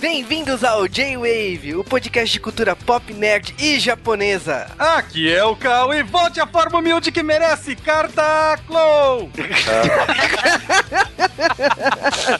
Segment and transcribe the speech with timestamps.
[0.00, 4.66] Bem-vindos ao J-Wave, o podcast de cultura pop, nerd e japonesa.
[4.78, 9.30] Aqui é o Cal e volte a forma humilde que merece, Carta Clow!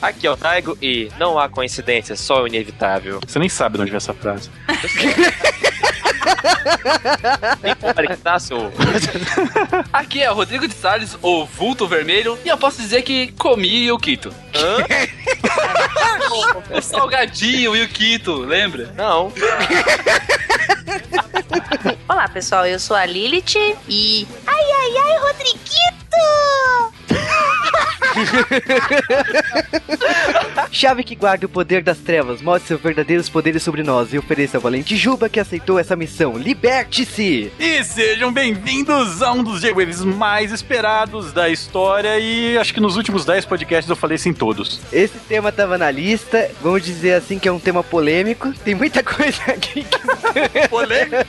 [0.01, 3.21] Aqui é o Taigo e não há coincidência, só o inevitável.
[3.27, 4.49] Você nem sabe de onde vem essa frase.
[7.63, 8.73] Nem pare que tá, seu...
[9.93, 13.91] Aqui é o Rodrigo de Salles, o vulto vermelho, e eu posso dizer que comi
[13.91, 14.33] o Kito.
[16.71, 18.93] o salgadinho e o Kito, lembra?
[18.97, 19.33] Não.
[22.09, 23.57] Olá, pessoal, eu sou a Lilith
[23.89, 24.27] e.
[24.47, 27.00] Ai, ai, ai, Rodriguito!
[30.71, 34.59] Chave que guarda o poder das trevas, mostre seus verdadeiros poderes sobre nós e ofereça
[34.59, 36.37] ao valente Juba que aceitou essa missão.
[36.37, 37.53] Liberte-se!
[37.59, 42.97] E sejam bem-vindos a um dos J-Waves mais esperados da história e acho que nos
[42.97, 44.81] últimos 10 podcasts eu falei isso em todos.
[44.93, 49.03] Esse tema tava na lista, vamos dizer assim que é um tema polêmico, tem muita
[49.03, 50.69] coisa aqui que...
[50.69, 51.25] Polêmico!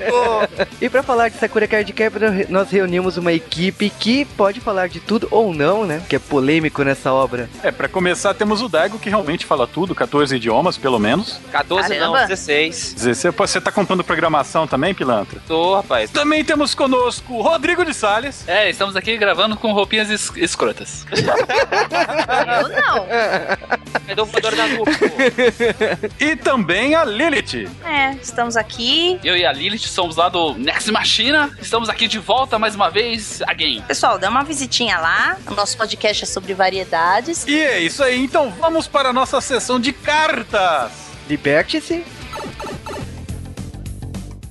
[0.79, 4.99] E pra falar de Sakura Card Captor, nós reunimos uma equipe que pode falar de
[4.99, 6.01] tudo ou não, né?
[6.07, 7.49] Que é polêmico nessa obra.
[7.63, 11.39] É, pra começar temos o Daigo que realmente fala tudo, 14 idiomas pelo menos.
[11.51, 12.27] 14 não, Caramba.
[12.27, 12.93] 16.
[12.95, 13.35] 16.
[13.35, 15.39] Pô, Você tá comprando programação também, Pilantra?
[15.47, 16.09] Tô, rapaz.
[16.11, 18.47] Também temos conosco o Rodrigo de Salles.
[18.47, 21.05] É, estamos aqui gravando com roupinhas es- escrotas.
[22.61, 24.25] Eu não.
[24.25, 24.65] Voador da?
[26.19, 27.67] E também a Lilith.
[27.85, 29.19] É, estamos aqui.
[29.23, 31.49] Eu e a Lilith somos lá do Next Machina.
[31.61, 33.81] Estamos aqui de volta mais uma vez, again.
[33.87, 35.37] Pessoal, dá uma visitinha lá.
[35.49, 37.43] O nosso podcast é sobre variedades.
[37.47, 40.91] E é isso aí, então vamos para a nossa sessão de cartas.
[41.27, 42.05] Liberte-se!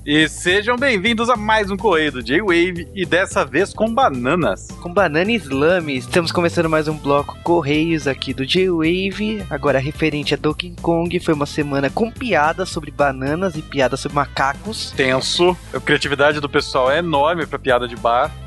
[0.05, 4.69] E sejam bem-vindos a mais um Correio do J-Wave e dessa vez com bananas.
[4.81, 9.45] Com Banana Slame, estamos começando mais um bloco Correios aqui do J-Wave.
[9.51, 14.16] Agora, referente a Donkey Kong, foi uma semana com piadas sobre bananas e piadas sobre
[14.16, 14.91] macacos.
[14.97, 18.33] Tenso, a criatividade do pessoal é enorme pra piada de bar.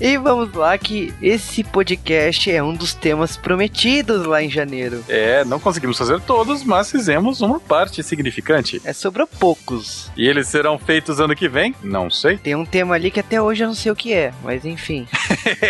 [0.00, 5.04] E vamos lá que esse podcast é um dos temas prometidos lá em janeiro.
[5.08, 8.80] É, não conseguimos fazer todos, mas fizemos uma parte significante.
[8.84, 9.97] É sobre poucos.
[10.16, 11.74] E eles serão feitos ano que vem?
[11.82, 12.36] Não sei.
[12.38, 15.06] Tem um tema ali que até hoje eu não sei o que é, mas enfim.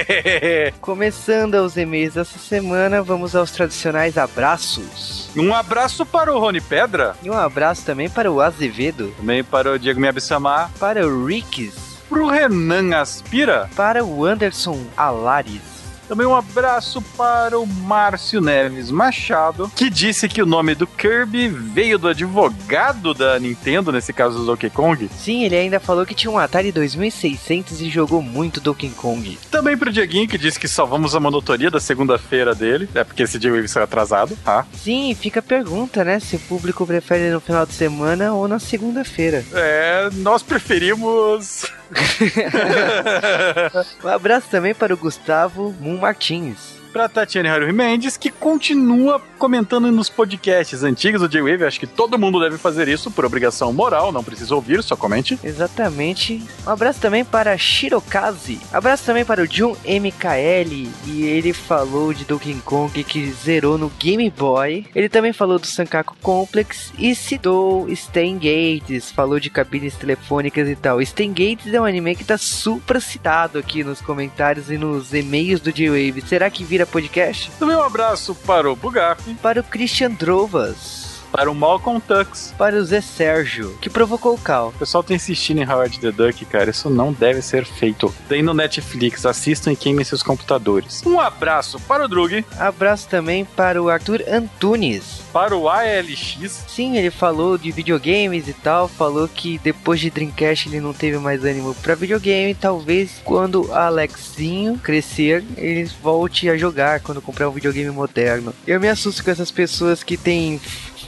[0.81, 5.31] Começando os e-mails dessa semana, vamos aos tradicionais abraços.
[5.37, 9.73] um abraço para o Rony Pedra, E um abraço também para o Azevedo, também para
[9.73, 15.78] o Diego Miyabisamar, para o Ricks, para o Renan Aspira, para o Anderson Alares.
[16.09, 21.49] Também um abraço para o Márcio Neves Machado, que disse que o nome do Kirby
[21.49, 25.09] veio do advogado da Nintendo, nesse caso do Donkey Kong.
[25.19, 29.39] Sim, ele ainda falou que tinha um Atari 2600 e jogou muito Donkey Kong.
[29.51, 32.89] Também pro Dieguinho, que disse que salvamos a monotonia da segunda-feira dele.
[32.95, 34.67] É porque esse dia Wave saiu atrasado, tá?
[34.73, 36.19] Sim, fica a pergunta, né?
[36.21, 39.45] Se o público prefere no final de semana ou na segunda-feira.
[39.53, 41.67] É, nós preferimos.
[44.05, 46.78] Um abraço também para o Gustavo Moon Martins.
[46.89, 51.65] Pra Tatiane Haruhi Mendes, que continua comentando nos podcasts antigos do J-Wave.
[51.65, 55.39] Acho que todo mundo deve fazer isso por obrigação moral, não precisa ouvir, só comente.
[55.43, 56.43] Exatamente.
[56.67, 58.61] Um abraço também para Shirokaze.
[58.73, 60.89] Abraço também para o Jun MKL.
[61.07, 64.87] E ele falou de Donkey Kong que zerou no Game Boy.
[64.95, 69.11] Ele também falou do Sankaku Complex e citou Stan Gates.
[69.11, 71.01] Falou de cabines telefônicas e tal.
[71.03, 75.61] Stan Gates é um anime que tá super citado aqui nos comentários e nos e-mails
[75.61, 76.23] do J-Wave.
[76.27, 77.51] Será que vira podcast?
[77.59, 81.08] Também um abraço para o Bugaf, Para o Christian Drovas.
[81.31, 82.55] Para o Malcolm Tux.
[82.57, 84.69] Para o Zé Sérgio, que provocou o Cal.
[84.69, 86.71] O pessoal tá insistindo em Howard the Duck, cara.
[86.71, 88.13] Isso não deve ser feito.
[88.29, 91.03] Tem no Netflix, assistam e queimem seus computadores.
[91.07, 95.21] Um abraço para o Drug, Abraço também para o Arthur Antunes.
[95.33, 100.69] para o ALX, Sim, ele falou de videogames e tal, falou que depois de Dreamcast
[100.69, 107.01] ele não teve mais ânimo pra videogame, talvez quando Alexinho crescer, ele volte a jogar
[107.01, 108.55] quando comprar um videogame moderno.
[108.67, 110.61] Eu me assusto com essas pessoas que têm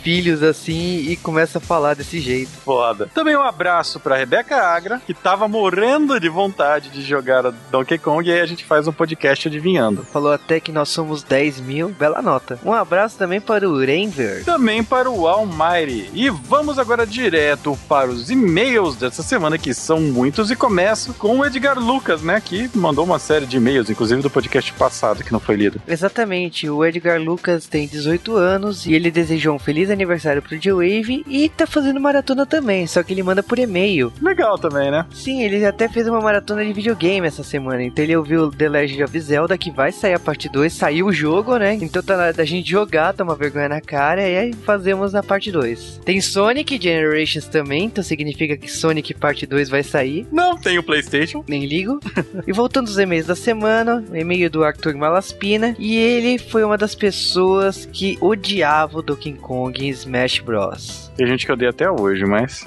[0.02, 2.50] filhos assim e começa a falar desse jeito.
[2.64, 3.08] foda.
[3.14, 8.29] Também um abraço pra Rebeca Agra, que tava morrendo de vontade de jogar Donkey Kong,
[8.29, 10.05] e aí a gente faz um podcast adivinhando.
[10.12, 12.58] Falou até que nós somos 10 mil, bela nota.
[12.64, 14.44] Um abraço também para o Renver.
[14.44, 16.11] Também para o Almighty.
[16.14, 21.38] E vamos agora direto para os e-mails dessa semana, que são muitos, e começo com
[21.38, 25.32] o Edgar Lucas, né, que mandou uma série de e-mails, inclusive do podcast passado, que
[25.32, 25.81] não foi lido.
[25.87, 31.25] Exatamente, o Edgar Lucas tem 18 anos e ele desejou um feliz aniversário pro J-Wave
[31.26, 34.12] e tá fazendo maratona também, só que ele manda por e-mail.
[34.20, 35.06] Legal também, né?
[35.12, 39.04] Sim, ele até fez uma maratona de videogame essa semana, então ele ouviu The Legend
[39.04, 41.75] of Zelda, que vai sair a parte 2, saiu o jogo, né?
[41.75, 45.22] Então tá na hora da gente jogar, tomar vergonha na cara e aí fazemos a
[45.22, 46.00] parte 2.
[46.04, 50.26] Tem Sonic Generations também, então significa que Sonic parte 2 vai sair.
[50.32, 51.44] Não tem o PlayStation.
[51.48, 52.00] Nem ligo.
[52.46, 55.75] e voltando aos e-mails da semana, o e-mail do Arthur Malaspina.
[55.78, 61.09] E ele foi uma das pessoas que odiava o Donkey Kong em Smash Bros.
[61.16, 62.64] Tem gente que odeia até hoje, mas.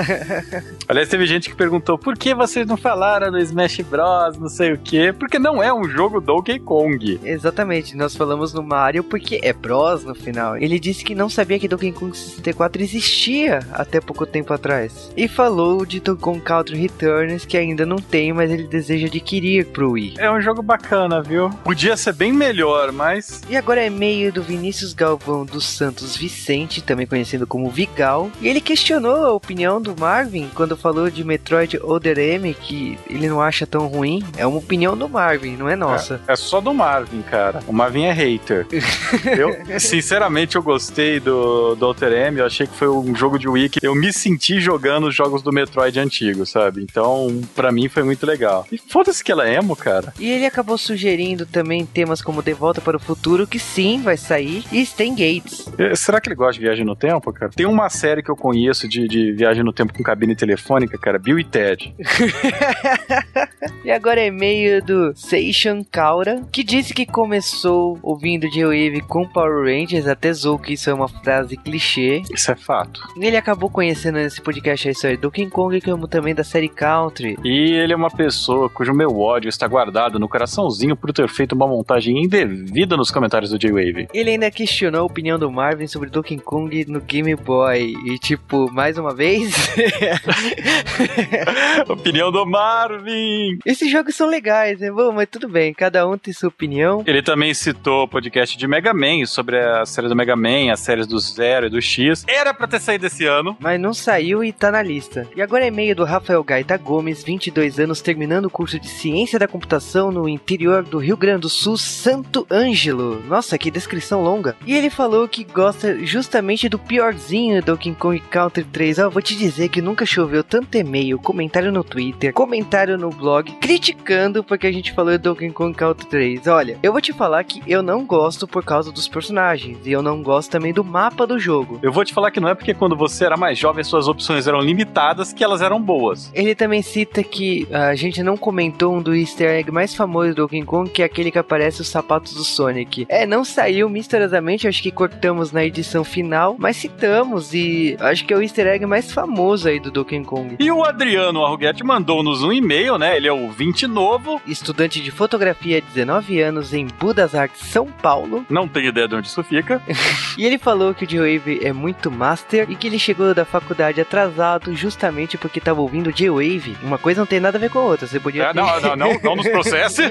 [0.88, 4.72] Aliás, teve gente que perguntou por que vocês não falaram do Smash Bros, não sei
[4.72, 5.12] o quê.
[5.12, 7.20] Porque não é um jogo Donkey Kong.
[7.24, 10.56] Exatamente, nós falamos no Mario porque é Bros no final.
[10.56, 15.10] Ele disse que não sabia que Donkey Kong 64 existia até pouco tempo atrás.
[15.16, 19.66] E falou de Donkey Kong Country Returns que ainda não tem, mas ele deseja adquirir
[19.66, 20.14] pro Wii.
[20.18, 21.50] É um jogo bacana, viu?
[21.64, 23.42] Podia ser bem melhor, mas.
[23.48, 28.30] E agora é e-mail do Vinícius Galvão dos Santos Vicente, também conhecido como Vigal.
[28.40, 33.28] E ele questionou a opinião do Marvin quando falou de Metroid Other M, que ele
[33.28, 34.22] não acha tão ruim.
[34.36, 36.20] É uma opinião do Marvin, não é nossa.
[36.28, 37.60] É, é só do Marvin, cara.
[37.66, 38.66] O Marvin é hater.
[39.36, 42.38] eu, sinceramente, eu gostei do, do Outer M.
[42.38, 45.42] Eu achei que foi um jogo de Wii que eu me senti jogando os jogos
[45.42, 46.82] do Metroid antigo, sabe?
[46.82, 48.66] Então, pra mim foi muito legal.
[48.70, 50.12] E foda-se que ela é emo, cara.
[50.18, 54.16] E ele acabou sugerindo também temas como De Volta para o Futuro, que sim, vai
[54.16, 55.68] sair, e Stan Gates.
[55.96, 57.52] Será que ele gosta de viagem no tempo, cara?
[57.54, 61.18] Tem uma série que eu conheço de, de viagem no tempo com cabine telefônica, cara,
[61.18, 61.94] Bill e Ted.
[63.84, 69.64] e agora é e-mail do Seishan Kaura, que disse que começou ouvindo J-Wave com Power
[69.64, 72.22] Rangers, até zoou que isso é uma frase clichê.
[72.32, 73.00] Isso é fato.
[73.16, 76.68] E ele acabou conhecendo nesse podcast a história do King Kong, como também da série
[76.68, 77.38] Country.
[77.44, 81.54] E ele é uma pessoa cujo meu ódio está guardado no coraçãozinho por ter feito
[81.54, 84.08] uma montagem indevida nos comentários do J-Wave.
[84.12, 87.94] Ele ainda questionou a opinião do Marvin sobre Donkey Kong no Game Boy.
[88.04, 89.54] E, tipo, mais uma vez.
[91.88, 93.58] opinião do Marvin!
[93.64, 94.90] Esses jogos são legais, né?
[94.90, 97.02] Bom, mas tudo bem, cada um tem sua opinião.
[97.06, 100.80] Ele também citou o podcast de Mega Man sobre a série do Mega Man, as
[100.80, 102.24] séries do Zero e do X.
[102.28, 103.56] Era pra ter saído esse ano.
[103.58, 105.26] Mas não saiu e tá na lista.
[105.34, 109.38] E agora é e-mail do Rafael Gaita Gomes, 22 anos, terminando o curso de Ciência
[109.38, 113.22] da Computação no interior do Rio Grande do Sul, Santo Ângelo.
[113.26, 114.54] Nossa, que descrição longa.
[114.66, 118.98] E ele falou que gosta justamente do piorzinho do Donkey Kong Country 3.
[118.98, 123.10] Ó, eu vou te dizer que nunca choveu tanto e-mail, comentário no Twitter, comentário no
[123.10, 126.46] blog, criticando porque a gente falou de Donkey Kong Country 3.
[126.48, 130.02] Olha, eu vou te falar que eu não gosto por causa dos personagens e eu
[130.02, 131.78] não gosto também do mapa do jogo.
[131.80, 134.46] Eu vou te falar que não é porque quando você era mais jovem suas opções
[134.48, 136.30] eram limitadas que elas eram boas.
[136.34, 140.42] Ele também cita que a gente não comentou um do easter egg mais famoso do
[140.42, 143.06] Donkey Kong, que é aquele que aparece os sapatos do Sonic.
[143.08, 148.32] É, não saiu misteriosamente, acho que cortamos na edição final, mas citamos e acho que
[148.32, 150.56] é o easter egg mais famoso aí do Donkey Kong.
[150.58, 153.16] E o Adriano Arruguete mandou-nos um e-mail, né?
[153.16, 154.40] Ele é ouvinte novo.
[154.46, 158.46] Estudante de fotografia, 19 anos, em Budas Artes, São Paulo.
[158.48, 159.80] Não tenho ideia de onde isso fica.
[160.38, 164.00] e ele falou que o J-Wave é muito master e que ele chegou da faculdade
[164.00, 166.78] atrasado justamente porque tava ouvindo J-Wave.
[166.82, 168.06] Uma coisa não tem nada a ver com a outra.
[168.06, 168.54] Você podia É, ter...
[168.54, 170.02] não, não, não, não nos processe.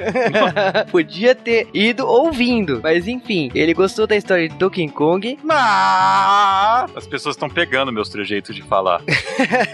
[0.91, 2.79] podia ter ido ouvindo.
[2.83, 5.39] Mas enfim, ele gostou da história de Donkey Kong.
[5.43, 9.01] Mas as pessoas estão pegando meus trejeitos de falar.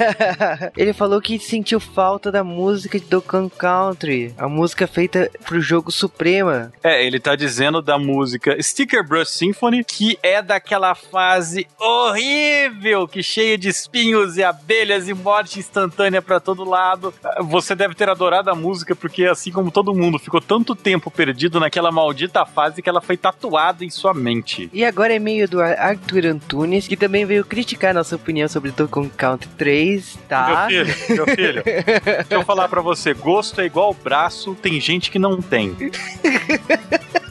[0.77, 5.61] ele falou que sentiu falta da música de Donkey Kong Country, a música feita pro
[5.61, 6.71] jogo Suprema.
[6.83, 13.23] É, ele tá dizendo da música Sticker Brush Symphony, que é daquela fase horrível, que
[13.23, 17.13] cheia de espinhos e abelhas e morte instantânea para todo lado.
[17.41, 21.59] Você deve ter adorado a música porque assim como todo mundo ficou tanto tempo perdido
[21.59, 24.69] naquela maldita fase que ela foi tatuada em sua mente.
[24.73, 28.91] E agora é meio do Arthur Antunes, que também veio criticar nossa opinião sobre Donkey
[28.91, 30.67] Kong Country 3, tá?
[30.69, 35.09] Meu filho, meu filho, deixa eu falar pra você, gosto é igual braço, tem gente
[35.09, 35.73] que não tem.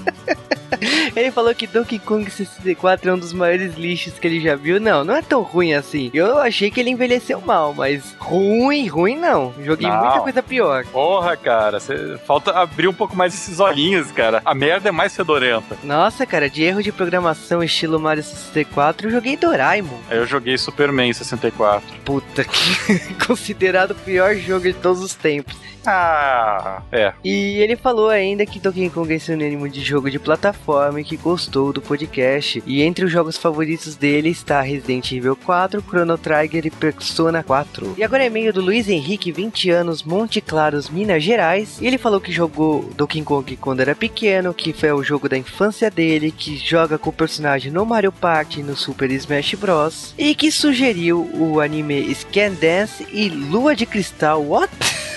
[1.16, 4.78] Ele falou que Donkey Kong 64 é um dos maiores lixos que ele já viu.
[4.80, 6.10] Não, não é tão ruim assim.
[6.14, 9.52] Eu achei que ele envelheceu mal, mas ruim, ruim não.
[9.62, 10.00] Joguei Não.
[10.00, 10.84] muita coisa pior.
[10.86, 14.40] Porra, cara, cê- falta abrir um pouco mais esses olhinhos, cara.
[14.44, 15.76] A merda é mais fedorenta.
[15.82, 19.98] Nossa, cara, de erro de programação estilo Mario 64, eu joguei Doraemon.
[20.10, 21.82] Eu joguei Superman 64.
[22.04, 25.56] Puta que considerado o pior jogo de todos os tempos.
[25.86, 27.12] Ah, é.
[27.24, 31.16] E ele falou ainda que Donkey Kong é sinônimo de jogo de plataforma nome que
[31.16, 32.62] gostou do podcast.
[32.66, 37.94] E entre os jogos favoritos dele está Resident Evil 4, Chrono Trigger e Persona 4.
[37.96, 41.78] E agora é e-mail do Luiz Henrique, 20 anos, Monte Claros, Minas Gerais.
[41.80, 45.38] E ele falou que jogou Donkey Kong quando era pequeno, que foi o jogo da
[45.38, 50.14] infância dele, que joga com o personagem no Mario Party e no Super Smash Bros.
[50.18, 54.44] E que sugeriu o anime Scan Dance e Lua de Cristal.
[54.44, 54.70] What?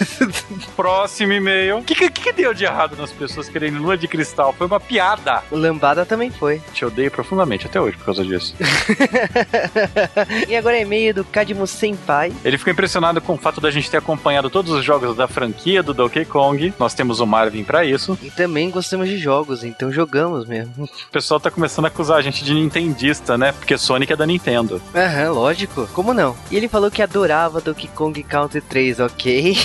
[0.75, 1.77] Próximo e-mail.
[1.77, 4.53] O que, que, que deu de errado nas pessoas querendo lua de cristal?
[4.53, 5.32] Foi uma piada.
[5.51, 6.61] O Lambada também foi.
[6.73, 8.55] Te odeio profundamente até hoje por causa disso.
[10.47, 12.33] e agora é e-mail do Cadmo Senpai.
[12.43, 15.81] Ele ficou impressionado com o fato da gente ter acompanhado todos os jogos da franquia
[15.81, 16.73] do Donkey Kong.
[16.79, 18.17] Nós temos o Marvin para isso.
[18.21, 20.73] E também gostamos de jogos, então jogamos mesmo.
[21.03, 23.51] O pessoal tá começando a acusar a gente de nintendista, né?
[23.51, 24.81] Porque Sonic é da Nintendo.
[24.95, 25.87] Aham, lógico.
[25.93, 26.35] Como não?
[26.49, 29.55] E ele falou que adorava Donkey Kong Country 3, ok?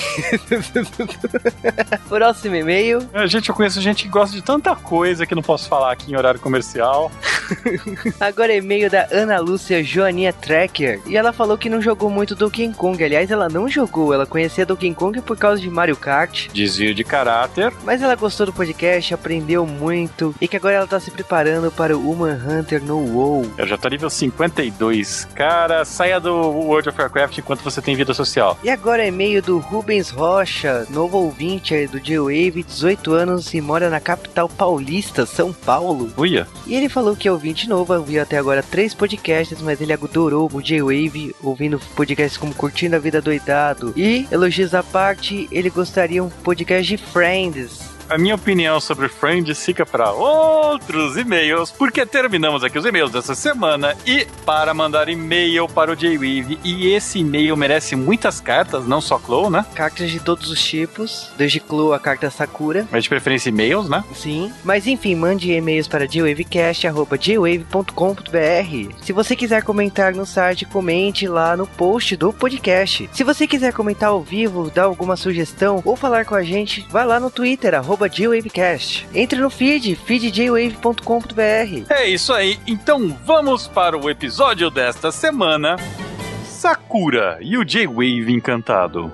[2.09, 3.09] Próximo e-mail.
[3.15, 6.13] É, gente, eu conheço gente que gosta de tanta coisa que não posso falar aqui
[6.13, 7.11] em horário comercial.
[8.21, 11.01] Agora é e-mail da Ana Lúcia Joaninha Tracker.
[11.07, 13.03] E ela falou que não jogou muito Donkey Kong.
[13.03, 14.13] Aliás, ela não jogou.
[14.13, 16.49] Ela conhecia Donkey Kong por causa de Mario Kart.
[16.53, 17.73] Desvio de caráter.
[17.85, 20.35] Mas ela gostou do podcast, aprendeu muito.
[20.41, 23.51] E que agora ela tá se preparando para o Human Hunter no WoW.
[23.57, 25.27] Eu já tô nível 52.
[25.35, 28.59] Cara, saia do World of Warcraft enquanto você tem vida social.
[28.63, 33.89] E agora é e-mail do Rubens Rocha, novo ouvinte do J-Wave, 18 anos e mora
[33.91, 36.13] na capital paulista, São Paulo.
[36.17, 36.47] Uia.
[36.67, 40.51] E ele falou que é ouvinte novo, ouviu até agora três podcasts, mas ele adorou
[40.53, 43.93] o J-Wave, ouvindo podcasts como Curtindo a Vida Doidado.
[43.97, 47.98] E, elogios à parte, ele gostaria um podcast de Friends.
[48.09, 53.35] A minha opinião sobre Friends fica para outros e-mails, porque terminamos aqui os e-mails dessa
[53.35, 56.59] semana e para mandar e-mail para o J-Weave.
[56.65, 59.67] E esse e-mail merece muitas cartas, não só Clow, né?
[59.75, 62.89] Cartas de todos os tipos, desde Clow a carta Sakura.
[62.91, 64.03] Mas de preferência e-mails, né?
[64.15, 64.51] Sim.
[64.65, 68.95] Mas enfim, mande e-mails para jwavecast.jwave.com.br.
[69.03, 73.11] Se você quiser comentar no site, comente lá no post do podcast.
[73.13, 77.05] Se você quiser comentar ao vivo, dar alguma sugestão ou falar com a gente, vai
[77.05, 79.09] lá no Twitter, arroba JWavecast.
[79.15, 81.91] Entre no feed, feedjwave.com.br.
[81.91, 85.77] É isso aí, então vamos para o episódio desta semana:
[86.45, 89.13] Sakura e o J-Wave encantado.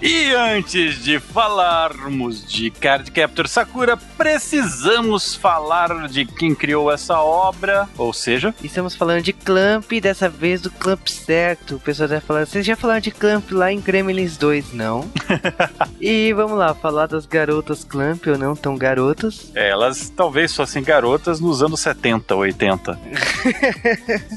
[0.00, 7.88] E antes de falarmos de Card Captor Sakura, precisamos falar de quem criou essa obra,
[7.98, 11.76] ou seja, Estamos falando de Clamp, dessa vez do Clamp certo.
[11.76, 15.10] O pessoal vai falar, vocês já falaram de Clamp lá em Gremlins 2, não?
[16.00, 19.50] e vamos lá, falar das garotas Clamp ou não tão garotas.
[19.54, 22.98] elas talvez fossem garotas nos anos 70, 80.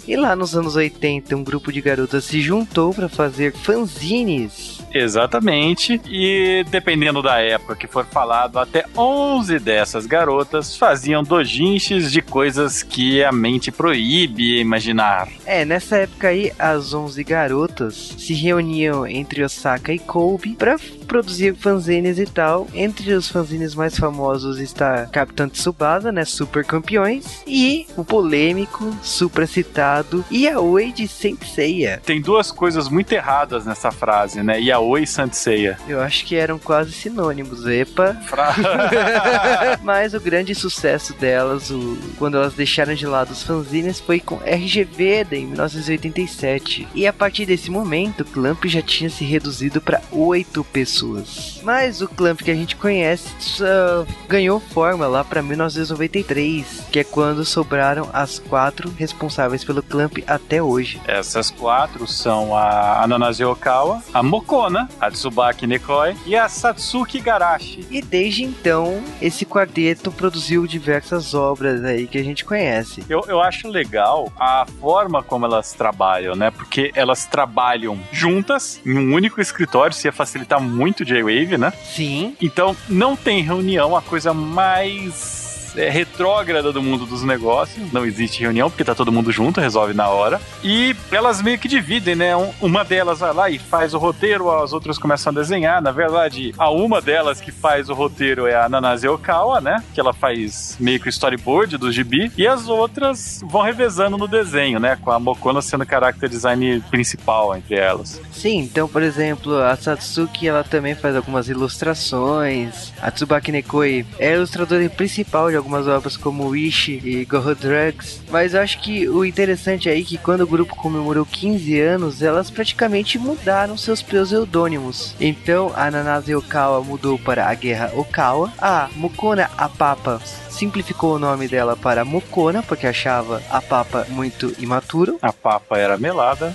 [0.08, 4.82] E lá nos anos 80, um grupo de garotas se juntou para fazer fanzines.
[4.93, 12.21] Exatamente, e dependendo da época que for falado, até 11 dessas garotas faziam dojinshis de
[12.21, 15.29] coisas que a mente proíbe imaginar.
[15.45, 21.55] É, nessa época aí, as 11 garotas se reuniam entre Osaka e Kobe para produzir
[21.55, 22.67] fanzines e tal.
[22.74, 29.48] Entre os fanzines mais famosos está Capitão Tsubasa, né, Super Campeões, e o polêmico, super
[29.48, 32.01] citado Yaoi de Senseiya.
[32.05, 34.60] Tem duas coisas muito erradas nessa frase, né?
[34.60, 35.77] Yaoi e Sanseia.
[35.88, 38.15] Eu acho que eram quase sinônimos, epa.
[38.25, 38.53] Fra...
[39.83, 44.35] Mas o grande sucesso delas, o- quando elas deixaram de lado os fanzines, foi com
[44.38, 46.88] RGV em 1987.
[46.93, 51.59] E a partir desse momento, o Clamp já tinha se reduzido para oito pessoas.
[51.63, 57.03] Mas o Clamp que a gente conhece só ganhou forma lá para 1993, que é
[57.03, 61.01] quando sobraram as quatro responsáveis pelo Clamp até hoje.
[61.07, 64.23] Essas quatro são a Ananase Okawa, a
[64.71, 67.85] Mokona, a Tsubaki Nekoi e a Satsuki Garashi.
[67.91, 73.03] E desde então, esse quarteto produziu diversas obras aí que a gente conhece.
[73.09, 76.49] Eu, eu acho legal a forma como elas trabalham, né?
[76.49, 81.73] Porque elas trabalham juntas em um único escritório, isso ia facilitar muito o J-Wave, né?
[81.83, 85.40] Sim, Então não tem reunião, a coisa mais
[85.75, 87.91] é, retrógrada do mundo dos negócios.
[87.91, 90.39] Não existe reunião, porque tá todo mundo junto, resolve na hora.
[90.63, 92.35] E elas meio que dividem, né?
[92.35, 95.81] Um- uma delas vai lá e faz o roteiro, as outras começam a desenhar.
[95.81, 99.83] Na verdade, a uma delas que faz o roteiro é a Nanase Okawa, né?
[99.93, 102.31] Que ela faz meio que o storyboard do gibi.
[102.37, 104.97] E as outras vão revezando no desenho, né?
[105.01, 108.21] Com a Mokona sendo o character design principal entre elas.
[108.31, 112.91] Sim, então, por exemplo, a Satsuki ela também faz algumas ilustrações.
[113.01, 118.22] A Tsubaki Nekoi é a ilustradora principal de algumas obras como Wish e Go Drugs,
[118.30, 122.22] mas eu acho que o interessante aí é que quando o grupo comemorou 15 anos,
[122.22, 125.15] elas praticamente mudaram seus pseudônimos.
[125.20, 130.20] Então a Nanase Okawa mudou para a Guerra Okawa, a Mukona Apapa
[130.62, 135.18] simplificou o nome dela para Mukona, porque achava a Papa muito imaturo.
[135.20, 136.53] A papa era melada.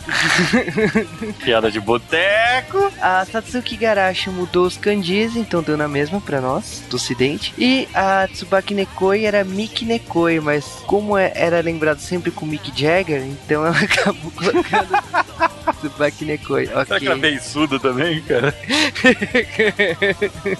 [1.42, 2.92] Piada de boteco.
[3.00, 7.52] A Satsuki Garashi mudou os kanjis, então deu na mesma pra nós, do ocidente.
[7.58, 12.70] E a Tsubaki Nekoi era Miki Nekoi, mas como é- era lembrado sempre com Mick
[12.80, 15.02] Jagger, então ela acabou colocando
[15.82, 16.66] Tsubaki Nekoi.
[16.66, 18.54] Será que era beiçudo também, cara?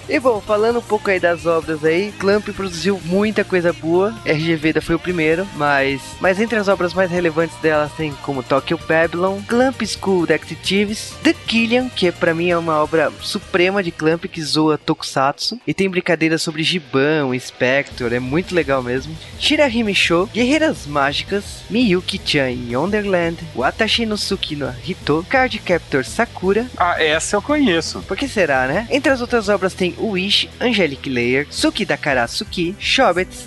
[0.09, 2.99] E bom, falando um pouco aí das obras aí, Clamp produziu
[3.37, 4.15] muita coisa boa.
[4.25, 8.41] RG Veda foi o primeiro, mas mas entre as obras mais relevantes delas tem como
[8.41, 13.91] Tokyo Babylon, Clamp School Detectives, The Killian, que pra mim é uma obra suprema de
[13.91, 19.15] Clamp que zoa Tokusatsu e tem brincadeiras sobre Giban, Spectre, é muito legal mesmo.
[19.39, 26.65] Shirahime Show, Guerreiras Mágicas, Miyuki-chan em Wonderland, Watashi no Suki no Hito, Card Captor Sakura,
[26.75, 27.99] Ah, essa eu conheço.
[28.07, 28.87] por que será, né?
[28.89, 32.75] Entre as outras obras tem Wish, Angelic Layer, Suki Dakara Suki,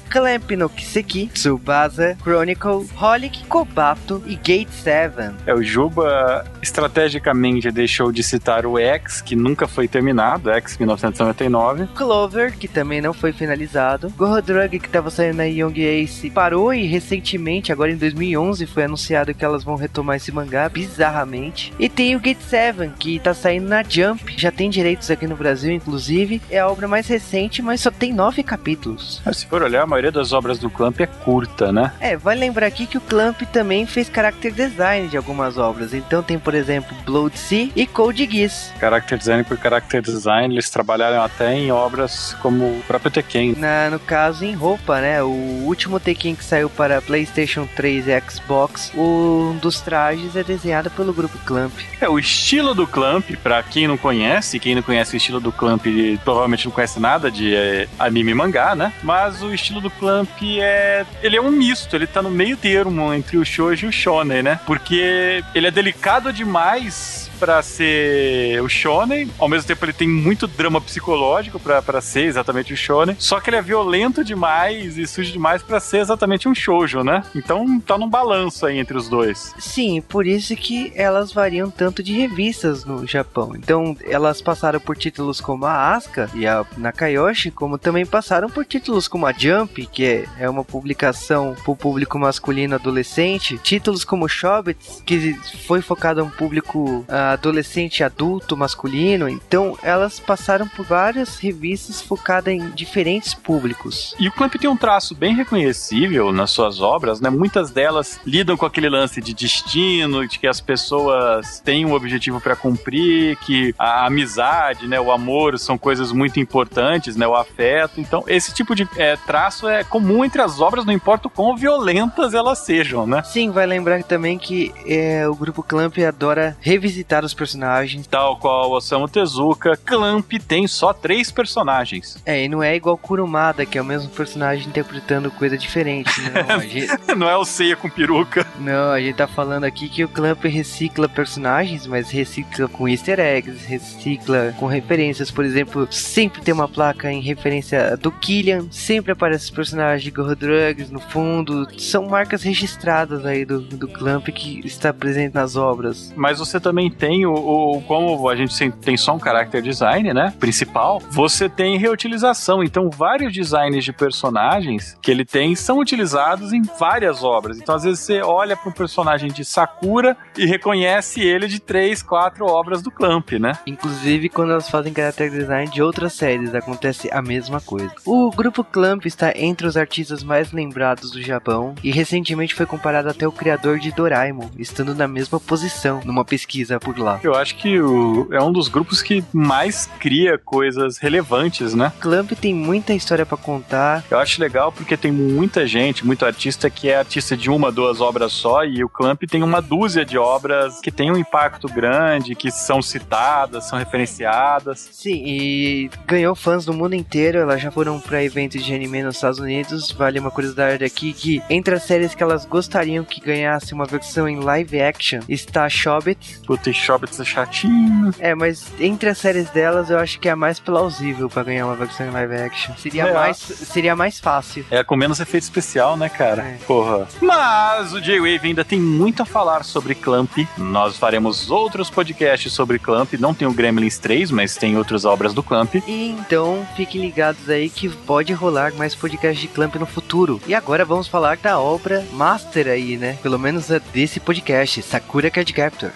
[0.08, 5.34] Clamp no Kiseki, Tsubasa, Chronicle, Holic, Kobato e Gate 7.
[5.46, 11.88] É, o Juba estrategicamente deixou de citar o X, que nunca foi terminado, X 1999.
[11.94, 14.10] Clover, que também não foi finalizado.
[14.16, 19.34] Gorodrug, que estava saindo na Young Ace, parou e recentemente, agora em 2011, foi anunciado
[19.34, 21.72] que elas vão retomar esse mangá, bizarramente.
[21.78, 25.36] E tem o Gate 7, que tá saindo na Jump, já tem direitos aqui no
[25.36, 26.40] Brasil, inclusive.
[26.50, 29.20] É a obra mais recente, mas só tem nove capítulos.
[29.24, 31.92] Mas se for olhar, a maioria das obras do Clamp é curta, né?
[32.00, 35.94] É, vale lembrar aqui que o Clamp também fez character design de algumas obras.
[35.94, 38.72] Então tem, por exemplo, Blood Sea e Code Geass.
[38.78, 43.54] Character design por character design, eles trabalharam até em obras como o próprio Tekken.
[43.56, 45.22] Na, no caso, em roupa, né?
[45.22, 45.28] O
[45.64, 51.12] último Tekken que saiu para PlayStation 3 e Xbox, um dos trajes é desenhado pelo
[51.12, 51.72] grupo Clamp.
[52.00, 55.52] É, o estilo do Clamp, pra quem não conhece, quem não conhece o estilo do
[55.52, 55.84] Clamp,
[56.24, 58.92] provavelmente não conhece nada de é, anime e mangá, né?
[59.02, 61.04] Mas o estilo do Clamp é.
[61.22, 64.42] Ele é um misto, ele tá no meio termo entre o shoujo e o shonen,
[64.42, 64.60] né?
[64.66, 70.46] Porque ele é delicado demais pra ser o shonen, ao mesmo tempo ele tem muito
[70.46, 75.32] drama psicológico pra ser exatamente o shonen, só que ele é violento demais e sujo
[75.32, 77.24] demais pra ser exatamente um shoujo, né?
[77.34, 79.54] Então tá num balanço aí entre os dois.
[79.58, 83.52] Sim, por isso que elas variam tanto de revistas no Japão.
[83.56, 88.64] Então, elas passaram por títulos como a Asuka e a Nakayoshi, como também passaram por
[88.64, 94.04] títulos como a Jump, que é, é uma publicação para o público masculino adolescente, títulos
[94.04, 95.34] como Shobits, que
[95.66, 99.28] foi focado a um público ah, adolescente adulto masculino.
[99.28, 104.14] Então, elas passaram por várias revistas focadas em diferentes públicos.
[104.18, 107.30] E o Clamp tem um traço bem reconhecível nas suas obras, né?
[107.30, 112.40] Muitas delas lidam com aquele lance de destino, de que as pessoas têm um objetivo
[112.40, 118.00] para cumprir, que a amizade, né, o amor são coisas muito importantes, né, o afeto.
[118.00, 121.56] Então, esse tipo de é, traço é comum entre as obras, não importa o quão
[121.56, 123.22] violentas elas sejam, né?
[123.22, 128.06] Sim, vai lembrar também que é, o grupo Clamp adora revisitar os personagens.
[128.06, 132.20] Tal qual Osamu Tezuka, Clamp tem só três personagens.
[132.24, 136.10] É, e não é igual Kurumada, que é o mesmo personagem interpretando coisa diferente.
[136.20, 138.46] Não, a gente, não é o Seiya com peruca.
[138.58, 143.18] não, a gente tá falando aqui que o Clamp recicla personagens, mas recicla com easter
[143.18, 145.30] eggs, recicla com referências.
[145.30, 150.10] Por exemplo, sempre tem uma placa em referência do Killian, sempre aparece os personagens de
[150.10, 151.66] Go Drugs no fundo.
[151.78, 156.12] São marcas registradas aí do, do Clamp que está presente nas obras.
[156.16, 160.32] Mas você também tem o, o- como a gente tem só um character design, né,
[160.38, 162.62] principal, você tem reutilização.
[162.62, 167.58] Então vários designs de personagens que ele tem são utilizados em várias obras.
[167.58, 172.02] Então às vezes você olha para um personagem de Sakura e reconhece ele de três,
[172.02, 173.52] quatro obras do Clamp, né?
[173.66, 177.92] Inclusive, quando elas fazem character design de outras séries, acontece a mesma coisa.
[178.06, 183.08] O grupo Clamp está entre os artistas mais lembrados do Japão e recentemente foi comparado
[183.08, 187.20] até o criador de Doraemon, estando na mesma posição numa pesquisa por lá.
[187.22, 191.92] Eu acho que o- é um dos grupos que mais cria coisas relevantes, né?
[192.00, 194.02] Clamp tem muita história pra contar.
[194.10, 198.00] Eu acho legal porque tem muita gente, muito artista que é artista de uma, duas
[198.00, 202.34] obras só, e o Clamp tem uma dúzia de obras que tem um impacto grande,
[202.34, 204.88] que são citadas, são referenciadas.
[204.92, 207.38] Sim, e ganhou fãs do mundo inteiro.
[207.38, 209.90] Elas já foram pra eventos de anime nos Estados Unidos.
[209.92, 214.28] Vale uma curiosidade aqui que entre as séries que elas gostariam que ganhasse uma versão
[214.28, 216.40] em live action está Shobit.
[216.46, 218.12] Puta, Shobits é chatinho.
[218.18, 221.66] É, mas entre as séries delas eu acho que é a mais plausível pra ganhar
[221.66, 222.74] uma versão em live action.
[222.76, 223.12] Seria É.
[223.12, 224.64] mais seria mais fácil.
[224.70, 226.42] É com menos efeito especial, né, cara?
[226.42, 226.58] É.
[226.66, 227.06] Porra.
[227.20, 230.30] Mas o J-Wave ainda tem muito a falar sobre Clamp.
[230.56, 233.12] Nós faremos outros podcasts sobre Clamp.
[233.14, 235.74] Não tem o Gremlins 3, mas tem outras obras do Clamp.
[235.86, 240.40] E então fiquem ligados aí que pode rolar mais podcast de Clamp no futuro.
[240.46, 243.18] E agora vamos falar da obra master aí, né?
[243.22, 245.90] Pelo menos a desse podcast, Sakura Card Captor.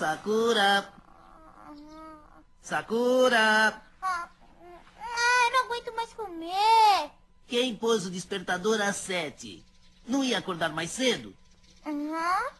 [0.00, 0.90] Sakura.
[2.62, 3.82] Sakura.
[4.00, 4.30] Ah,
[5.52, 7.10] não aguento mais comer.
[7.46, 9.62] Quem pôs o despertador às sete?
[10.08, 11.36] Não ia acordar mais cedo?
[11.84, 12.50] Aham.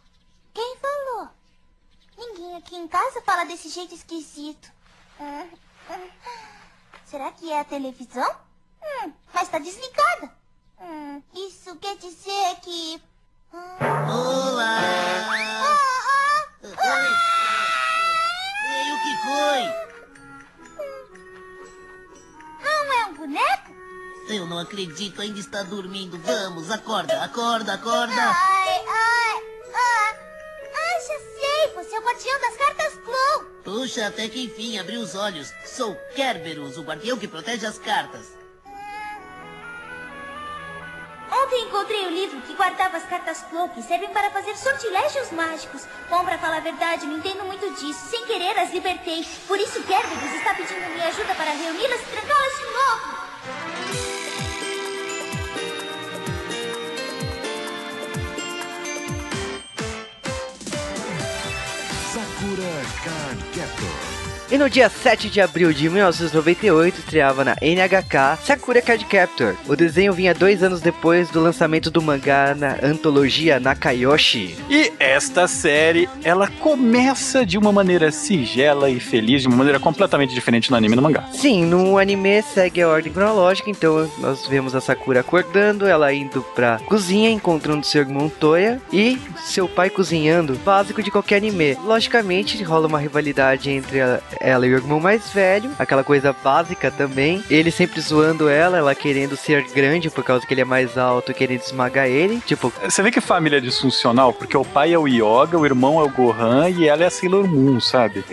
[0.52, 1.30] Quem falou?
[2.18, 4.70] Ninguém aqui em casa fala desse jeito esquisito.
[5.18, 5.48] Hum,
[5.88, 6.10] hum.
[7.06, 8.36] Será que é a televisão?
[8.82, 10.30] Hum, mas tá desligada.
[10.78, 13.02] Hum, isso quer dizer que.
[13.50, 13.78] Hum.
[14.10, 14.78] Olá!
[14.78, 16.09] Ah, ah,
[16.62, 16.68] Oi!
[18.68, 19.62] Ei, o que foi?
[22.62, 23.70] não é um boneco?
[24.28, 26.18] Eu não acredito, ainda está dormindo.
[26.18, 28.12] Vamos, acorda, acorda, acorda.
[28.12, 29.42] Ai, ai,
[29.74, 30.14] ah.
[30.74, 31.74] Ah, já sei.
[31.76, 33.44] Você é o guardião das cartas Clow.
[33.64, 35.50] Puxa, até que enfim abriu os olhos.
[35.64, 38.39] Sou Kerberos, o guardião que protege as cartas.
[41.32, 45.86] Ontem encontrei o livro que guardava as cartas Clow que servem para fazer sortilégios mágicos.
[46.08, 48.08] Bom, pra falar a verdade, não entendo muito disso.
[48.10, 49.24] Sem querer, as libertei.
[49.46, 53.20] Por isso, Kerberos está pedindo minha ajuda para reuni-las e trancá-las de novo.
[62.12, 64.19] Sakura Card Captor.
[64.50, 69.54] E no dia 7 de abril de 1998 estreava na NHK Sakura Card Captor.
[69.68, 74.56] O desenho vinha dois anos depois do lançamento do mangá na antologia Nakayoshi.
[74.68, 80.34] E esta série, ela começa de uma maneira sigela e feliz, de uma maneira completamente
[80.34, 81.28] diferente no anime e no mangá.
[81.32, 86.42] Sim, no anime segue a ordem cronológica, então nós vemos a Sakura acordando, ela indo
[86.56, 91.74] pra cozinha, encontrando seu irmão Toya e seu pai cozinhando, básico de qualquer anime.
[91.84, 96.90] Logicamente, rola uma rivalidade entre a- ela e o irmão mais velho, aquela coisa básica
[96.90, 97.44] também.
[97.50, 101.34] Ele sempre zoando ela, ela querendo ser grande por causa que ele é mais alto,
[101.34, 102.40] querendo esmagar ele.
[102.46, 104.32] Tipo, Você vê que família é disfuncional?
[104.32, 107.10] Porque o pai é o Yoga, o irmão é o Gohan e ela é a
[107.10, 108.24] Sailor Moon, sabe?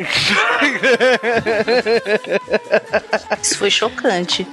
[3.42, 4.48] Isso foi chocante.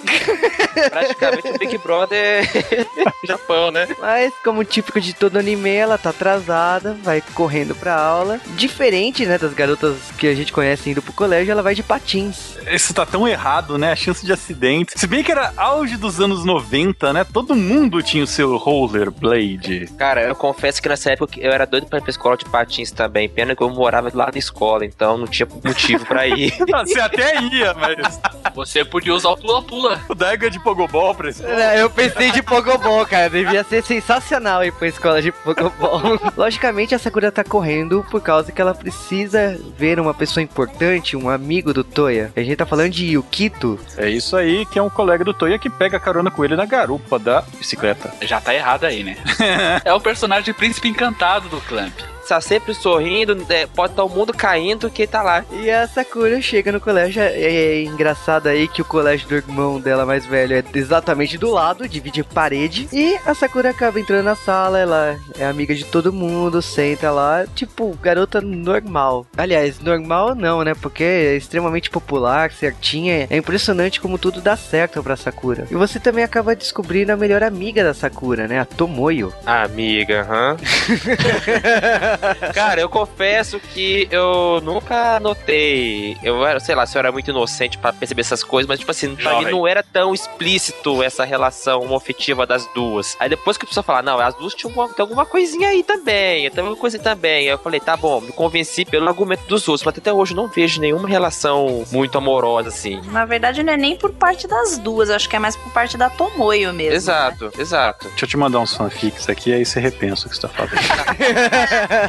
[0.90, 2.44] Praticamente o Big Brother
[3.24, 3.86] Japão, né?
[4.00, 8.40] Mas, como típico de todo anime, ela tá atrasada, vai correndo pra aula.
[8.56, 12.56] Diferente, né, das garotas que a gente conhece indo pro colégio, ela vai de patins.
[12.70, 13.92] Isso tá tão errado, né?
[13.92, 14.92] A chance de acidente.
[14.98, 17.24] Se bem que era auge dos anos 90, né?
[17.24, 19.88] Todo mundo tinha o seu rollerblade.
[19.98, 22.90] Cara, eu confesso que nessa época eu era doido pra ir pra escola de patins
[22.90, 23.28] também.
[23.28, 26.52] Pena que eu morava lá na escola, então não tinha motivo pra ir.
[26.84, 28.20] Você até ia, mas
[28.54, 30.00] Você podia usar o pula-pula.
[30.08, 31.44] o Daigo é de Pogobol pra isso.
[31.44, 33.30] É, Eu pensei de Pogobol, cara.
[33.30, 36.18] Devia ser sensacional ir pra escola de Pogobol.
[36.36, 41.28] Logicamente, a Sakura tá correndo por causa que ela precisa ver uma pessoa importante, um
[41.34, 42.32] amigo do Toya.
[42.36, 43.78] A gente tá falando de Yukito.
[43.96, 46.64] É isso aí, que é um colega do Toya que pega carona com ele na
[46.64, 48.12] garupa da bicicleta.
[48.22, 49.16] Já tá errado aí, né?
[49.84, 52.13] é o personagem príncipe encantado do Clamp.
[52.28, 55.44] Tá sempre sorrindo, é, pode estar o mundo caindo que ele tá lá.
[55.52, 57.22] E a Sakura chega no colégio.
[57.22, 61.50] É, é engraçado aí que o colégio do irmão dela mais velho é exatamente do
[61.50, 62.88] lado, divide parede.
[62.92, 67.44] E a Sakura acaba entrando na sala, ela é amiga de todo mundo, senta lá,
[67.54, 69.26] tipo, garota normal.
[69.36, 70.74] Aliás, normal não, né?
[70.74, 73.26] Porque é extremamente popular, certinha.
[73.30, 75.66] É impressionante como tudo dá certo pra Sakura.
[75.70, 78.60] E você também acaba descobrindo a melhor amiga da Sakura, né?
[78.60, 79.32] A Tomoyo.
[79.44, 80.56] Amiga, aham.
[82.54, 86.16] Cara, eu confesso que eu nunca notei.
[86.22, 88.90] Eu era, sei lá, se eu era muito inocente pra perceber essas coisas, mas, tipo
[88.90, 93.16] assim, pra mim não era tão explícito essa relação homoafetiva das duas.
[93.20, 95.82] Aí depois que a pessoa falar, não, as duas tinham uma- tem alguma coisinha aí
[95.82, 97.34] também, tem alguma coisa aí também.
[97.46, 100.36] Aí eu falei, tá bom, me convenci pelo argumento dos outros, mas até hoje eu
[100.36, 103.00] não vejo nenhuma relação muito amorosa assim.
[103.10, 105.96] Na verdade, não é nem por parte das duas, acho que é mais por parte
[105.96, 106.94] da Tomoyo mesmo.
[106.94, 108.08] Exato, exato.
[108.08, 110.74] Deixa eu te mandar uns fanfics aqui, aí você repensa o que você tá falando.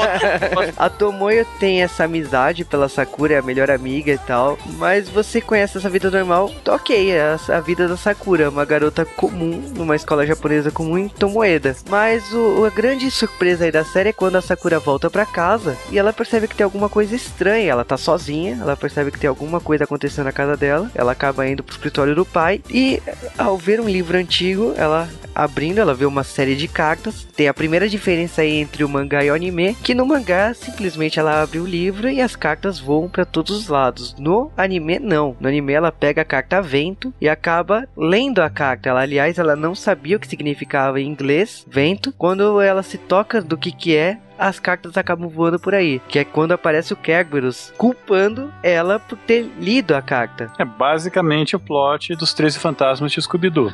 [0.78, 5.42] a Tomoyo tem essa amizade pela Sakura, é a melhor amiga e tal, mas você
[5.42, 9.96] conhece essa vida normal, ok, é a, a vida da Sakura, uma garota comum, numa
[9.96, 11.76] escola japonesa comum em Tomoeda.
[11.90, 15.78] Mas o, a grande surpresa aí da série é quando a Sakura volta pra casa
[15.92, 19.28] e ela percebe que tem alguma coisa estranha, ela tá sozinha, ela percebe que tem
[19.28, 23.02] alguma coisa acontecendo na casa dela, ela acaba indo pro escritório do pai e
[23.38, 27.28] ao ver um livro antigo, ela abrindo, ela vê uma série de cartas.
[27.36, 31.20] Tem a primeira diferença aí entre o mangá e o anime, que no mangá simplesmente
[31.20, 34.16] ela abre o livro e as cartas voam para todos os lados.
[34.18, 35.36] No anime não.
[35.40, 38.90] No anime ela pega a carta vento e acaba lendo a carta.
[38.90, 42.14] Ela, aliás, ela não sabia o que significava em inglês vento.
[42.18, 46.02] Quando ela se toca do que que é, as cartas acabam voando por aí.
[46.08, 50.52] Que é quando aparece o Kerberos culpando ela por ter lido a carta.
[50.58, 53.72] É basicamente o plot dos 13 fantasmas de Scooby-Doo.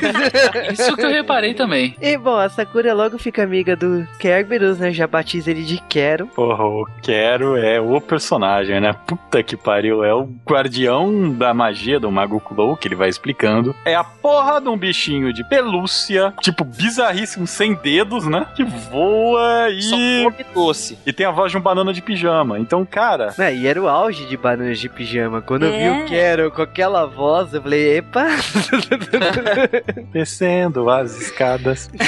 [0.72, 1.96] Isso que eu reparei também.
[2.00, 4.92] E bom, a Sakura logo fica amiga do Kerberos, né?
[4.92, 6.26] Já batiza ele de Quero.
[6.28, 8.92] Porra, o Quero é o personagem, né?
[9.06, 10.04] Puta que pariu.
[10.04, 13.74] É o guardião da magia do Mago Clow, que ele vai explicando.
[13.84, 18.46] É a porra de um bichinho de pelúcia, tipo bizarríssimo, sem dedos, né?
[18.54, 20.24] Que voa Só e.
[20.24, 20.98] come doce.
[21.06, 22.58] E tem a voz de um banana de pijama.
[22.58, 23.34] Então, cara.
[23.38, 25.40] É, e era o auge de bananas de pijama.
[25.42, 26.02] Quando eu vi É.
[26.04, 28.26] o Quero com aquela voz, eu falei, epa!
[30.12, 31.90] Descendo as escadas.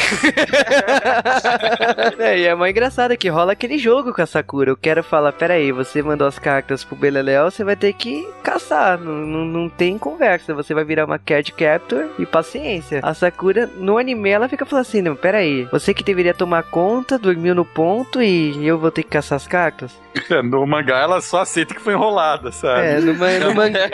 [2.19, 4.73] é, e é mó engraçado que rola aquele jogo com a Sakura.
[4.73, 8.99] O Quero fala, peraí, você mandou as cartas pro Beleléu, você vai ter que caçar.
[8.99, 10.55] Não, não, não tem conversa.
[10.55, 13.01] Você vai virar uma Cat Captor e paciência.
[13.03, 15.65] A Sakura, no anime, ela fica falando assim, não, peraí.
[15.71, 19.47] Você que deveria tomar conta, dormiu no ponto e eu vou ter que caçar as
[19.47, 19.93] cartas?
[20.45, 22.87] No mangá ela só aceita que foi enrolada, sabe?
[22.87, 23.91] É, no, no mangá...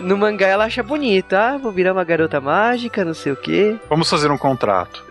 [0.00, 3.76] No mangá ela acha bonita, ah, vou virar uma garota mágica, não sei o quê.
[3.88, 5.04] Vamos fazer um contrato.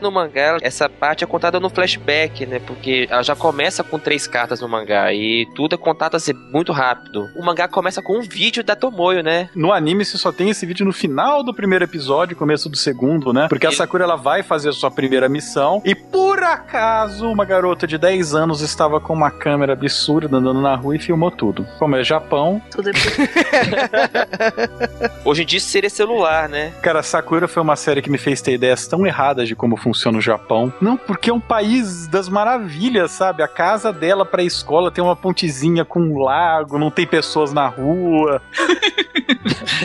[0.00, 2.58] No mangá, essa parte é contada no flashback, né?
[2.58, 6.72] Porque ela já começa com três cartas no mangá e tudo é contado assim muito
[6.72, 7.28] rápido.
[7.36, 9.48] O mangá começa com um vídeo da Tomoyo, né?
[9.54, 13.32] No anime você só tem esse vídeo no final do primeiro episódio, começo do segundo,
[13.32, 13.46] né?
[13.48, 17.86] Porque a Sakura ela vai fazer a sua primeira missão e por acaso uma garota
[17.86, 21.66] de 10 anos estava com uma câmera absurda andando na rua e filmou tudo.
[21.78, 22.92] Como é Japão, Tudo é
[25.24, 26.72] Hoje em dia seria celular, né?
[26.82, 30.18] Cara, Sakura foi uma série que me fez ter ideias tão erradas de como funciona
[30.18, 30.72] o Japão.
[30.80, 33.42] Não, porque é um país das maravilhas, sabe?
[33.42, 37.66] A casa dela pra escola tem uma pontezinha com um lago, não tem pessoas na
[37.66, 38.40] rua,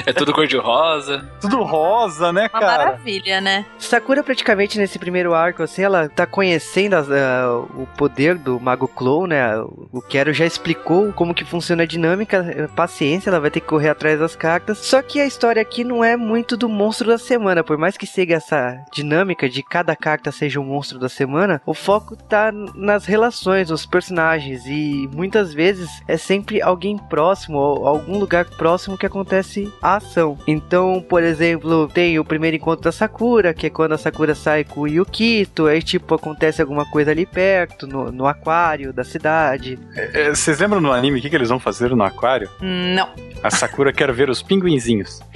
[0.06, 1.26] É tudo cor-de-rosa.
[1.42, 2.86] tudo rosa, né, uma cara?
[2.86, 3.66] maravilha, né?
[3.80, 8.88] Sakura praticamente nesse primeiro arco, assim, ela tá conhecendo as- ah, o poder do Mago
[8.88, 9.58] Clow, né?
[9.92, 13.90] O Quero já explicou como que funciona a dinâmica, paciência, ela vai ter que correr
[13.90, 14.78] atrás das cartas.
[14.80, 18.06] Só que a história aqui não é muito do monstro da semana, por mais que
[18.06, 23.06] siga essa dinâmica de cada carta seja um monstro da semana, o foco tá nas
[23.06, 29.06] relações, nos personagens e muitas vezes é sempre alguém próximo ou algum lugar próximo que
[29.06, 29.47] acontece
[29.82, 30.38] a ação.
[30.48, 34.64] Então, por exemplo, tem o primeiro encontro da Sakura, que é quando a Sakura sai
[34.64, 39.80] com o Yukito, aí tipo acontece alguma coisa ali perto, no, no aquário da cidade.
[39.96, 42.50] É, Vocês lembram no anime o que, que eles vão fazer no aquário?
[42.62, 43.10] Não.
[43.44, 45.22] A Sakura quer ver os pinguinzinhos.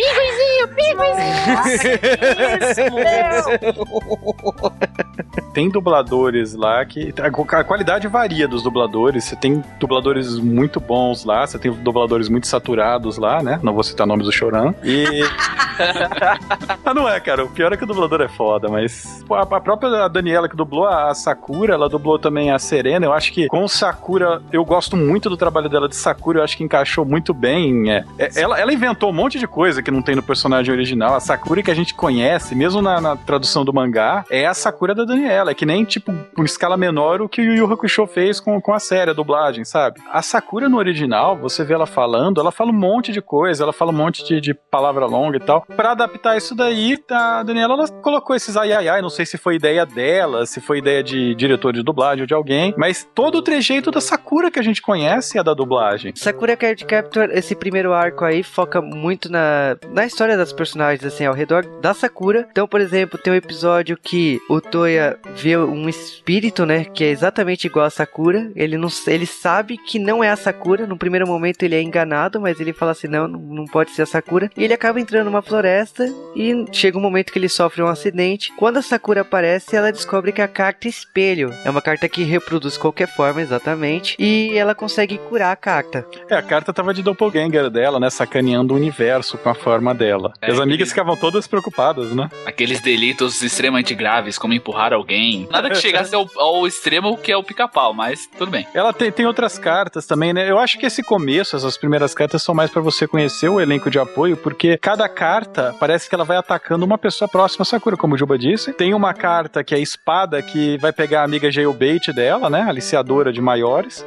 [5.53, 7.13] Tem dubladores lá que.
[7.21, 9.25] A qualidade varia dos dubladores.
[9.25, 13.59] Você tem dubladores muito bons lá, você tem dubladores muito saturados lá, né?
[13.61, 14.73] Não vou citar nomes do Choran.
[14.83, 15.23] E.
[16.85, 17.45] ah, não é, cara.
[17.45, 19.23] O pior é que o dublador é foda, mas.
[19.27, 23.05] pô, A própria Daniela que dublou a Sakura, ela dublou também a Serena.
[23.05, 26.57] Eu acho que com Sakura, eu gosto muito do trabalho dela de Sakura, eu acho
[26.57, 27.91] que encaixou muito bem.
[27.91, 31.15] É, é, ela, ela inventou um monte de coisa que não tem no personagem original.
[31.15, 34.93] A Sakura que a gente conhece, mesmo na, na tradução do mangá, é a Sakura
[34.93, 35.51] da Daniela.
[35.51, 38.59] É que nem, tipo, com escala menor o que o Yu Yu Hakusho fez com,
[38.59, 40.01] com a série, a dublagem, sabe?
[40.11, 43.73] A Sakura no original, você vê ela falando, ela fala um monte de coisa, ela
[43.73, 45.61] fala um monte de, de palavra longa e tal.
[45.75, 49.37] Pra adaptar isso daí, a Daniela ela colocou esses ai ai ai, não sei se
[49.37, 53.35] foi ideia dela, se foi ideia de diretor de dublagem ou de alguém, mas todo
[53.35, 56.13] o trejeito da Sakura que a gente conhece é da dublagem.
[56.15, 61.25] Sakura Card Captor, esse primeiro arco aí, foca muito na, na história das personagens, assim,
[61.25, 62.47] ao redor da Sakura.
[62.51, 67.09] Então, por exemplo, tem um episódio que o Toya vê um espírito, né, que é
[67.09, 68.51] exatamente igual a Sakura.
[68.55, 70.85] Ele não, ele sabe que não é a Sakura.
[70.85, 74.05] No primeiro momento ele é enganado, mas ele fala assim, não, não pode ser a
[74.05, 74.49] Sakura.
[74.55, 78.53] E ele acaba entrando numa floresta e chega um momento que ele sofre um acidente.
[78.57, 82.77] Quando a Sakura aparece, ela descobre que a carta espelho é uma carta que reproduz
[82.77, 86.05] qualquer forma, exatamente, e ela consegue curar a carta.
[86.29, 88.09] É, a carta tava de doppelganger dela, né?
[88.09, 90.33] Sacaneando o universo com a forma dela.
[90.41, 92.29] É, As amigas aquele- ficavam todas preocupadas, né?
[92.45, 95.47] Aqueles delitos extremamente graves, como empurrar alguém.
[95.49, 98.67] Nada que chegasse ao, ao extremo que é o pica-pau, mas tudo bem.
[98.73, 100.49] Ela tem, tem outras cartas também, né?
[100.49, 103.89] Eu acho que esse começo, essas primeiras cartas, são mais pra você conhecer o elenco
[103.89, 107.95] de apoio, porque cada carta parece que ela vai atacando uma pessoa próxima a Sakura,
[107.95, 108.73] como o Juba disse.
[108.73, 112.61] Tem uma carta que é a espada, que vai pegar a amiga jailbait dela, né?
[112.67, 114.05] Aliciadora de maiores.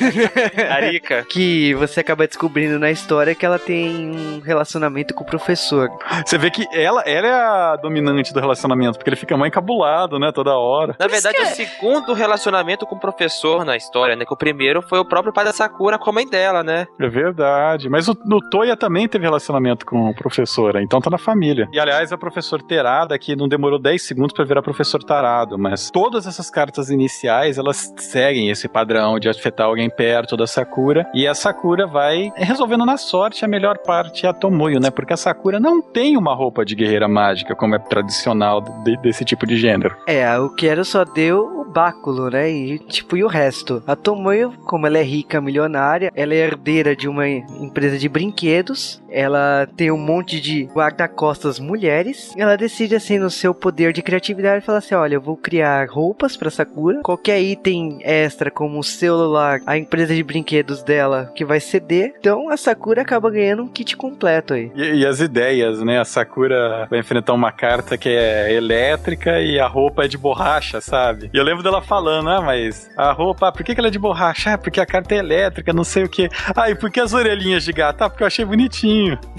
[0.70, 1.24] Arica.
[1.28, 5.88] Que você acaba descobrindo na história que ela tem um relacionamento com o professor.
[6.24, 10.18] Você vê que ela, ela é a dominante do relacionamento, porque ele fica mais encabulado,
[10.18, 10.32] né?
[10.32, 10.96] Toda hora.
[10.98, 14.24] Na verdade, é o segundo relacionamento com o professor na história, né?
[14.24, 16.86] Que o primeiro foi o próprio pai da Sakura com a mãe dela, né?
[16.98, 17.88] É verdade.
[17.88, 21.68] Mas o, o Toya também teve relacionamento com a professora, então tá na família.
[21.72, 25.90] E aliás, a professora Terada, que não demorou 10 segundos pra virar professor tarado, mas
[25.90, 31.06] todas essas cartas iniciais, elas seguem esse padrão de afetar alguém perto da Sakura.
[31.14, 34.90] E a Sakura vai resolvendo na sorte a melhor parte a Tomoyo, né?
[34.90, 39.24] Porque a Sakura não tem uma roupa de guerreira mágica, como é tradicional de- desse
[39.24, 39.96] tipo de gênero.
[40.06, 42.50] É, o Quero só deu o báculo, né?
[42.50, 43.82] E tipo, e o resto?
[43.86, 48.75] A Tomoyo, como ela é rica, milionária, ela é herdeira de uma empresa de brinquedos,
[49.08, 54.64] ela tem um monte de guarda-costas mulheres, ela decide assim no seu poder de criatividade
[54.64, 59.60] falar assim, olha, eu vou criar roupas pra Sakura, qualquer item extra como o celular,
[59.66, 63.96] a empresa de brinquedos dela que vai ceder, então a Sakura acaba ganhando um kit
[63.96, 64.70] completo aí.
[64.74, 65.98] E, e as ideias, né?
[65.98, 70.80] A Sakura vai enfrentar uma carta que é elétrica e a roupa é de borracha,
[70.80, 71.30] sabe?
[71.32, 73.90] E eu lembro dela falando, ah, mas a roupa, ah, por que, que ela é
[73.90, 74.54] de borracha?
[74.54, 76.28] Ah, porque a carta é elétrica, não sei o que.
[76.54, 78.02] Ah, e por que as orelhinhas de gato?
[78.02, 79.18] Ah, porque eu achei bonitinho.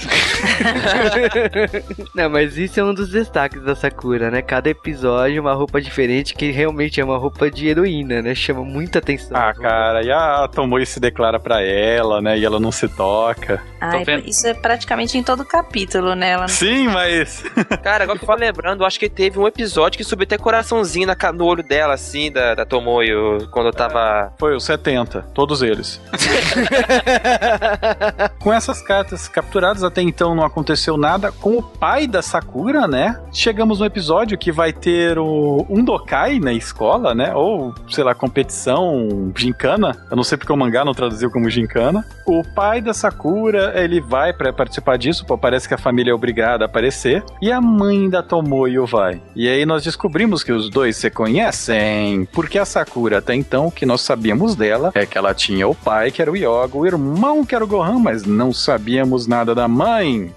[2.15, 4.41] Não, mas isso é um dos destaques da Sakura, né?
[4.41, 8.33] Cada episódio uma roupa diferente que realmente é uma roupa de heroína, né?
[8.33, 9.35] Chama muita atenção.
[9.35, 12.37] Ah, cara, e a Tomoe se declara pra ela, né?
[12.37, 13.61] E ela não se toca.
[13.79, 16.31] Ai, isso é praticamente em todo capítulo, né?
[16.31, 17.43] Ela Sim, mas.
[17.83, 21.07] Cara, agora que eu tô lembrando, acho que teve um episódio que subiu até coraçãozinho
[21.07, 24.33] na no olho dela, assim, da, da Tomoyo, quando eu tava.
[24.39, 25.99] Foi os 70, todos eles.
[28.39, 31.31] com essas cartas capturadas, até então não aconteceu nada.
[31.31, 33.17] Com o pai da Sakura, né?
[33.31, 37.33] Chegamos no episódio que vai ter o um Dokai na escola, né?
[37.33, 39.95] Ou, sei lá, competição, gincana.
[40.11, 42.05] Eu não sei porque o mangá não traduziu como gincana.
[42.25, 46.13] O pai da Sakura, ele vai pra participar disso, pô, parece que a família é
[46.13, 47.23] obrigada a aparecer.
[47.41, 49.21] E a mãe da Tomoyo vai.
[49.33, 52.27] E aí nós descobrimos que os dois se conhecem.
[52.33, 55.75] Porque a Sakura, até então, o que nós sabíamos dela é que ela tinha o
[55.75, 59.55] pai, que era o Yoga, o irmão, que era o Gohan, mas não sabíamos nada
[59.55, 60.33] da mãe.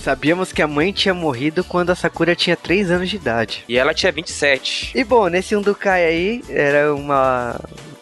[0.00, 3.64] Sabíamos que a mãe tinha morrido quando a Sakura tinha 3 anos de idade.
[3.68, 4.92] E ela tinha 27.
[4.94, 7.58] E bom, nesse Undukai aí, era uma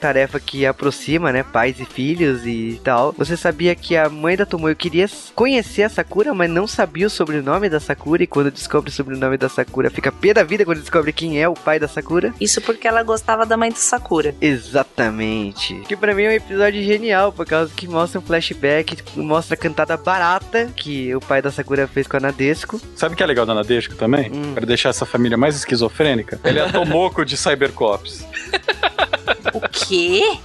[0.06, 3.12] tarefa que aproxima, né, pais e filhos e tal.
[3.18, 7.10] Você sabia que a mãe da Tomoyo queria conhecer a Sakura, mas não sabia o
[7.10, 10.78] sobrenome da Sakura e quando descobre o sobrenome da Sakura, fica pé da vida quando
[10.78, 12.32] descobre quem é o pai da Sakura?
[12.40, 14.32] Isso porque ela gostava da mãe do Sakura.
[14.40, 15.74] Exatamente.
[15.88, 19.58] Que pra mim é um episódio genial, por causa que mostra um flashback, mostra a
[19.58, 22.80] cantada barata que o pai da Sakura fez com a Nadesco.
[22.94, 24.30] Sabe o que é legal da Nadesco também?
[24.32, 24.54] Hum.
[24.54, 26.38] Pra deixar essa família mais esquizofrênica?
[26.44, 28.24] Ele é a Tomoko de Cybercops.
[29.52, 30.38] O quê?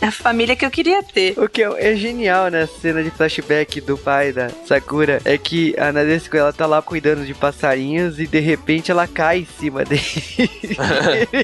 [0.00, 1.38] É a família que eu queria ter.
[1.38, 5.74] O que é, é genial na cena de flashback do pai da Sakura é que
[5.78, 9.84] a Nadesco ela tá lá cuidando de passarinhos e de repente ela cai em cima
[9.86, 10.02] dele.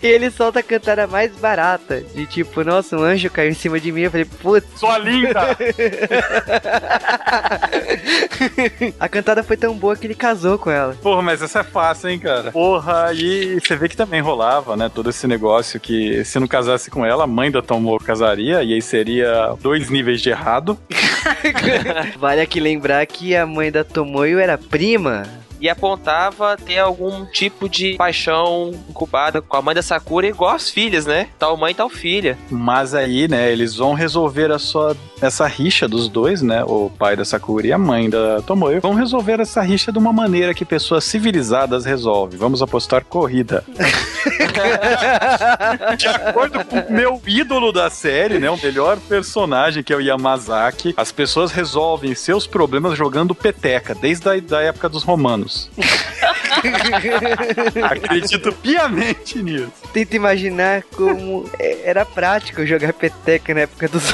[0.03, 2.01] e ele solta a cantada mais barata.
[2.15, 4.03] De tipo, nossa, um anjo caiu em cima de mim.
[4.03, 5.41] Eu falei, putz, Sua linda!
[8.99, 10.95] a cantada foi tão boa que ele casou com ela.
[10.95, 12.53] Porra, mas essa é fácil, hein, cara?
[12.53, 14.90] Porra, e você vê que também rolava, né?
[14.95, 18.75] Todo esse negócio que se não casasse com ela, a mãe da Tomoko casaria, e
[18.75, 20.79] aí seria dois níveis de errado.
[22.19, 25.40] Vale aqui lembrar que a mãe da Tomoyo era prima.
[25.61, 30.71] E apontava ter algum tipo de paixão incubada com a mãe da Sakura, igual as
[30.71, 31.29] filhas, né?
[31.39, 32.39] Tal mãe, tal filha.
[32.51, 37.15] Mas aí, né, eles vão resolver a sua essa rixa dos dois, né, o pai
[37.15, 40.65] da Sakura e a mãe da Tomoyo, vão resolver essa rixa de uma maneira que
[40.65, 42.39] pessoas civilizadas resolvem.
[42.39, 43.63] Vamos apostar corrida.
[45.97, 50.01] de acordo com o meu ídolo da série, né, o melhor personagem que é o
[50.01, 55.50] Yamazaki, as pessoas resolvem seus problemas jogando peteca, desde a da época dos romanos.
[57.83, 59.73] Acredito piamente nisso.
[59.93, 64.11] Tenta imaginar como é- era prático jogar peteca na época dos.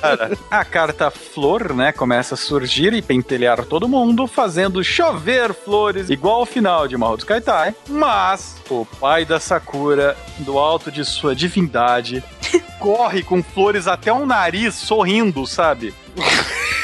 [0.00, 6.10] Cara, a carta flor, né, começa a surgir e pentelhar todo mundo, fazendo chover flores,
[6.10, 7.74] igual ao final de Mahou Kaitai.
[7.88, 12.22] Mas o pai da Sakura, do alto de sua divindade,
[12.78, 15.94] corre com flores até o nariz, sorrindo, sabe?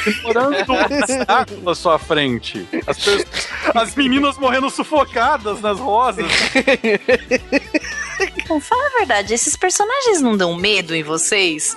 [0.07, 2.67] Ignorando um obstáculo na sua frente.
[2.87, 6.27] As, pessoas- as meninas morrendo sufocadas nas rosas.
[8.47, 11.77] Bom, fala a verdade, esses personagens não dão medo em vocês?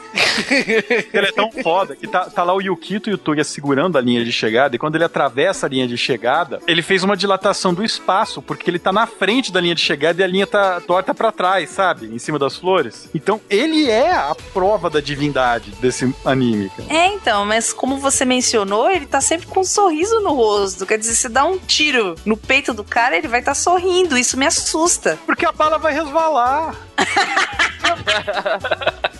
[1.13, 4.01] Ele é tão foda que tá, tá lá o Yukito e o Tuya segurando a
[4.01, 7.73] linha de chegada, e quando ele atravessa a linha de chegada, ele fez uma dilatação
[7.73, 10.81] do espaço, porque ele tá na frente da linha de chegada e a linha tá
[10.81, 12.07] torta pra trás, sabe?
[12.07, 13.09] Em cima das flores.
[13.15, 16.93] Então ele é a prova da divindade desse anime, cara.
[16.93, 20.85] É, então, mas como você mencionou, ele tá sempre com um sorriso no rosto.
[20.85, 24.17] Quer dizer, você dá um tiro no peito do cara, ele vai estar sorrindo.
[24.17, 25.17] Isso me assusta.
[25.25, 26.75] Porque a bala vai resvalar.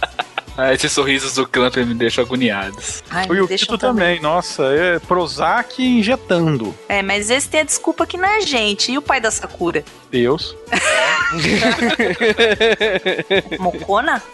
[0.58, 3.04] Ah, esses sorrisos do Clamp me deixam agoniados.
[3.10, 6.74] Ai, O me Yukito deixam também, nossa, é Prozac injetando.
[6.88, 8.92] É, mas esse tem a desculpa que não é gente.
[8.92, 9.84] E o pai da Sakura?
[10.10, 10.56] Deus.
[13.60, 14.22] Mocona?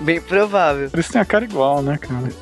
[0.00, 0.90] Bem provável.
[0.92, 2.30] Eles têm a cara igual, né, cara?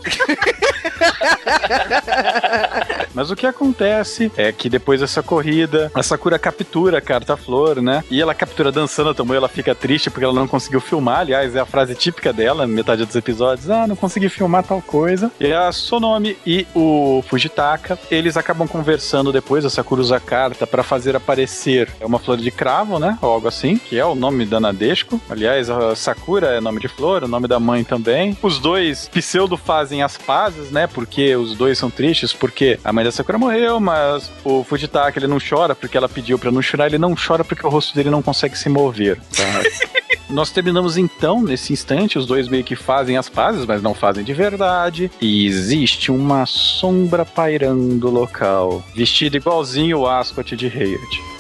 [3.15, 7.81] Mas o que acontece é que depois dessa corrida, a Sakura captura a carta flor,
[7.83, 8.05] né?
[8.11, 11.08] E ela captura dançando também, ela fica triste porque ela não conseguiu filmar.
[11.17, 13.71] Aliás, é a frase típica dela, metade dos episódios.
[13.71, 15.31] Ah, não consegui filmar tal coisa.
[15.41, 19.65] E a Sonomi e o Fujitaka, eles acabam conversando depois.
[19.65, 23.19] A Sakura usa a carta pra fazer aparecer é uma flor de cravo, né?
[23.21, 25.21] Ou algo assim, que é o nome da Nadeshiko.
[25.29, 28.37] Aliás, a Sakura é nome de flor, o nome da mãe também.
[28.43, 30.87] Os dois pseudo fazem as pazes, né?
[30.87, 35.27] Porque os dois são tristes, porque a mãe da Sakura morreu, mas o Fujitaka ele
[35.27, 38.11] não chora porque ela pediu pra não chorar, ele não chora porque o rosto dele
[38.11, 39.19] não consegue se mover.
[39.37, 39.89] Tá?
[40.31, 44.23] Nós terminamos então, nesse instante, os dois meio que fazem as pazes, mas não fazem
[44.23, 45.11] de verdade.
[45.21, 51.38] E existe uma sombra pairando o local, vestido igualzinho o Ascot de Hayard.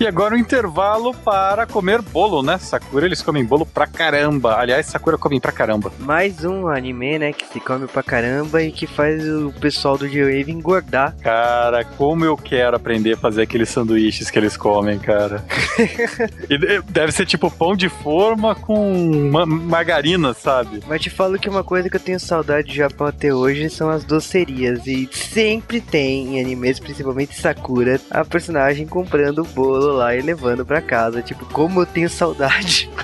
[0.00, 2.56] E agora o intervalo para comer bolo, né?
[2.56, 4.56] Sakura, eles comem bolo pra caramba.
[4.56, 5.92] Aliás, Sakura comem pra caramba.
[5.98, 10.08] Mais um anime, né, que se come pra caramba e que faz o pessoal do
[10.08, 11.14] J-Wave engordar.
[11.20, 15.44] Cara, como eu quero aprender a fazer aqueles sanduíches que eles comem, cara.
[16.48, 20.80] E de- deve ser tipo pão de forma com ma- margarina, sabe?
[20.86, 23.88] Mas te falo que uma coisa que eu tenho saudade do Japão até hoje são
[23.90, 24.86] as docerias.
[24.86, 30.80] E sempre tem em animes, principalmente Sakura, a personagem comprando bolo lá e levando pra
[30.80, 31.22] casa.
[31.22, 32.90] Tipo, como eu tenho saudade.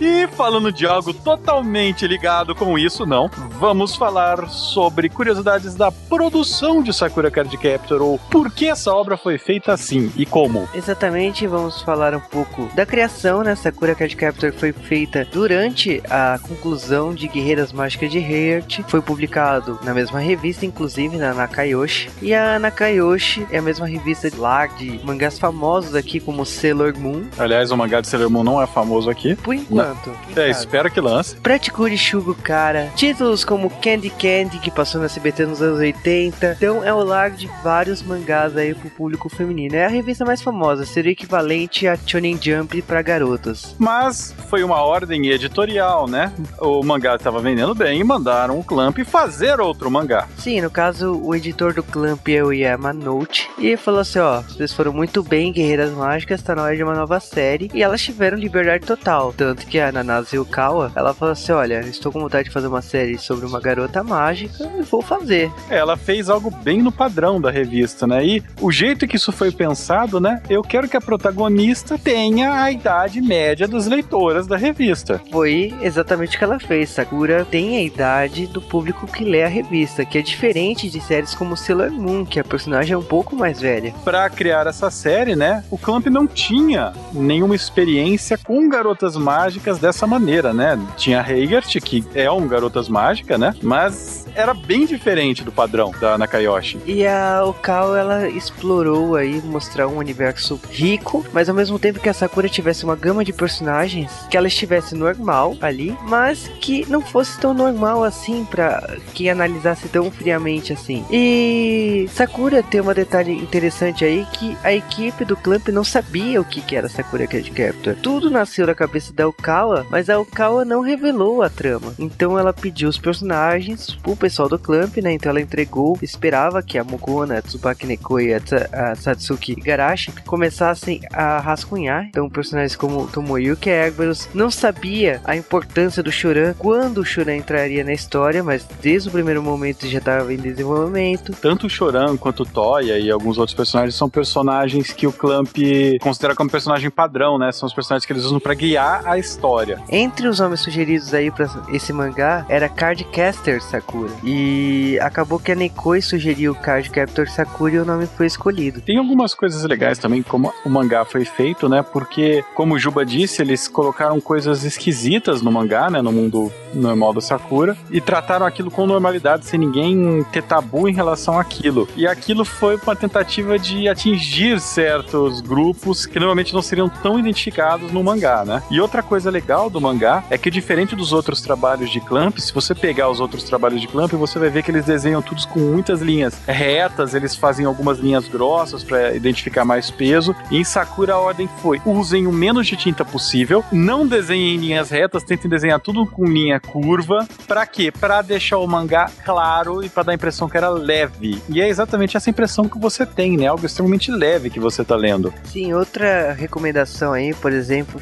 [0.00, 6.82] E falando de algo totalmente ligado com isso, não, vamos falar sobre curiosidades da produção
[6.82, 10.68] de Sakura Card Captor, ou por que essa obra foi feita assim e como.
[10.74, 13.54] Exatamente, vamos falar um pouco da criação, né?
[13.54, 18.82] Sakura Card Captor foi feita durante a conclusão de Guerreiras Mágicas de Heart.
[18.88, 22.10] Foi publicado na mesma revista, inclusive na Nakayoshi.
[22.22, 27.24] E a Nakayoshi é a mesma revista lá de mangás famosos aqui, como Sailor Moon.
[27.38, 29.36] Aliás, o mangá de Sailor Moon não é famoso aqui.
[29.36, 30.10] Por enquanto.
[30.34, 31.36] quem É, espero que lance.
[31.36, 36.56] Praticure Shugo Cara, títulos como Candy Candy, que passou na CBT nos anos 80.
[36.58, 39.76] Então é o lar de vários mangás aí pro público feminino.
[39.76, 43.74] É a revista mais famosa, seria equivalente a Shonen Jump pra garotas.
[43.78, 46.32] Mas foi uma ordem editorial, né?
[46.58, 50.28] O mangá estava vendendo bem e mandaram o Clamp fazer outro mangá.
[50.38, 53.48] Sim, no caso, o editor do Clamp é o Yamanote.
[53.58, 56.94] E falou assim: ó, vocês foram muito bem, Guerreiras Mágicas, tá na hora de uma
[56.94, 57.70] nova série.
[57.74, 59.30] E elas tiveram liberdade total.
[59.36, 62.80] Tanto que a Nanase Yukawa, ela falou assim: olha, estou com vontade de fazer uma
[62.80, 65.52] série sobre uma garota mágica e vou fazer.
[65.68, 68.24] Ela fez algo bem no padrão da revista, né?
[68.24, 70.42] E o jeito que isso foi pensado, né?
[70.48, 75.20] Eu quero que a protagonista tenha a idade média das leitoras da revista.
[75.30, 76.88] Foi exatamente o que ela fez.
[76.88, 81.34] Sakura tem a idade do público que lê a revista, que é diferente de séries
[81.34, 83.92] como Sailor Moon, que a personagem é um pouco mais velha.
[84.02, 85.62] Pra criar essa série, né?
[85.70, 90.78] O Clamp não tinha nenhuma experiência com garotas mágicas dessa maneira, né?
[90.96, 93.54] Tinha Heigert, que é um garotas mágica, né?
[93.62, 96.78] Mas era bem diferente do padrão da Nakayoshi.
[96.86, 102.08] E a Okao, ela explorou aí, mostrar um universo rico, mas ao mesmo tempo que
[102.08, 107.00] a Sakura tivesse uma gama de personagens, que ela estivesse normal ali, mas que não
[107.00, 111.04] fosse tão normal assim para que analisasse tão friamente assim.
[111.10, 116.44] E Sakura tem um detalhe interessante aí que a equipe do Clamp não sabia o
[116.44, 117.96] que, que era Sakura Card Captor.
[118.02, 121.94] Tudo nasceu da cabeça da Okawa, mas a Okawa não revelou a trama.
[121.98, 125.14] Então ela pediu os personagens pro pessoal do Clamp, né?
[125.14, 128.40] Então ela entregou, esperava que a Mukuna, a Tsubaki Neko e a,
[128.72, 132.04] a Satsuki Igarashi começassem a rascunhar.
[132.10, 137.82] Então personagens como Tomoyuki Egberus não sabia a importância do Shoran, quando o Shoran entraria
[137.82, 141.32] na história, mas desde o primeiro momento já estava em desenvolvimento.
[141.40, 145.56] Tanto o Choran quanto o Toya e alguns outros personagens são personagens que o Clamp
[146.02, 147.50] considera como personagem padrão, né?
[147.50, 149.80] São os personagens que eles usam pra guiar a história.
[149.88, 154.07] Entre os nomes sugeridos aí pra esse mangá era Cardcaster Sakura.
[154.22, 158.80] E acabou que a Nekoi sugeriu Cardcaptor Sakura e o nome foi escolhido.
[158.80, 161.82] Tem algumas coisas legais também, como o mangá foi feito, né?
[161.82, 166.02] Porque, como o Juba disse, eles colocaram coisas esquisitas no mangá, né?
[166.02, 170.94] No mundo normal da Sakura, e trataram aquilo com normalidade, sem ninguém ter tabu em
[170.94, 171.88] relação àquilo.
[171.96, 177.92] E aquilo foi uma tentativa de atingir certos grupos que normalmente não seriam tão identificados
[177.92, 178.62] no mangá, né?
[178.70, 182.52] E outra coisa legal do mangá é que, diferente dos outros trabalhos de Clamp, se
[182.52, 185.60] você pegar os outros trabalhos de Clamp, você vai ver que eles desenham todos com
[185.60, 190.34] muitas linhas retas, eles fazem algumas linhas grossas para identificar mais peso.
[190.50, 194.58] E em Sakura a ordem foi: usem o menos de tinta possível, não desenhem em
[194.58, 197.26] linhas retas, tentem desenhar tudo com linha curva.
[197.46, 197.90] Pra quê?
[197.90, 201.42] Pra deixar o mangá claro e pra dar a impressão que era leve.
[201.48, 203.46] E é exatamente essa impressão que você tem, né?
[203.46, 205.32] Algo extremamente leve que você tá lendo.
[205.44, 208.00] Sim, outra recomendação aí, por exemplo,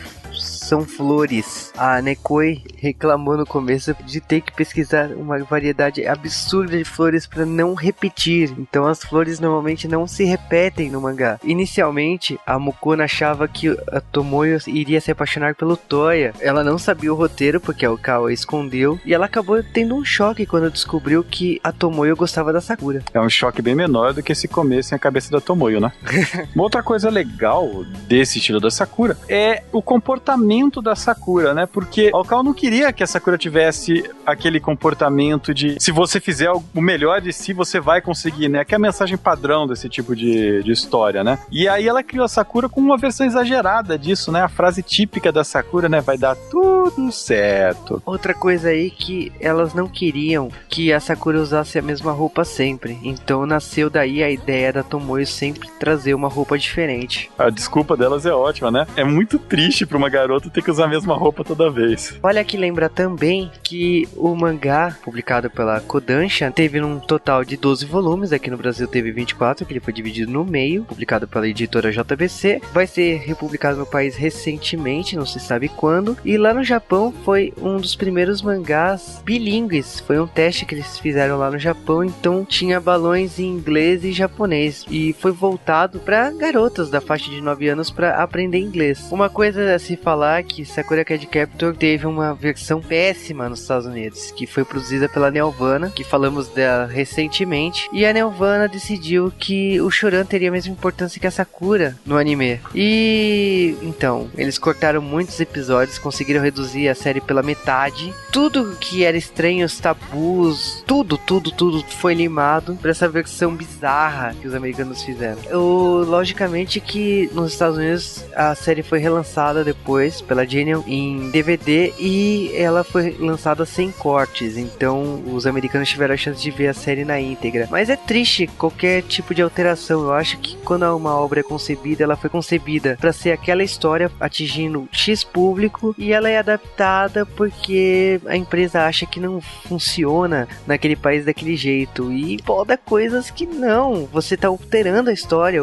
[0.67, 1.73] são flores.
[1.77, 7.47] A Nekoi reclamou no começo de ter que pesquisar uma variedade absurda de flores para
[7.47, 8.53] não repetir.
[8.59, 11.39] Então as flores normalmente não se repetem no mangá.
[11.45, 16.35] Inicialmente, a Mukuna achava que a Tomoyo iria se apaixonar pelo Toya.
[16.41, 20.47] Ela não sabia o roteiro porque a Okawa escondeu e ela acabou tendo um choque
[20.47, 23.03] quando descobriu que a Tomoyo gostava da Sakura.
[23.15, 25.93] É um choque bem menor do que se comesse a cabeça da Tomoyo, né?
[26.55, 31.67] Uma outra coisa legal desse estilo da Sakura é o comportamento da Sakura, né?
[31.67, 36.51] Porque a Okao não queria que a Sakura tivesse aquele comportamento de se você fizer
[36.51, 38.65] o melhor de si, você vai conseguir, né?
[38.65, 41.39] Que é a mensagem padrão desse tipo de, de história, né?
[41.51, 44.43] E aí ela criou a Sakura com uma versão exagerada disso, né?
[44.43, 46.01] A frase típica da Sakura, né?
[46.01, 48.03] Vai dar tudo certo.
[48.05, 52.99] Outra coisa aí que elas não queriam que a Sakura usasse a mesma roupa sempre.
[53.03, 57.31] Então nasceu daí a ideia da Tomoyo sempre trazer uma roupa diferente.
[57.39, 58.87] A desculpa delas é ótima, né?
[58.97, 62.19] É muito triste pra uma garota ter que usar a mesma roupa toda vez.
[62.23, 67.85] Olha que lembra também que o mangá publicado pela Kodansha teve um total de 12
[67.87, 71.93] volumes, aqui no Brasil teve 24, que ele foi dividido no meio, publicado pela editora
[71.93, 72.61] JBC.
[72.73, 76.17] Vai ser republicado no país recentemente, não se sabe quando.
[76.25, 80.01] E lá no Japão foi um dos primeiros mangás bilíngues.
[80.01, 84.13] Foi um teste que eles fizeram lá no Japão, então tinha balões em inglês e
[84.13, 89.09] japonês e foi voltado para garotas da faixa de 9 anos para aprender inglês.
[89.11, 93.61] Uma coisa a se falar é que Sakura Card Captor teve uma versão péssima nos
[93.61, 99.33] Estados Unidos, que foi produzida pela Nelvana, que falamos dela recentemente, e a Nelvana decidiu
[99.39, 102.61] que o Shoran teria a mesma importância que a Sakura no anime.
[102.75, 108.13] E então, eles cortaram muitos episódios, conseguiram reduzir a série pela metade.
[108.33, 114.35] Tudo que era estranho, os tabus, tudo, tudo, tudo foi limado para essa versão bizarra
[114.41, 115.39] que os americanos fizeram.
[115.49, 121.93] Eu, logicamente que nos Estados Unidos a série foi relançada depois pela Genial em DVD
[121.99, 126.75] e ela foi lançada sem cortes, então os americanos tiveram a chance de ver a
[126.75, 127.69] série na íntegra.
[127.71, 130.03] Mas é triste qualquer tipo de alteração.
[130.03, 134.11] Eu acho que quando uma obra é concebida, ela foi concebida para ser aquela história
[134.21, 140.97] atingindo X público e ela é adaptada porque a empresa acha que não funciona naquele
[140.97, 144.07] país daquele jeito e poda coisas que não.
[144.07, 145.61] Você tá alterando a história,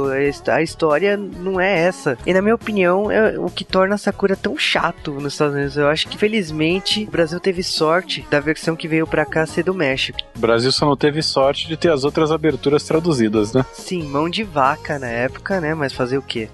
[0.47, 2.18] a história não é essa.
[2.26, 5.78] E na minha opinião, é o que torna Sakura tão chato nos Estados Unidos.
[5.78, 9.64] Eu acho que felizmente o Brasil teve sorte da versão que veio pra cá ser
[9.64, 10.20] do México.
[10.36, 13.66] O Brasil só não teve sorte de ter as outras aberturas traduzidas, né?
[13.74, 15.74] Sim, mão de vaca na época, né?
[15.74, 16.49] Mas fazer o quê?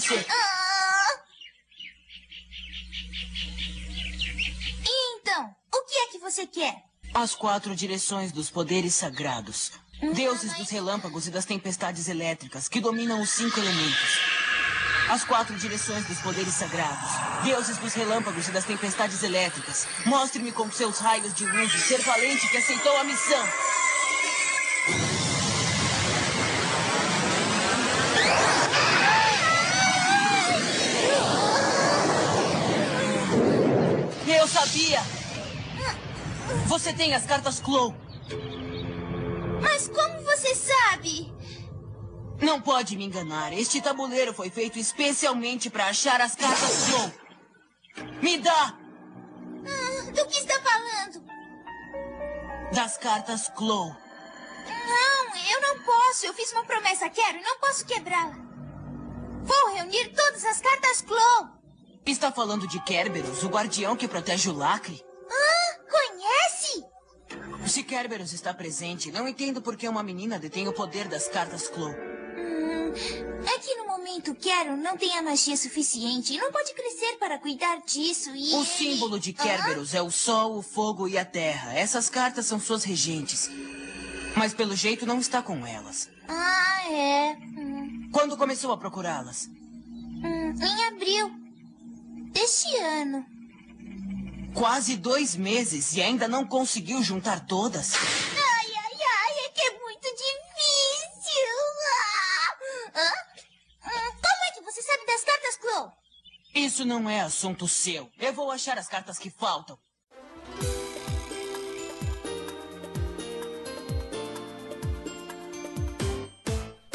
[0.00, 0.26] Você.
[4.86, 6.84] E então, o que é que você quer?
[7.12, 9.72] As quatro direções dos poderes sagrados.
[10.14, 14.20] Deuses dos relâmpagos e das tempestades elétricas que dominam os cinco elementos.
[15.08, 17.10] As quatro direções dos poderes sagrados.
[17.42, 19.88] Deuses dos relâmpagos e das tempestades elétricas.
[20.06, 23.44] Mostre-me com seus raios de luz o ser valente que aceitou a missão.
[34.58, 35.00] Sabia!
[36.66, 37.94] Você tem as cartas Clow.
[39.62, 41.32] Mas como você sabe?
[42.40, 43.52] Não pode me enganar.
[43.52, 47.12] Este tabuleiro foi feito especialmente para achar as cartas Clow.
[48.22, 48.74] Me dá
[49.66, 51.26] Ah, do que está falando?
[52.72, 53.94] das cartas Clow.
[54.66, 56.26] Não, eu não posso.
[56.26, 58.36] Eu fiz uma promessa Quero e não posso quebrá-la.
[59.42, 61.48] Vou reunir todas as cartas Clow.
[62.06, 65.02] Está falando de Kerberos, o guardião que protege o lacre?
[65.30, 66.84] Ah, conhece?
[67.66, 71.68] Se Kerberos está presente, não entendo por que uma menina detém o poder das cartas
[71.68, 71.90] Clow.
[71.90, 72.92] Hum,
[73.46, 77.38] é que no momento Quero não tem a magia suficiente e não pode crescer para
[77.38, 78.54] cuidar disso e...
[78.54, 81.74] O símbolo de Kerberos é o sol, o fogo e a terra.
[81.78, 83.50] Essas cartas são suas regentes.
[84.34, 86.08] Mas pelo jeito não está com elas.
[86.26, 87.36] Ah, é.
[87.36, 89.46] Hum, Quando começou a procurá-las?
[89.46, 91.30] hum, em abril
[92.32, 93.26] deste ano.
[94.54, 97.94] Quase dois meses e ainda não conseguiu juntar todas?
[97.94, 101.48] Ai, ai, ai, é que é muito difícil.
[101.94, 103.00] Ah!
[103.00, 103.10] Hã?
[103.84, 105.92] Hum, como é que você sabe das cartas Clow?
[106.54, 108.10] Isso não é assunto seu.
[108.18, 109.78] Eu vou achar as cartas que faltam.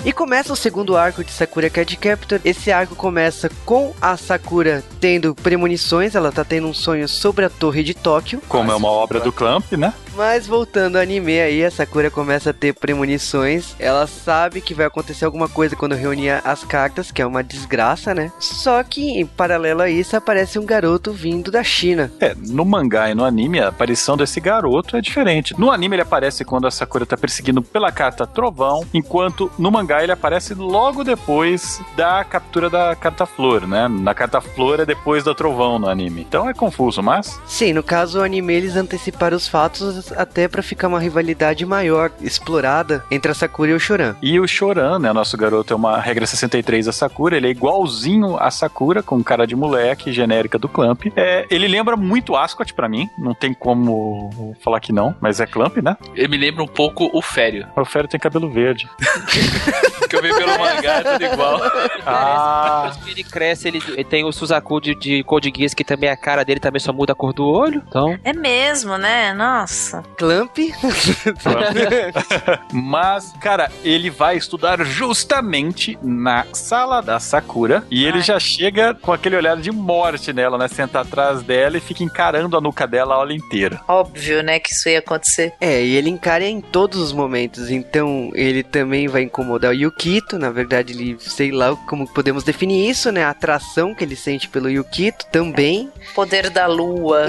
[0.06, 2.42] E começa o segundo arco de Sakura Card Captor.
[2.44, 7.50] Esse arco começa com a Sakura tendo premonições, ela tá tendo um sonho sobre a
[7.50, 8.42] torre de Tóquio.
[8.50, 9.94] Como é uma obra do Clamp, né?
[10.16, 13.76] Mas voltando ao anime aí, a Sakura começa a ter premonições.
[13.80, 18.14] Ela sabe que vai acontecer alguma coisa quando reunir as cartas, que é uma desgraça,
[18.14, 18.32] né?
[18.40, 22.12] Só que em paralelo a isso aparece um garoto vindo da China.
[22.20, 25.58] É, no mangá e no anime, a aparição desse garoto é diferente.
[25.58, 30.04] No anime ele aparece quando a Sakura tá perseguindo pela carta Trovão, enquanto no mangá
[30.04, 33.88] ele aparece logo depois da captura da carta Flor, né?
[33.88, 36.22] Na carta Flor é depois da Trovão no anime.
[36.22, 40.62] Então é confuso, mas Sim, no caso o anime eles anteciparam os fatos até pra
[40.62, 44.16] ficar uma rivalidade maior, explorada entre a Sakura e o Choran.
[44.22, 48.38] E o Choran, né, nosso garoto, é uma regra 63 da Sakura, ele é igualzinho
[48.38, 51.06] a Sakura, com cara de moleque, genérica do Clamp.
[51.16, 55.46] É, ele lembra muito Ascot pra mim, não tem como falar que não, mas é
[55.46, 55.96] Clamp, né?
[56.16, 57.68] Ele me lembra um pouco o Fério.
[57.76, 58.88] O Fério tem cabelo verde.
[60.10, 61.60] Que eu vi pelo mangá, é tudo igual.
[62.06, 66.18] Ah, ele cresce, ele, ele tem o Suzaku de, de Code Geass, que também a
[66.18, 67.82] cara dele também só muda a cor do olho.
[67.88, 69.34] Então, É mesmo, né?
[69.34, 69.93] Nossa.
[70.18, 70.58] Clamp,
[72.72, 79.12] mas, cara, ele vai estudar justamente na sala da Sakura e ele já chega com
[79.12, 80.68] aquele olhar de morte nela, né?
[80.68, 83.82] Senta atrás dela e fica encarando a nuca dela a aula inteira.
[83.88, 85.54] Óbvio, né, que isso ia acontecer.
[85.60, 90.40] É, e ele encara em todos os momentos, então ele também vai incomodar o Yukito,
[90.40, 94.50] na verdade ele, sei lá como podemos definir isso, né, a atração que ele sente
[94.50, 95.92] pelo Yukito também.
[96.16, 97.28] Poder da lua.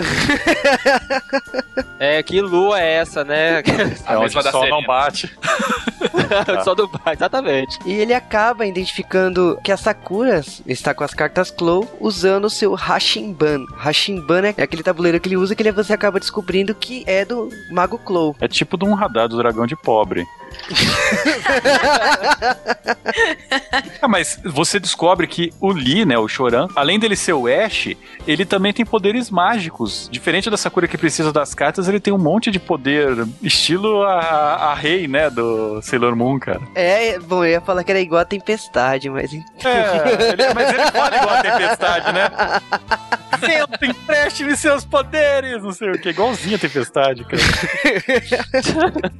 [1.98, 3.58] é, que lua é essa, né?
[3.60, 3.62] É
[4.06, 4.68] A onde o sol Serena.
[4.70, 5.30] não bate.
[6.64, 7.78] só do bar, exatamente.
[7.84, 12.74] E ele acaba identificando que a Sakura está com as cartas Clow usando o seu
[12.74, 13.64] Hashimban.
[13.76, 17.48] Hashimban é aquele tabuleiro que ele usa que ele- você acaba descobrindo que é do
[17.70, 18.36] Mago Clow.
[18.40, 20.24] É tipo de um radar do dragão de pobre.
[24.00, 27.88] Ah, mas você descobre que o Lee, né, o Choran, além dele ser o Ash,
[28.26, 30.08] ele também tem poderes mágicos.
[30.10, 34.18] Diferente da Sakura que precisa das cartas, ele tem um monte de poder, estilo a,
[34.70, 36.60] a Rei, né, do Sailor Moon, cara.
[36.74, 39.32] É, bom, eu ia falar que era igual a Tempestade, mas...
[39.32, 39.38] É,
[40.32, 42.30] ele- mas ele fala igual a Tempestade, né?
[43.40, 47.42] Vento, empreste-me seus poderes, não sei o que, igualzinho a Tempestade, cara.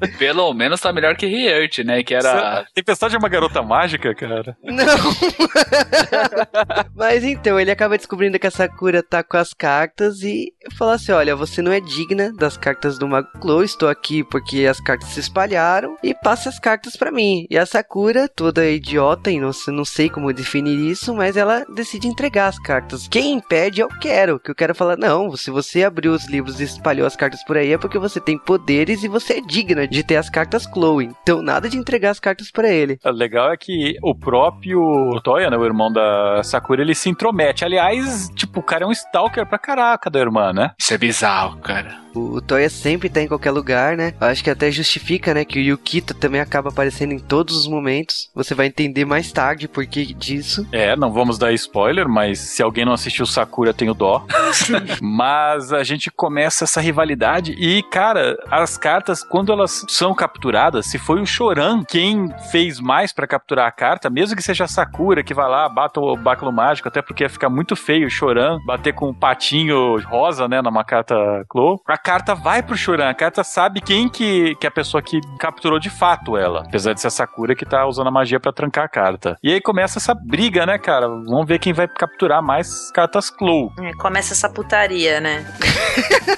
[0.18, 2.02] Pelo menos tá melhor que Riert, né?
[2.02, 2.66] Que era.
[2.74, 4.56] Tempestade é uma garota mágica, cara.
[4.62, 4.84] Não!
[6.94, 11.12] Mas então, ele acaba descobrindo que a Sakura tá com as cartas e fala assim:
[11.12, 15.08] olha, você não é digna das cartas do Mago Clow, estou aqui porque as cartas
[15.08, 17.46] se espalharam e passe as cartas pra mim.
[17.50, 22.08] E a Sakura, toda idiota, e não, não sei como definir isso, mas ela decide
[22.08, 23.08] entregar as cartas.
[23.08, 24.38] Quem impede é o quero.
[24.38, 27.56] Que eu quero falar, não, se você abriu os livros e espalhou as cartas por
[27.56, 31.13] aí é porque você tem poderes e você é digna de ter as cartas Chloe.
[31.22, 32.98] Então nada de entregar as cartas para ele.
[33.04, 37.64] O legal é que o próprio Toya, né, o irmão da Sakura, ele se intromete.
[37.64, 40.72] Aliás, tipo, o cara é um stalker pra caraca da irmã, né?
[40.78, 42.03] Isso é bizarro, cara.
[42.14, 44.14] O, o Toya sempre tá em qualquer lugar, né?
[44.20, 45.44] Eu acho que até justifica, né?
[45.44, 48.30] Que o Yukito também acaba aparecendo em todos os momentos.
[48.34, 50.66] Você vai entender mais tarde por que disso.
[50.72, 54.26] É, não vamos dar spoiler, mas se alguém não assistiu Sakura, tenho dó.
[55.00, 60.98] mas a gente começa essa rivalidade e, cara, as cartas, quando elas são capturadas, se
[60.98, 65.22] foi o Choran quem fez mais pra capturar a carta, mesmo que seja a Sakura
[65.22, 68.58] que vai lá, bata o báculo mágico, até porque ia ficar muito feio o Choran
[68.66, 71.14] bater com um patinho rosa, né, numa carta
[71.48, 71.80] Clo.
[71.86, 75.18] A carta vai pro Choran, a carta sabe quem que, que é a pessoa que
[75.38, 78.52] capturou de fato ela, apesar de ser a Sakura que tá usando a magia pra
[78.52, 79.38] trancar a carta.
[79.42, 81.08] E aí começa essa briga, né, cara?
[81.08, 83.72] Vamos ver quem vai capturar mais cartas Clo.
[83.80, 85.46] É, Começa essa putaria, né?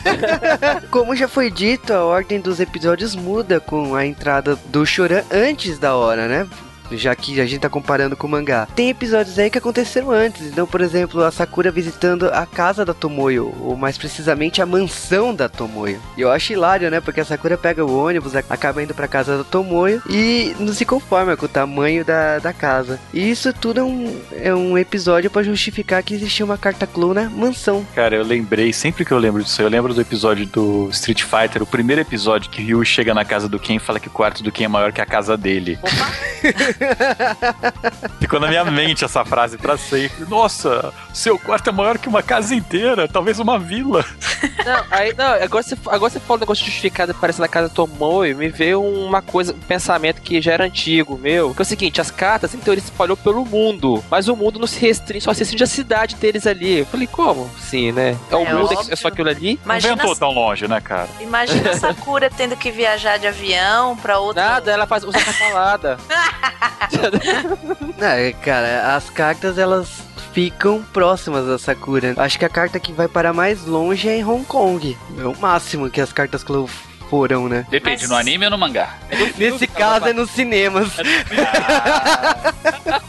[0.88, 5.80] Como já foi dito, a ordem dos episódios muda com a entrada do Choran antes
[5.80, 6.48] da hora, né?
[6.92, 8.68] Já que a gente tá comparando com o mangá.
[8.74, 10.46] Tem episódios aí que aconteceram antes.
[10.46, 15.34] Então, por exemplo, a Sakura visitando a casa da Tomoyo, ou mais precisamente a mansão
[15.34, 16.00] da Tomoyo.
[16.16, 17.00] E eu acho hilário, né?
[17.00, 20.84] Porque a Sakura pega o ônibus, acaba indo pra casa da Tomoyo e não se
[20.84, 23.00] conforma com o tamanho da, da casa.
[23.12, 27.16] E isso tudo é um, é um episódio pra justificar que existia uma carta Clone
[27.16, 27.86] na mansão.
[27.94, 31.62] Cara, eu lembrei, sempre que eu lembro disso, eu lembro do episódio do Street Fighter,
[31.62, 34.42] o primeiro episódio que Ryu chega na casa do Ken e fala que o quarto
[34.42, 35.78] do Ken é maior que a casa dele.
[38.20, 40.24] Ficou na minha mente essa frase pra sempre.
[40.28, 44.04] Nossa, seu quarto é maior que uma casa inteira, talvez uma vila.
[44.66, 48.34] Não, aí, não, agora você, agora você fala um negócio justificado parece na casa Tomoe,
[48.34, 51.54] me veio uma coisa, um pensamento que já era antigo, meu.
[51.54, 54.58] Que é o seguinte, as cartas, em teoria, se espalhou pelo mundo, mas o mundo
[54.58, 56.80] não se restringe, só se restringe a cidade deles ali.
[56.80, 57.48] Eu falei, como?
[57.60, 58.16] Sim, né?
[58.28, 58.92] É o É mundo, óbvio.
[58.92, 59.54] é só aquilo ali?
[59.64, 61.08] Não Imagina, ventou tão longe, né, cara?
[61.20, 64.42] imagina a Sakura tendo que viajar de avião pra outro.
[64.42, 65.96] Nada, ela faz, usa falada.
[67.98, 70.02] É, cara, as cartas elas
[70.32, 72.14] ficam próximas da Sakura.
[72.18, 74.96] Acho que a carta que vai parar mais longe é em Hong Kong.
[75.18, 76.72] É o máximo que as cartas Clove
[77.10, 77.66] foram, né?
[77.70, 78.94] Depende, Mas- no anime ou no mangá?
[79.36, 80.88] Nesse caso é nos cinemas.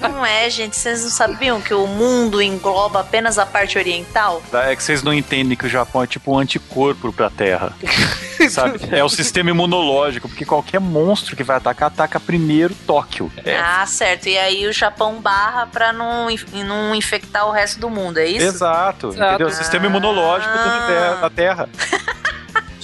[0.02, 0.76] Não é, gente.
[0.76, 4.42] Vocês não sabiam que o mundo engloba apenas a parte oriental?
[4.54, 7.74] É que vocês não entendem que o Japão é tipo um anticorpo pra Terra.
[8.50, 8.80] Sabe?
[8.92, 13.32] É o sistema imunológico, porque qualquer monstro que vai atacar, ataca primeiro Tóquio.
[13.44, 13.58] É.
[13.58, 14.28] Ah, certo.
[14.28, 16.28] E aí o Japão barra pra não,
[16.66, 18.46] não infectar o resto do mundo, é isso?
[18.46, 19.30] Exato, Exato.
[19.36, 19.50] entendeu?
[19.52, 21.18] Sistema imunológico do Ah.
[21.22, 21.70] da Terra.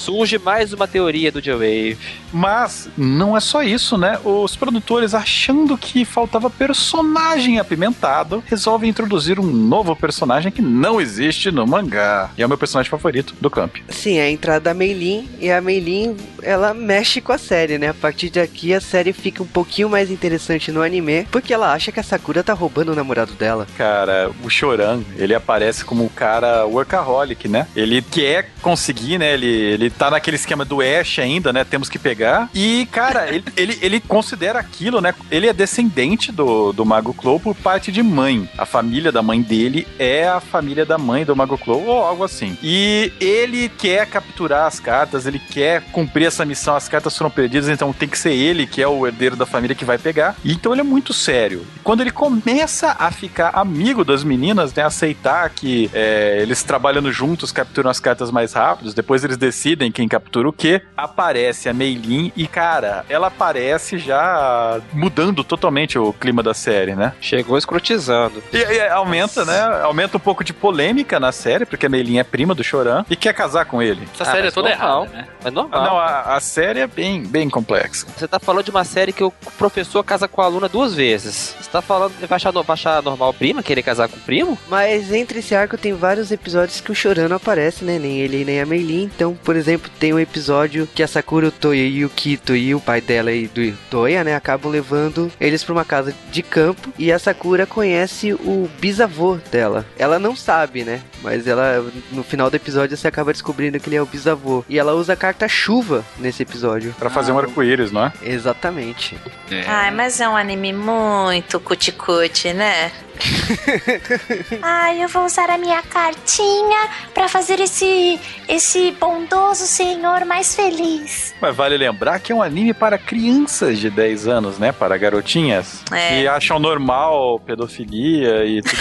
[0.04, 1.98] Surge mais uma teoria do J-Wave.
[2.34, 4.20] Mas não é só isso, né?
[4.22, 11.52] Os produtores, achando que faltava personagem apimentado, resolvem introduzir um novo personagem que não existe
[11.52, 12.32] no mangá.
[12.38, 13.78] E é o meu personagem favorito do camp.
[13.88, 17.90] Sim, é a entrada da Meilin e a Meilin ela mexe com a série, né?
[17.90, 21.94] A partir daqui a série fica um pouquinho mais interessante no anime, porque ela acha
[21.94, 23.66] que a Sakura tá roubando o namorado dela.
[23.78, 27.68] Cara, o Choran, ele aparece como um cara workaholic, né?
[27.74, 29.34] Ele quer conseguir, né?
[29.34, 31.64] Ele, ele tá naquele esquema do Ash ainda, né?
[31.64, 32.50] Temos que pegar.
[32.54, 35.14] E, cara, ele, ele, ele considera aquilo, né?
[35.32, 38.50] Ele é descendente do, do Mago Clow por parte de mãe.
[38.58, 42.24] A família da mãe dele é a família da mãe do Mago Clow, ou algo
[42.24, 42.58] assim.
[42.62, 46.76] E ele quer capturar as cartas, ele quer cumprir essa missão.
[46.76, 49.76] As cartas foram perdidas, então tem que ser ele que é o herdeiro da família
[49.76, 50.36] que vai pegar.
[50.44, 51.66] E então ele é muito sério.
[51.76, 54.84] E quando ele começa a ficar amigo das meninas, né?
[54.84, 60.08] Aceitar que é, eles trabalhando juntos capturam as cartas mais rápidos, depois eles decidem quem
[60.08, 60.82] captura o quê.
[60.96, 67.14] Aparece a Meilin e, cara, ela aparece já mudando totalmente o clima da série, né?
[67.22, 68.42] Chegou escrotizando.
[68.52, 69.60] E, e aumenta, né?
[69.84, 73.16] Aumenta um pouco de polêmica na série, porque a Meilin é prima do Choran e
[73.16, 74.08] quer casar com ele.
[74.14, 75.04] Essa Ah, série é toda normal.
[75.04, 75.28] errada, né?
[75.46, 75.84] É normal.
[75.84, 78.08] Não, a, a série é bem, bem complexa.
[78.16, 81.56] Você tá falando de uma série que o professor casa com a aluna duas vezes.
[81.60, 84.20] Você tá falando de vai achar, vai achar normal o prima querer casar com o
[84.22, 84.58] primo?
[84.70, 88.00] Mas entre esse arco tem vários episódios que o Choran não aparece, né?
[88.00, 89.04] Nem ele nem a Meilin.
[89.16, 92.74] Então, por exemplo, tem um episódio que a Sakura, o Toya e o Kito e
[92.74, 94.36] o pai dela e do Toya, né?
[94.36, 96.92] Acabam levando eles pra uma casa de campo.
[96.98, 99.86] E a Sakura conhece o bisavô dela.
[99.98, 101.02] Ela não sabe, né?
[101.22, 104.64] Mas ela, no final do episódio, você acaba descobrindo que ele é o bisavô.
[104.68, 106.94] E ela usa a carta chuva nesse episódio.
[107.00, 108.14] Pra fazer um arco-íris, não é?
[108.22, 109.18] Exatamente.
[109.50, 109.64] É.
[109.68, 112.92] Ai, mas é um anime muito cuticute, né?
[114.62, 121.34] Ai, eu vou usar a minha cartinha pra fazer esse esse bondoso senhor mais feliz.
[121.42, 124.72] Mas vale lembrar que é um anime para crianças de 10 anos, né?
[124.72, 125.84] Para garotinhas.
[125.92, 126.10] É.
[126.10, 128.74] Que acham normal pedofilia e tudo.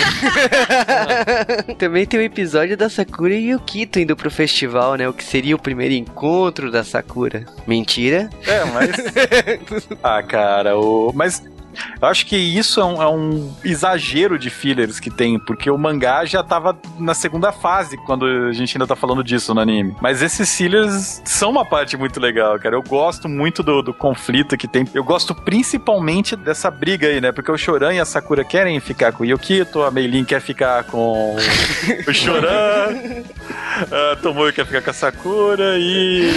[1.79, 5.09] Também tem o episódio da Sakura e o Kito indo pro festival, né?
[5.09, 7.47] O que seria o primeiro encontro da Sakura.
[7.67, 8.31] Mentira?
[8.47, 8.91] É, mas.
[10.03, 11.13] ah, cara, o.
[11.15, 11.43] Mas.
[12.01, 15.79] Eu acho que isso é um, é um exagero de fillers que tem, porque o
[15.79, 19.95] mangá já tava na segunda fase quando a gente ainda tá falando disso no anime.
[20.01, 22.77] Mas esses fillers são uma parte muito legal, cara.
[22.77, 24.87] Eu gosto muito do, do conflito que tem.
[24.95, 27.33] Eu gosto principalmente dessa briga aí, né?
[27.33, 30.85] Porque o Choran e a Sakura querem ficar com o Yukito, a Meilin quer ficar
[30.85, 31.37] com
[32.07, 32.89] o Choran,
[33.91, 36.31] a Tomoyo quer ficar com a Sakura e.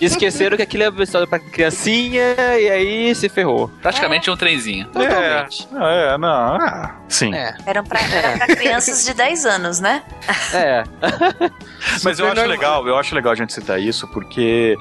[0.00, 3.70] Esqueceram que aquilo é uma história pra criancinha e aí se ferrou.
[3.80, 4.86] Praticamente um trenzinho.
[4.88, 5.68] Totalmente.
[5.74, 6.56] É, é não.
[6.56, 7.34] Ah, sim.
[7.34, 7.54] É.
[7.66, 10.02] Eram pra, era pra crianças de 10 anos, né?
[10.54, 10.84] É.
[12.02, 14.76] Mas eu acho legal, eu acho legal a gente citar isso, porque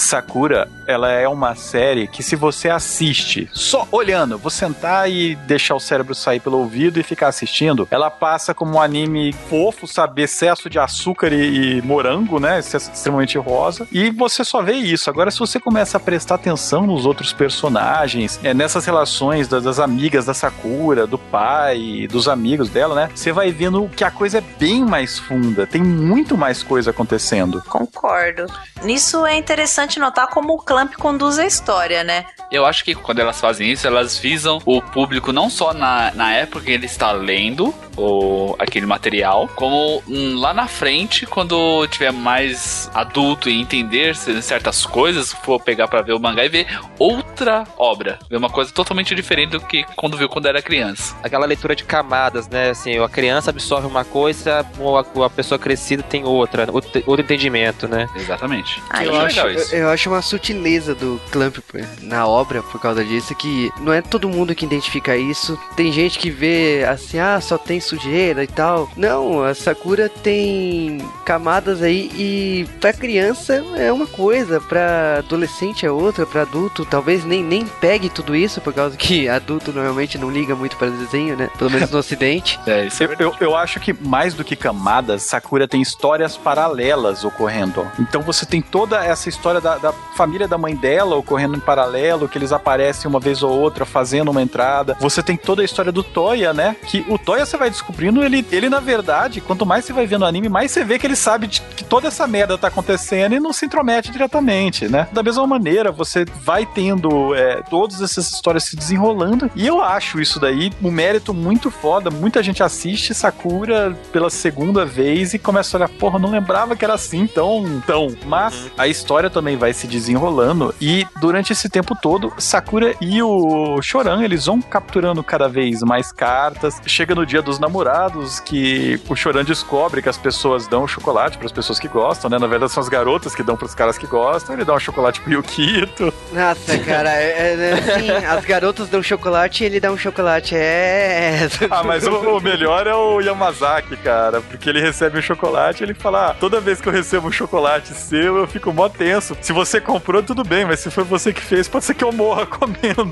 [0.00, 5.74] Sakura, ela é uma série que se você assiste só olhando, vou sentar e deixar
[5.74, 10.22] o cérebro sair pelo ouvido e ficar assistindo, ela passa como um anime fofo, sabe,
[10.22, 15.08] excesso de açúcar e, e morango, né, excesso extremamente rosa, e você só vê isso.
[15.08, 19.78] Agora, se você começa a prestar atenção nos outros personagens, é, nessas relações das, das
[19.78, 24.38] amigas da Sakura, do pai, dos amigos dela, né, você vai vendo que a coisa
[24.38, 27.62] é bem mais funda, tem muito mais coisa acontecendo.
[27.68, 28.46] Concordo.
[28.82, 32.26] Nisso é interessante notar como o Clamp conduz a história, né?
[32.50, 36.32] Eu acho que quando elas fazem isso, elas visam o público não só na, na
[36.32, 42.12] época que ele está lendo o, aquele material, como hum, lá na frente, quando tiver
[42.12, 46.66] mais adulto e entender certas coisas, for pegar pra ver o mangá e ver
[46.98, 48.18] outra obra.
[48.28, 51.14] Ver uma coisa totalmente diferente do que quando viu quando era criança.
[51.22, 52.70] Aquela leitura de camadas, né?
[52.70, 57.24] Assim, a criança absorve uma coisa, ou a, a pessoa crescida tem outra, outro, outro
[57.24, 58.08] entendimento, né?
[58.16, 58.82] Exatamente.
[58.90, 59.74] Aí eu, é acho, legal isso.
[59.74, 61.56] eu acho uma sutileza do Clamp
[62.02, 65.58] na obra por causa disso, que não é todo mundo que identifica isso.
[65.76, 68.90] Tem gente que vê assim, ah, só tem sujeira e tal.
[68.96, 75.90] Não, a Sakura tem camadas aí e pra criança é uma coisa, pra adolescente é
[75.90, 80.30] outra, pra adulto talvez nem, nem pegue tudo isso, por causa que adulto normalmente não
[80.30, 81.50] liga muito para desenho, né?
[81.58, 82.58] Pelo menos no ocidente.
[82.66, 87.24] É, isso Eu, eu, eu acho que mais do que camadas, Sakura tem histórias paralelas
[87.24, 87.86] ocorrendo.
[87.98, 92.28] Então você tem toda essa história da, da família da mãe dela ocorrendo em paralelo,
[92.28, 94.96] que eles aparecem uma vez ou outra fazendo uma entrada.
[95.00, 96.76] Você tem toda a história do Toya, né?
[96.86, 100.22] Que o Toya você vai descobrindo, ele, ele na verdade, quanto mais você vai vendo
[100.22, 103.34] o anime, mais você vê que ele sabe de- que toda essa merda tá acontecendo
[103.34, 105.08] e não se intromete diretamente, né?
[105.12, 109.50] Da mesma maneira, você vai tendo é, todas essas histórias se desenrolando.
[109.54, 112.10] E eu acho isso daí um mérito muito foda.
[112.10, 116.84] Muita gente assiste Sakura pela segunda vez e começa a olhar, porra, não lembrava que
[116.84, 118.14] era assim tão, tão.
[118.26, 123.80] Mas a história também vai se desenrolando e durante esse tempo todo, Sakura e o
[123.82, 126.80] Choran, eles vão capturando cada vez mais cartas.
[126.86, 131.46] Chega no dia dos namorados que o Choran descobre que as pessoas dão chocolate para
[131.46, 132.38] as pessoas que gostam, né?
[132.38, 134.54] Na verdade são as garotas que dão para os caras que gostam.
[134.54, 136.12] Ele dá um chocolate pro Yukito.
[136.32, 140.54] Nossa, cara, é, é, assim, as garotas dão chocolate e ele dá um chocolate.
[140.54, 141.48] É.
[141.70, 145.84] Ah, mas o, o melhor é o Yamazaki, cara, porque ele recebe um chocolate e
[145.84, 149.36] ele fala: ah, toda vez que eu recebo um chocolate seu, eu fico mó tenso.
[149.40, 152.12] Se você comprou, tudo bem, mas se foi você que fez, pode ser que eu
[152.12, 153.10] morra comendo.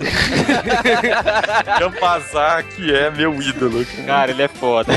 [1.80, 3.84] Yamazaki é meu ídolo.
[4.06, 4.92] Cara, ele é foda.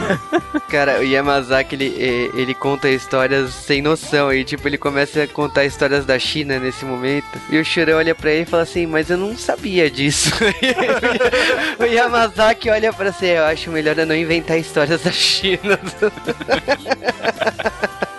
[0.69, 4.31] Cara, o Yamazaki, ele, eh, ele conta histórias sem noção.
[4.33, 7.25] E, tipo, ele começa a contar histórias da China nesse momento.
[7.49, 10.31] E o Shurão olha pra ele e fala assim, mas eu não sabia disso.
[11.79, 15.79] o Yamazaki olha pra você, eu acho melhor eu não inventar histórias da China.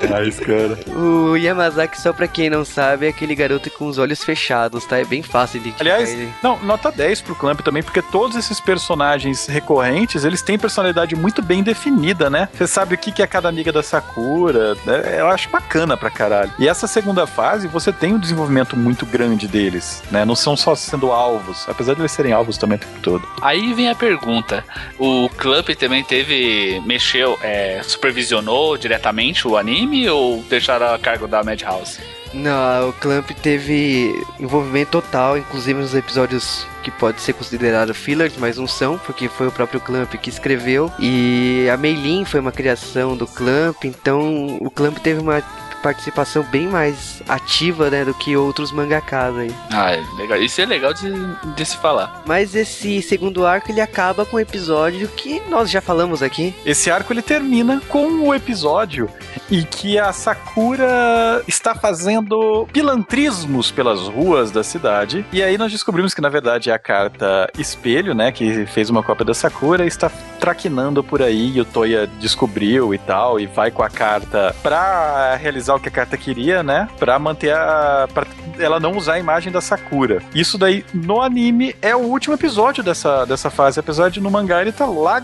[0.00, 0.78] Demais, cara.
[0.88, 4.98] o Yamazaki, só pra quem não sabe, é aquele garoto com os olhos fechados, tá?
[4.98, 6.32] É bem fácil de Aliás, ele.
[6.42, 11.42] não, nota 10 pro Clamp também, porque todos esses personagens recorrentes, eles têm personalidade muito
[11.42, 12.48] bem definida, né?
[12.52, 15.16] Você sabe o que que é cada amiga da Sakura, né?
[15.18, 16.52] eu acho bacana pra caralho.
[16.58, 20.24] E essa segunda fase, você tem um desenvolvimento muito grande deles, né?
[20.24, 23.28] Não são só sendo alvos, apesar de eles serem alvos também o tempo todo.
[23.40, 24.64] Aí vem a pergunta:
[24.98, 26.80] o Clamp também teve.
[26.86, 31.98] mexeu, é, supervisionou diretamente o anime ou deixaram a cargo da Madhouse?
[32.34, 38.56] Não, o Clamp teve envolvimento total, inclusive nos episódios que pode ser considerado fillers, mas
[38.56, 40.90] não são, porque foi o próprio Clamp que escreveu.
[40.98, 45.42] E a Meilin foi uma criação do Clamp, então o Clamp teve uma
[45.82, 49.54] participação bem mais ativa, né, do que outros mangakas aí.
[49.70, 50.40] Ah, é legal.
[50.40, 51.12] Isso é legal de,
[51.54, 52.22] de se falar.
[52.26, 56.54] Mas esse segundo arco ele acaba com um episódio que nós já falamos aqui.
[56.64, 59.08] Esse arco ele termina com o episódio
[59.50, 65.24] em que a Sakura está fazendo pilantrismos pelas ruas da cidade.
[65.32, 69.02] E aí nós descobrimos que na verdade é a carta espelho, né, que fez uma
[69.02, 70.10] cópia da Sakura, está
[70.40, 75.36] traquinando por aí e o Toya descobriu e tal e vai com a carta pra
[75.36, 76.88] realizar o que a carta queria, né?
[76.98, 78.26] Pra manter a pra
[78.58, 80.22] ela não usar a imagem da Sakura.
[80.34, 84.60] Isso daí no anime é o último episódio dessa, dessa fase, apesar de no mangá
[84.60, 85.22] ele tá lá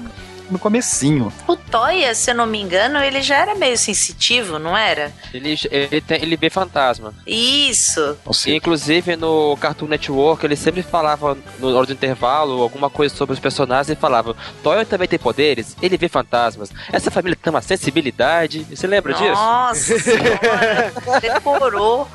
[0.51, 1.33] no comecinho.
[1.47, 5.13] O Toya, se eu não me engano, ele já era meio sensitivo, não era?
[5.33, 7.13] Ele, ele, tem- ele vê fantasma.
[7.27, 8.17] Isso.
[8.33, 13.35] Seja, Inclusive no Cartoon Network, ele sempre falava no hora do intervalo alguma coisa sobre
[13.35, 16.71] os personagens e falava: Toya também tem poderes, ele vê fantasmas.
[16.93, 18.67] Essa família tem uma sensibilidade.
[18.71, 19.33] Você lembra disso?
[19.33, 20.93] Nossa senhora.
[21.21, 22.09] Decorou.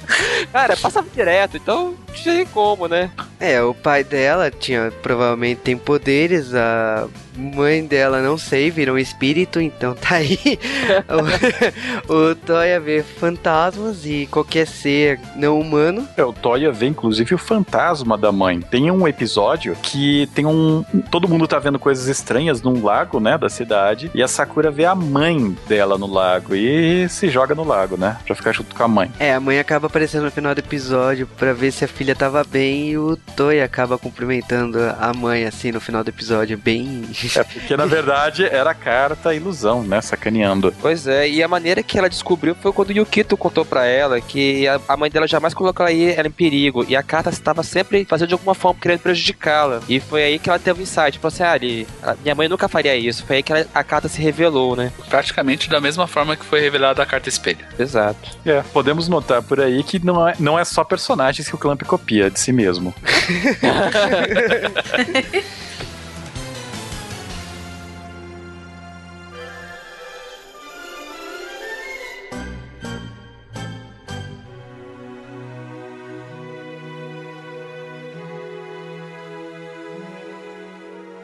[0.52, 3.10] Cara, passava direto, então não tinha como, né?
[3.40, 9.00] É, o pai dela tinha provavelmente tem poderes, a mãe dela não sei, virou um
[9.00, 10.38] espírito, então tá aí.
[12.08, 16.08] o, o Toya vê fantasmas e qualquer ser não humano.
[16.18, 18.60] É, o Toya vê inclusive o fantasma da mãe.
[18.62, 20.84] Tem um episódio que tem um.
[21.10, 24.12] Todo mundo tá vendo coisas estranhas num lago, né, da cidade.
[24.14, 28.18] E a Sakura vê a mãe dela no lago e se joga no lago, né,
[28.26, 29.12] pra ficar junto com a mãe.
[29.20, 32.44] É, a mãe acaba aparecendo no final do episódio pra ver se a filha tava
[32.44, 37.04] bem e o Toya acaba cumprimentando a mãe assim no final do episódio, bem
[37.36, 40.74] É porque na verdade era a carta ilusão, né, sacaneando.
[40.82, 44.20] Pois é, e a maneira que ela descobriu foi quando o Yukito contou pra ela
[44.22, 46.86] que a, a mãe dela jamais colocaria ela em perigo.
[46.88, 49.82] E a carta estava sempre fazendo de alguma forma querendo prejudicá-la.
[49.88, 51.20] E foi aí que ela teve o insight.
[51.20, 51.88] Falou assim: ah, ali,
[52.24, 53.26] minha mãe nunca faria isso.
[53.26, 54.92] Foi aí que ela- a carta se revelou, né?
[55.10, 57.60] Praticamente da mesma forma que foi revelada a carta espelho.
[57.78, 58.30] Exato.
[58.46, 61.82] É, podemos notar por aí que não é, não é só personagens que o Clamp
[61.84, 62.94] copia de si mesmo.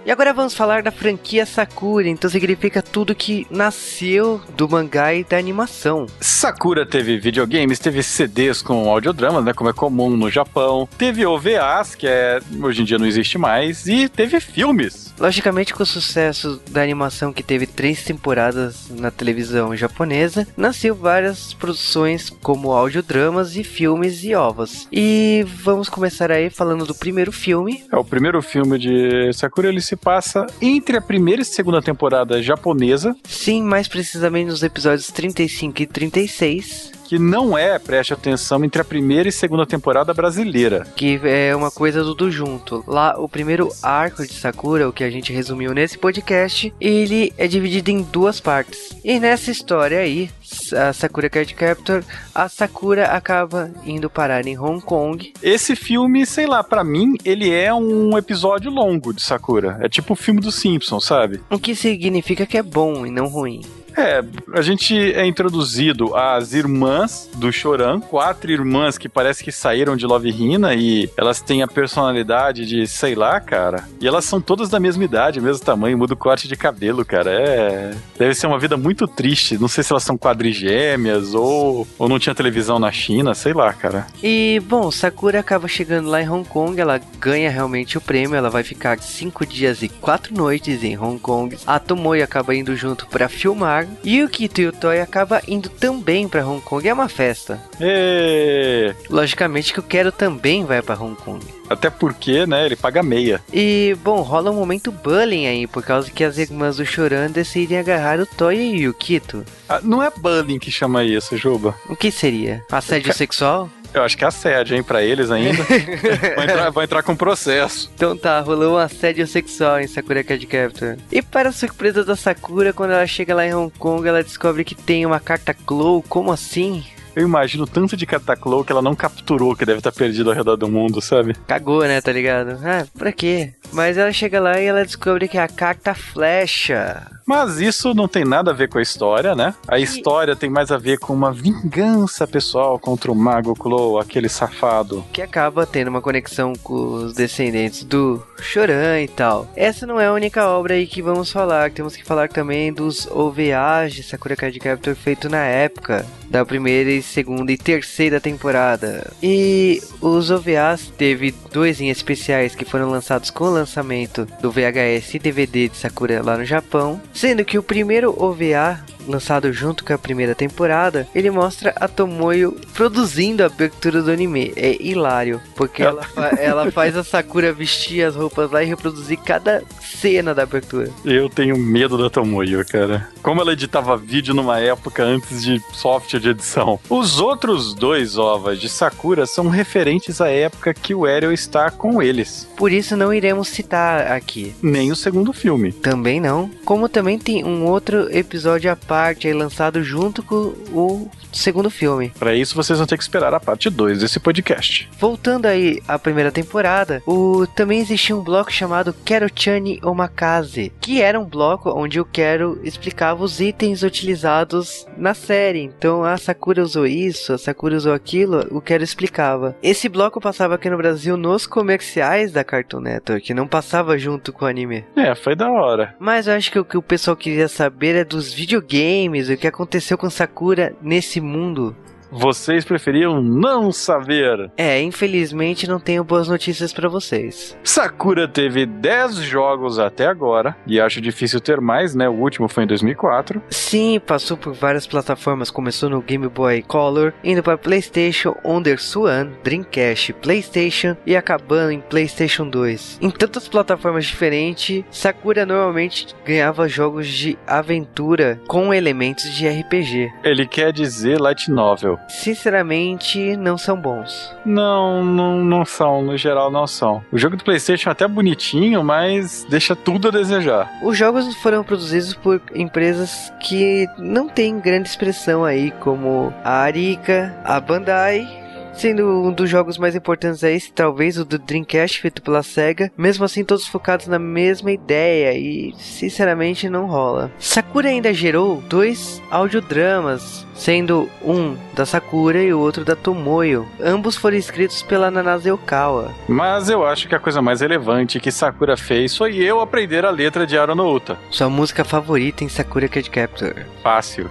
[0.10, 5.24] E agora vamos falar da franquia Sakura, então significa tudo que nasceu do mangá e
[5.24, 6.08] da animação.
[6.20, 10.90] Sakura teve videogames, teve CDs com audiodramas, né, como é comum no Japão.
[10.98, 15.14] Teve OVAs, que é, hoje em dia não existe mais, e teve filmes.
[15.20, 21.54] Logicamente, com o sucesso da animação que teve três temporadas na televisão japonesa, nasceu várias
[21.54, 24.88] produções como audiodramas e filmes e ovas.
[24.92, 27.84] E vamos começar aí falando do primeiro filme.
[27.94, 32.42] É, o primeiro filme de Sakura, ele se passa entre a primeira e segunda temporada
[32.42, 38.80] japonesa, Sim, mais precisamente nos episódios 35 e 36, que não é, preste atenção, entre
[38.80, 40.86] a primeira e segunda temporada brasileira.
[40.96, 42.84] que é uma coisa tudo junto.
[42.86, 47.48] Lá, o primeiro arco de Sakura, o que a gente resumiu nesse podcast, ele é
[47.48, 48.96] dividido em duas partes.
[49.04, 50.30] E nessa história aí,
[50.76, 52.04] a Sakura Card Captor,
[52.34, 55.34] a Sakura acaba indo parar em Hong Kong.
[55.42, 59.80] Esse filme, sei lá, pra mim, ele é um episódio longo de Sakura.
[59.82, 61.42] É tipo o filme dos Simpsons, sabe?
[61.50, 63.62] O que significa que é bom e não ruim.
[63.98, 64.24] É,
[64.54, 70.06] a gente é introduzido às irmãs do Choran, quatro irmãs que parece que saíram de
[70.06, 73.88] Love Hina e elas têm a personalidade de, sei lá, cara.
[74.00, 77.32] E elas são todas da mesma idade, mesmo tamanho, muda o corte de cabelo, cara.
[77.32, 77.92] É.
[78.18, 79.58] Deve ser uma vida muito triste.
[79.58, 83.74] Não sei se elas são quadrigêmeas ou, ou não tinha televisão na China, sei lá,
[83.74, 84.08] cara.
[84.24, 88.50] E, bom, Sakura acaba chegando lá em Hong Kong, ela ganha realmente o prêmio, ela
[88.50, 91.58] vai ficar cinco dias e quatro noites em Hong Kong.
[91.66, 95.70] A Tomoe acaba indo junto pra filmar, e o Kito e o Toy acaba indo
[95.70, 97.62] também pra Hong Kong, é uma festa.
[97.80, 98.94] E...
[99.10, 101.46] Logicamente que o Quero também vai pra Hong Kong.
[101.70, 103.42] Até porque, né, ele paga meia.
[103.54, 107.78] E, bom, rola um momento bullying aí, por causa que as irmãs do Choran decidem
[107.78, 109.46] agarrar o Toy e o Kito.
[109.68, 111.76] Ah, não é bullying que chama isso, Juba.
[111.88, 112.66] O que seria?
[112.72, 113.70] Assédio sexual?
[113.94, 115.64] Eu acho que é assédio, hein, pra eles ainda.
[116.36, 117.92] vai, entrar, vai entrar com processo.
[117.96, 120.98] Então tá, rolou um assédio sexual em Sakura Card Captor.
[121.12, 124.76] E para surpresa da Sakura, quando ela chega lá em Hong Kong, ela descobre que
[124.76, 126.04] tem uma carta Glow.
[126.08, 126.84] Como assim?
[127.16, 130.56] Eu imagino tanto de Cataclow que ela não capturou, que deve estar perdido ao redor
[130.56, 131.36] do mundo, sabe?
[131.48, 132.58] Cagou, né, tá ligado?
[132.64, 133.54] Ah, pra quê?
[133.74, 137.06] Mas ela chega lá e ela descobre que é a carta flecha.
[137.30, 139.54] Mas isso não tem nada a ver com a história, né?
[139.68, 144.28] A história tem mais a ver com uma vingança pessoal contra o Mago Clo, aquele
[144.28, 145.06] safado.
[145.14, 149.48] Que acaba tendo uma conexão com os descendentes do Choran e tal.
[149.56, 151.70] Essa não é a única obra aí que vamos falar.
[151.70, 156.92] Temos que falar também dos OVAs de Sakura Card Captor feito na época da primeira
[156.92, 159.12] e segunda e terceira temporada.
[159.22, 165.16] E os OVAs teve dois em especiais que foram lançados com o lançamento do VHS
[165.16, 168.80] e DVD de Sakura lá no Japão, sendo que o primeiro OVA
[169.10, 174.54] lançado junto com a primeira temporada, ele mostra a Tomoyo produzindo a abertura do anime.
[174.56, 179.18] É hilário, porque ela, fa ela faz a Sakura vestir as roupas lá e reproduzir
[179.20, 180.90] cada cena da abertura.
[181.04, 183.08] Eu tenho medo da Tomoyo, cara.
[183.22, 186.80] Como ela editava vídeo numa época antes de software de edição.
[186.90, 192.02] Os outros dois ovas de Sakura são referentes à época que o Ariel está com
[192.02, 192.48] eles.
[192.56, 194.56] Por isso não iremos citar aqui.
[194.62, 195.72] Nem o segundo filme.
[195.72, 196.50] Também não.
[196.64, 202.12] Como também tem um outro episódio à parte aí lançado junto com o segundo filme.
[202.20, 204.90] Para isso vocês vão ter que esperar a parte 2 desse podcast.
[205.00, 211.18] Voltando aí à primeira temporada, o também existia um bloco chamado Kero-chani Omakase, que era
[211.18, 215.62] um bloco onde o Kero explicava os itens utilizados na série.
[215.62, 219.56] Então a Sakura usou isso, a Sakura usou aquilo, o Kero explicava.
[219.64, 224.44] Esse bloco passava aqui no Brasil nos comerciais da Cartoon Network, não passava junto com
[224.44, 224.84] o anime.
[224.94, 225.96] É, foi da hora.
[226.00, 228.89] Mas eu acho que o que o pessoal queria saber é dos videogames,
[229.30, 231.76] o que aconteceu com Sakura nesse mundo.
[232.12, 234.52] Vocês preferiam não saber.
[234.58, 237.58] É, infelizmente não tenho boas notícias para vocês.
[237.64, 242.10] Sakura teve 10 jogos até agora, e acho difícil ter mais, né?
[242.10, 243.42] O último foi em 2004.
[243.50, 248.36] Sim, passou por várias plataformas, começou no Game Boy Color, indo para PlayStation,
[248.78, 253.00] Swan, Dreamcast, PlayStation e acabando em PlayStation 2.
[253.02, 260.12] Em tantas plataformas diferentes, Sakura normalmente ganhava jogos de aventura com elementos de RPG.
[260.24, 261.99] Ele quer dizer light novel.
[262.08, 264.36] Sinceramente, não são bons.
[264.46, 267.04] Não, não, não são, no geral não são.
[267.12, 270.70] O jogo do PlayStation é até bonitinho, mas deixa tudo a desejar.
[270.84, 277.36] Os jogos foram produzidos por empresas que não têm grande expressão aí, como a Arica,
[277.44, 278.39] a Bandai
[278.80, 282.90] Sendo um dos jogos mais importantes é esse, talvez o do Dreamcast feito pela SEGA.
[282.98, 287.30] Mesmo assim, todos focados na mesma ideia e sinceramente não rola.
[287.38, 293.68] Sakura ainda gerou dois audiodramas, sendo um da Sakura e o outro da Tomoyo.
[293.82, 296.14] Ambos foram escritos pela Nanase Okawa.
[296.26, 300.10] Mas eu acho que a coisa mais relevante que Sakura fez foi eu aprender a
[300.10, 301.18] letra de Aro no Uta.
[301.30, 303.56] Sua música favorita em Sakura Card Captor?
[303.84, 304.30] Fácil.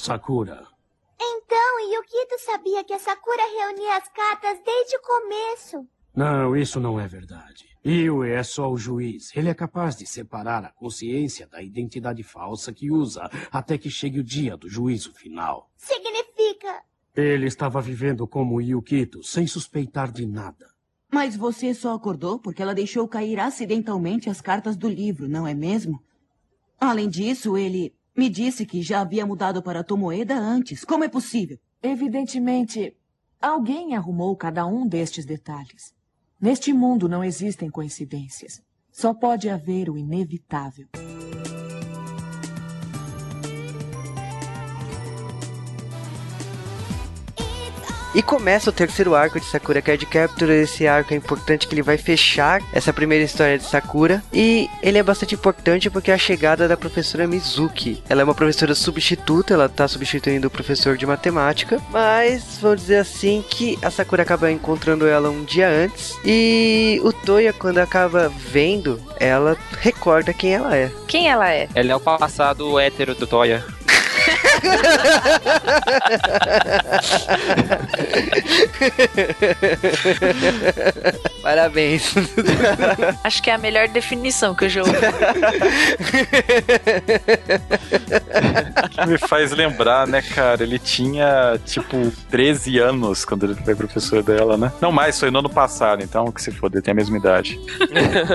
[0.00, 0.66] Sakura.
[1.20, 5.86] Então, Yukito sabia que a Sakura reunia as cartas desde o começo.
[6.16, 7.68] Não, isso não é verdade.
[7.86, 9.30] Yue é só o juiz.
[9.36, 14.18] Ele é capaz de separar a consciência da identidade falsa que usa até que chegue
[14.18, 15.70] o dia do juízo final.
[15.76, 16.82] Significa.
[17.14, 20.68] Ele estava vivendo como Yukito, sem suspeitar de nada.
[21.12, 25.54] Mas você só acordou porque ela deixou cair acidentalmente as cartas do livro, não é
[25.54, 26.02] mesmo?
[26.78, 30.84] Além disso, ele me disse que já havia mudado para Tomoeda antes.
[30.84, 31.58] Como é possível?
[31.82, 32.96] Evidentemente,
[33.40, 35.94] alguém arrumou cada um destes detalhes.
[36.40, 38.62] Neste mundo não existem coincidências.
[38.90, 40.88] Só pode haver o inevitável.
[48.14, 50.52] E começa o terceiro arco de Sakura Card Capture.
[50.52, 54.22] Esse arco é importante que ele vai fechar essa primeira história de Sakura.
[54.32, 58.02] E ele é bastante importante porque é a chegada da professora Mizuki.
[58.08, 61.80] Ela é uma professora substituta, ela tá substituindo o professor de matemática.
[61.90, 66.18] Mas vamos dizer assim que a Sakura acaba encontrando ela um dia antes.
[66.24, 70.90] E o Toya, quando acaba vendo, ela recorda quem ela é.
[71.06, 71.68] Quem ela é?
[71.74, 73.64] Ela é o passado hétero do Toya.
[81.42, 82.14] Parabéns.
[83.24, 84.92] Acho que é a melhor definição que eu já ouvi.
[89.06, 90.62] Me faz lembrar, né, cara?
[90.62, 94.72] Ele tinha, tipo, 13 anos quando ele foi professor dela, né?
[94.80, 97.58] Não mais, foi no ano passado, então que se foda, ele tem a mesma idade.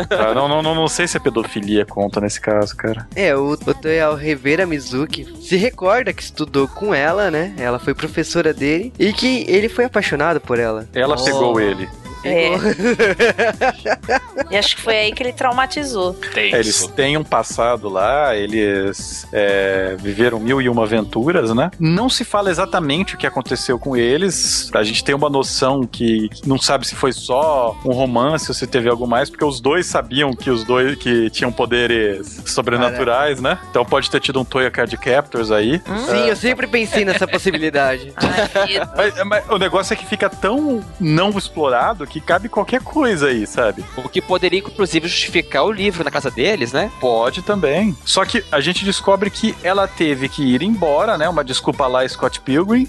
[0.10, 3.08] Ah, não, não, não, não sei se a pedofilia conta nesse caso, cara.
[3.16, 7.54] É, o, o Toya rever a Mizuki se recorda que estudou com ela, né?
[7.58, 10.88] Ela foi professora dele e que ele foi apaixonado por ela.
[10.94, 11.24] Ela Oh.
[11.24, 11.88] pegou ele.
[12.26, 12.56] É.
[14.50, 16.18] e acho que foi aí que ele traumatizou.
[16.36, 21.70] É, eles têm um passado lá, eles é, viveram mil e uma aventuras, né?
[21.80, 24.70] Não se fala exatamente o que aconteceu com eles.
[24.74, 28.66] A gente tem uma noção que não sabe se foi só um romance ou se
[28.66, 33.60] teve algo mais, porque os dois sabiam que os dois que tinham poderes sobrenaturais, né?
[33.70, 35.82] Então pode ter tido um Toya Card Captors aí.
[36.10, 38.14] Sim, eu sempre pensei nessa possibilidade.
[38.96, 43.46] Mas, mas o negócio é que fica tão não explorado que cabe qualquer coisa aí,
[43.48, 43.84] sabe?
[43.98, 46.92] O que poderia, inclusive, justificar o livro na casa deles, né?
[47.00, 47.96] Pode também.
[48.06, 51.28] Só que a gente descobre que ela teve que ir embora, né?
[51.30, 52.88] Uma desculpa lá, Scott Pilgrim.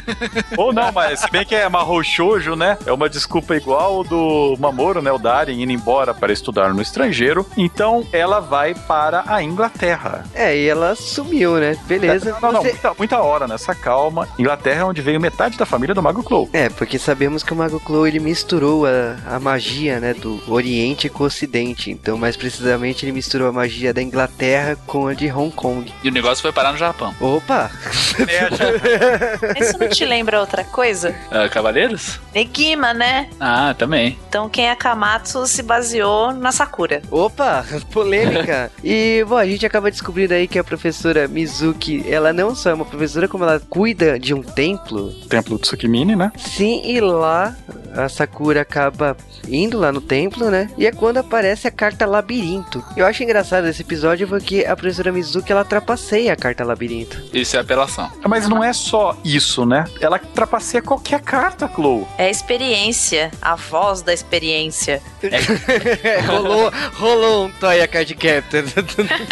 [0.56, 2.78] Ou não, mas se bem que é Mahou Shoujo, né?
[2.86, 5.10] É uma desculpa igual do Mamoro, né?
[5.12, 7.46] O Darien indo embora para estudar no estrangeiro.
[7.56, 10.24] Então ela vai para a Inglaterra.
[10.34, 11.76] É, e ela sumiu, né?
[11.86, 12.32] Beleza.
[12.32, 14.28] Não, não, não Você- muita, muita hora nessa calma.
[14.38, 16.48] Inglaterra é onde veio metade da família do Mago Clow.
[16.52, 21.08] É, porque sabemos que o Mago Clow ele misturou a, a magia, né, do Oriente
[21.08, 21.90] com o Ocidente.
[21.90, 25.92] Então, mais precisamente, ele misturou a magia da Inglaterra com a de Hong Kong.
[26.02, 27.14] E o negócio foi parar no Japão.
[27.20, 27.70] Opa!
[29.60, 31.14] Isso não te lembra outra coisa?
[31.30, 32.20] Ah, Cavaleiros?
[32.34, 33.28] Negima, né?
[33.38, 34.18] Ah, também.
[34.28, 37.02] Então quem é Kamatsu se baseou na Sakura.
[37.10, 38.70] Opa, polêmica.
[38.82, 42.74] e, bom, a gente acaba descobrindo aí que a professora Mizuki, ela não só é
[42.74, 45.12] uma professora, como ela cuida de um templo.
[45.28, 46.32] Templo Tsukimini, né?
[46.36, 47.54] Sim, e lá
[47.94, 49.16] a Sakura acaba
[49.48, 50.68] indo lá no templo, né?
[50.76, 52.82] E é quando aparece a carta labirinto.
[52.96, 57.22] Eu acho engraçado esse episódio porque a professora Mizuki, ela trapaceia a carta labirinto.
[57.32, 58.10] Isso é apelação.
[58.28, 59.84] Mas não é só isso, né?
[60.00, 62.06] Ela trapaceia qualquer carta, Chloe.
[62.18, 65.00] É a experiência, a voz da experiência.
[66.26, 68.64] rolou, rolou um Toya Card Captor.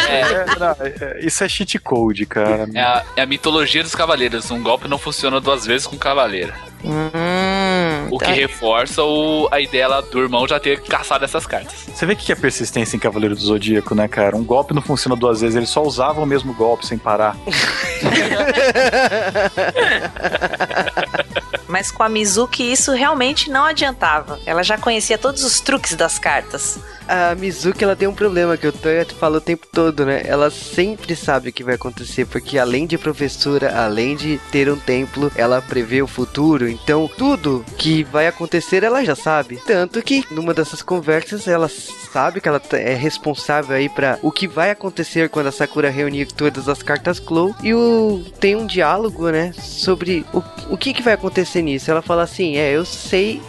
[0.07, 2.67] É, não, é- isso é cheat code, cara.
[2.73, 4.49] É a, é a mitologia dos cavaleiros.
[4.51, 6.53] Um golpe não funciona duas vezes com cavaleiro.
[6.87, 8.31] Hum, O que tá.
[8.31, 11.85] reforça o, a ideia lá do irmão já ter caçado essas cartas.
[11.93, 14.35] Você vê o que é persistência em Cavaleiro do Zodíaco, né, cara?
[14.35, 17.35] Um golpe não funciona duas vezes, ele só usava o mesmo golpe sem parar.
[21.67, 24.39] Mas com a Mizuki isso realmente não adiantava.
[24.45, 26.79] Ela já conhecia todos os truques das cartas.
[27.07, 30.23] A Mizuki, ela tem um problema que o Toya fala o tempo todo, né?
[30.25, 34.77] Ela sempre sabe o que vai acontecer, porque além de professora, além de ter um
[34.77, 36.67] templo, ela prevê o futuro.
[36.67, 39.61] Então, tudo que vai acontecer, ela já sabe.
[39.67, 44.47] Tanto que, numa dessas conversas, ela sabe que ela é responsável aí para o que
[44.47, 47.55] vai acontecer quando a Sakura reunir todas as cartas Clow.
[47.61, 51.89] E o tem um diálogo, né, sobre o, o que, que vai acontecer nisso.
[51.91, 53.41] Ela fala assim: É, eu sei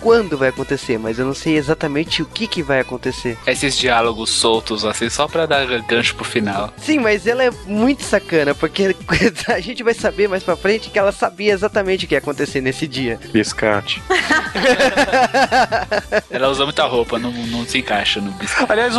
[0.00, 3.36] quando vai acontecer, mas eu não sei exatamente o que, que vai acontecer.
[3.46, 6.72] Esses diálogos soltos, assim, só pra dar gancho pro final.
[6.78, 8.94] Sim, mas ela é muito sacana, porque
[9.48, 12.60] a gente vai saber mais pra frente que ela sabia exatamente o que ia acontecer
[12.60, 13.18] nesse dia.
[13.32, 14.02] Biscate.
[16.30, 18.70] Ela usa muita roupa, não, não se encaixa no biscoito.
[18.72, 18.94] Aliás,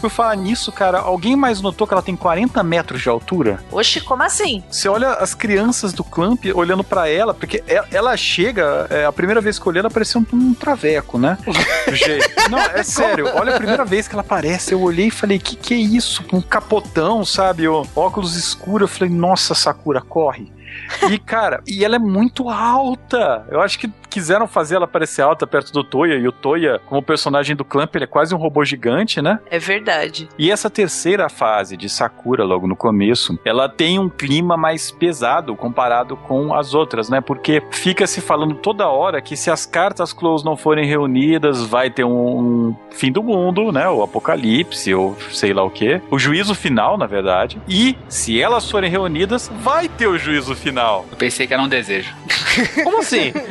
[0.00, 3.60] por falar nisso, cara, alguém mais notou que ela tem 40 metros de altura?
[3.70, 4.62] Oxe, como assim?
[4.70, 9.12] Você olha as crianças do Clamp olhando pra ela, porque e- ela chega, é, a
[9.12, 11.38] primeira vez que eu olhei, ela parecia um, um traveco, né?
[11.92, 12.50] Jeito.
[12.50, 13.26] Não, é sério.
[13.34, 16.24] Olha a primeira vez que ela aparece, eu olhei e falei, que que é isso?
[16.32, 17.66] Um capotão, sabe?
[17.68, 18.90] Óculos escuros.
[18.90, 20.52] Eu falei, nossa, Sakura, corre.
[21.10, 23.46] E, cara, e ela é muito alta.
[23.50, 26.14] Eu acho que quiseram fazer ela parecer alta perto do Toya.
[26.14, 29.40] E o Toya, como personagem do Clamp, ele é quase um robô gigante, né?
[29.50, 30.28] É verdade.
[30.38, 35.56] E essa terceira fase de Sakura, logo no começo, ela tem um clima mais pesado
[35.56, 37.20] comparado com as outras, né?
[37.20, 41.90] Porque fica se falando toda hora que se as cartas close não forem reunidas, vai
[41.90, 43.88] ter um, um fim do mundo, né?
[43.88, 46.00] O apocalipse, ou sei lá o que.
[46.10, 47.60] O juízo final, na verdade.
[47.68, 50.63] E se elas forem reunidas, vai ter o juízo final.
[51.10, 52.14] Eu pensei que era um desejo.
[52.82, 53.32] Como assim?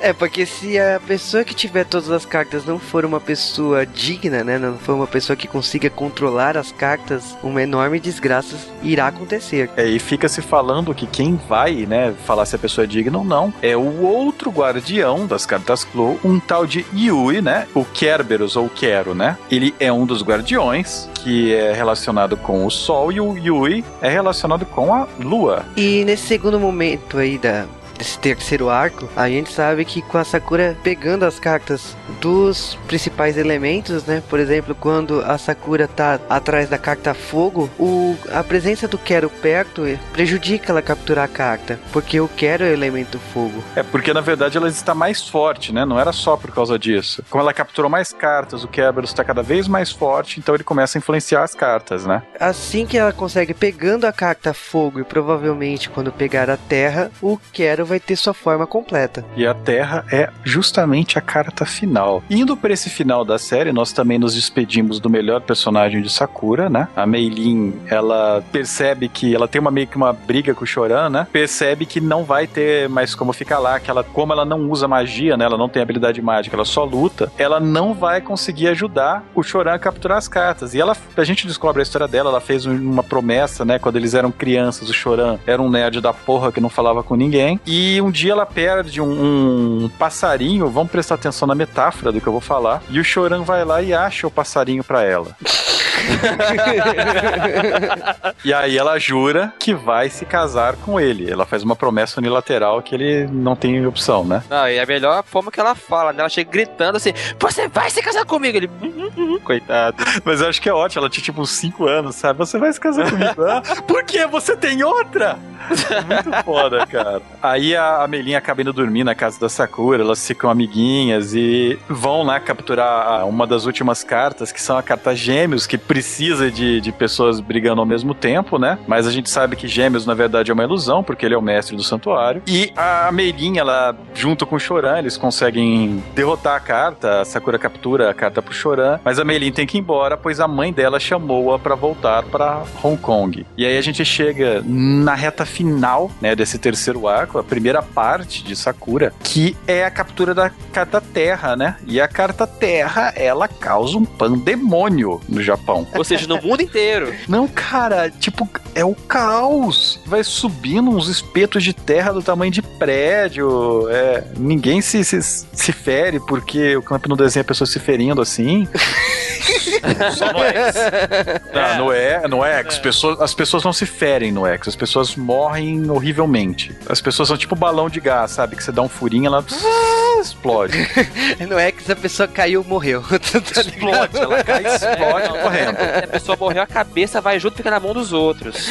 [0.00, 4.42] É, porque se a pessoa que tiver todas as cartas não for uma pessoa digna,
[4.42, 4.58] né?
[4.58, 9.68] Não for uma pessoa que consiga controlar as cartas, uma enorme desgraça irá acontecer.
[9.76, 13.18] É, e fica se falando que quem vai, né, falar se a pessoa é digna
[13.18, 17.66] ou não, é o outro guardião das cartas Clo, um tal de Yui, né?
[17.74, 19.36] O Kerberos ou Quero, né?
[19.50, 24.08] Ele é um dos guardiões que é relacionado com o Sol e o Yui é
[24.08, 25.66] relacionado com a Lua.
[25.76, 27.66] E nesse segundo momento aí da
[28.00, 33.36] desse terceiro arco, a gente sabe que com a Sakura pegando as cartas dos principais
[33.36, 34.22] elementos, né?
[34.28, 39.28] Por exemplo, quando a Sakura tá atrás da carta fogo, o, a presença do Quero
[39.28, 39.82] perto
[40.12, 43.62] prejudica ela capturar a carta, porque o Quero é o elemento fogo.
[43.76, 45.84] É porque na verdade ela está mais forte, né?
[45.84, 47.22] Não era só por causa disso.
[47.28, 50.96] Como ela capturou mais cartas, o Kerberos está cada vez mais forte, então ele começa
[50.96, 52.22] a influenciar as cartas, né?
[52.38, 57.38] Assim que ela consegue pegando a carta fogo e provavelmente quando pegar a terra, o
[57.52, 59.24] Quero vai ter sua forma completa.
[59.36, 62.22] E a Terra é justamente a carta final.
[62.30, 66.70] Indo para esse final da série, nós também nos despedimos do melhor personagem de Sakura,
[66.70, 66.88] né?
[66.94, 71.10] A Meilin, ela percebe que ela tem uma meio que uma briga com o Choran,
[71.10, 71.26] né?
[71.32, 74.86] Percebe que não vai ter mais como ficar lá, que ela, como ela não usa
[74.86, 75.44] magia, né?
[75.44, 79.74] Ela não tem habilidade mágica, ela só luta, ela não vai conseguir ajudar o Choran
[79.74, 80.74] a capturar as cartas.
[80.74, 83.78] E ela, a gente descobre a história dela, ela fez uma promessa, né?
[83.78, 87.16] Quando eles eram crianças, o Choran era um nerd da porra que não falava com
[87.16, 87.58] ninguém.
[87.66, 92.26] E um dia ela perde um, um passarinho, vamos prestar atenção na metáfora do que
[92.26, 92.82] eu vou falar.
[92.88, 95.36] E o Choran vai lá e acha o passarinho pra ela.
[98.44, 101.30] e aí ela jura que vai se casar com ele.
[101.30, 104.42] Ela faz uma promessa unilateral que ele não tem opção, né?
[104.48, 106.20] Não, e é a melhor forma que ela fala, né?
[106.20, 108.56] Ela chega gritando assim: Você vai se casar comigo?
[108.56, 109.96] Ele, "Hum, hum, hum." coitado.
[110.24, 112.38] Mas eu acho que é ótimo, ela tinha tipo uns 5 anos, sabe?
[112.38, 113.42] Você vai se casar comigo.
[113.44, 114.26] ah, por quê?
[114.26, 115.38] Você tem outra?
[115.68, 117.22] Muito foda, cara.
[117.42, 122.22] Aí a, Melinha acaba indo dormir na casa da Sakura, elas ficam amiguinhas e vão
[122.22, 126.92] lá capturar uma das últimas cartas, que são a carta Gêmeos, que precisa de, de
[126.92, 128.78] pessoas brigando ao mesmo tempo, né?
[128.86, 131.42] Mas a gente sabe que Gêmeos, na verdade, é uma ilusão, porque ele é o
[131.42, 132.42] mestre do santuário.
[132.46, 137.58] E a Melinha, ela, junto com o Choran, eles conseguem derrotar a carta, a Sakura
[137.58, 140.72] captura a carta pro Choran, mas a Meilin tem que ir embora, pois a mãe
[140.72, 143.44] dela chamou-a pra voltar pra Hong Kong.
[143.56, 148.44] E aí a gente chega na reta final, né, desse terceiro arco, a primeira parte
[148.44, 151.74] de Sakura, que é a captura da carta Terra, né?
[151.84, 155.79] E a carta Terra, ela causa um pandemônio no Japão.
[155.94, 157.14] Ou seja, no mundo inteiro.
[157.28, 160.00] Não, cara, tipo, é o caos.
[160.06, 163.88] Vai subindo uns espetos de terra do tamanho de prédio.
[163.90, 168.68] É, ninguém se, se, se fere porque o Clamp não desenha pessoas se ferindo assim.
[170.16, 170.74] Só no X.
[171.52, 175.16] Não, no, e, no X, pessoas, as pessoas não se ferem no X, as pessoas
[175.16, 176.76] morrem horrivelmente.
[176.88, 178.56] As pessoas são tipo balão de gás, sabe?
[178.56, 179.44] Que você dá um furinho, ela
[180.20, 180.76] explode.
[181.48, 183.02] Não é que se a pessoa caiu, morreu.
[183.30, 185.76] Tá explode, ela cai e explode correndo.
[185.76, 188.68] Se a pessoa morreu, a cabeça vai junto e fica na mão dos outros.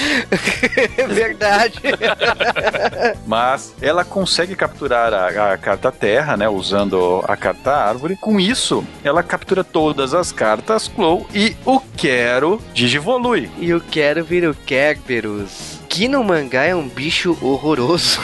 [0.97, 1.79] É verdade.
[3.25, 6.49] Mas ela consegue capturar a, a carta Terra, né?
[6.49, 8.17] Usando a carta Árvore.
[8.17, 13.49] Com isso, ela captura todas as cartas Clow e o Quero Digivolui.
[13.57, 15.78] E eu quero vir o Kerberos.
[15.89, 18.19] Que no mangá é um bicho horroroso.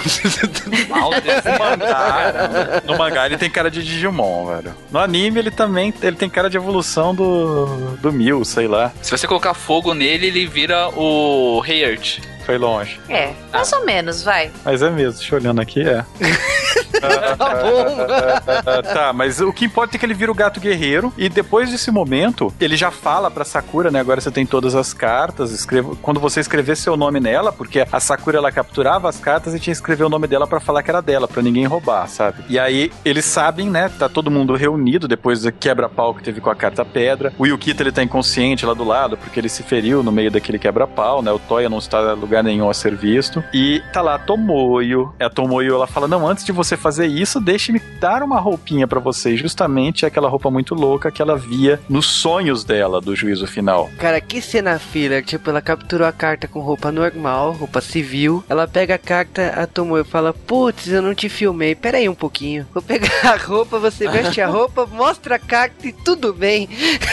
[1.46, 4.76] No mangá, no mangá ele tem cara de Digimon, velho.
[4.92, 8.94] No anime ele também ele tem cara de evolução do, do Mil, sei lá.
[9.02, 12.22] Se você colocar fogo nele, ele vira o Heart.
[12.46, 13.00] Foi longe.
[13.10, 14.52] É, mais ou menos, vai.
[14.64, 16.06] Mas é mesmo, deixa eu olhando aqui, é.
[17.36, 18.84] tá bom.
[18.94, 21.90] tá, mas o que importa é que ele vira o gato guerreiro e depois desse
[21.92, 24.00] momento, ele já fala pra Sakura, né?
[24.00, 28.00] Agora você tem todas as cartas, escreva, quando você escrever seu nome nela, porque a
[28.00, 30.92] Sakura ela capturava as cartas e tinha que escrever o nome dela pra falar que
[30.92, 32.44] era dela, pra ninguém roubar, sabe?
[32.48, 33.90] E aí eles sabem, né?
[33.90, 37.34] Tá todo mundo reunido depois do quebra-pau que teve com a carta pedra.
[37.38, 40.60] O Yukito ele tá inconsciente lá do lado porque ele se feriu no meio daquele
[40.60, 41.32] quebra-pau, né?
[41.32, 43.44] O Toya não está em lugar nenhum a ser visto.
[43.54, 45.14] E tá lá a Tomoyo.
[45.20, 49.00] A Tomoyo ela fala: "Não, antes de você fazer isso, deixe-me dar uma roupinha pra
[49.00, 49.36] você".
[49.36, 53.90] Justamente aquela roupa muito louca que ela via nos sonhos dela do juízo final.
[53.98, 55.24] Cara, que cena filler.
[55.24, 58.44] Tipo, ela capturou a carta com roupa normal, roupa civil.
[58.50, 61.76] Ela pega a carta, a tomou e fala: Putz, eu não te filmei.
[61.76, 62.68] Pera aí um pouquinho.
[62.74, 66.70] Vou pegar a roupa, você veste a roupa, mostra a carta e tudo bem.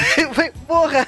[0.66, 1.06] Porra!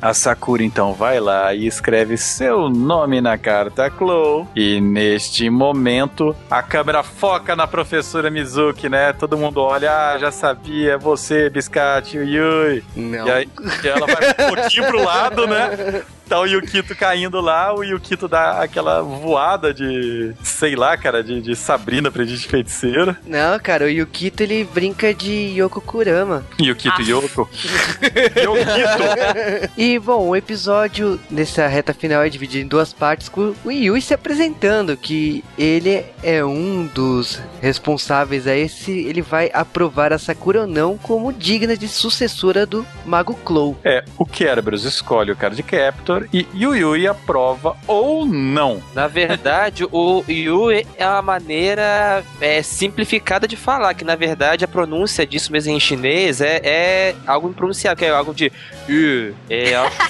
[0.00, 4.46] A Sakura então vai lá e escreve seu nome na carta Clow.
[4.54, 9.12] E neste momento a câmera foca na professora Mizuki, né?
[9.12, 12.84] Todo mundo olha, ah, já sabia, é você, Biscate, Yui.
[12.96, 13.26] Não.
[13.26, 13.48] E aí
[13.84, 16.02] ela vai um pouquinho pro lado, né?
[16.28, 21.40] Tá o Yukito caindo lá, o Yukito dá aquela voada de, sei lá, cara, de,
[21.40, 23.16] de Sabrina aprendiz de feiticeira.
[23.26, 26.44] Não, cara, o Yukito ele brinca de Yoko Kurama.
[26.60, 27.48] Yukito Yoko.
[28.36, 29.72] Yokito.
[29.76, 34.02] E bom, o episódio nessa reta final é dividido em duas partes com o Yui
[34.02, 40.62] se apresentando, que ele é um dos responsáveis a esse, ele vai aprovar a Sakura
[40.62, 43.78] ou não como digna de sucessora do Mago Clow.
[43.82, 48.82] É, o Kerberos escolhe o cara de Captor e Yu Yui aprova ou não.
[48.94, 54.68] Na verdade, o Yu é uma maneira é, simplificada de falar, que na verdade a
[54.68, 58.50] pronúncia disso mesmo em chinês é, é algo impronunciável, que é algo de
[58.88, 59.34] Yu.
[59.50, 59.94] É algo...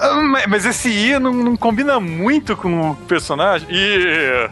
[0.00, 3.66] Ah, mas- Mas esse I não, não combina muito com o personagem.
[3.70, 4.48] I.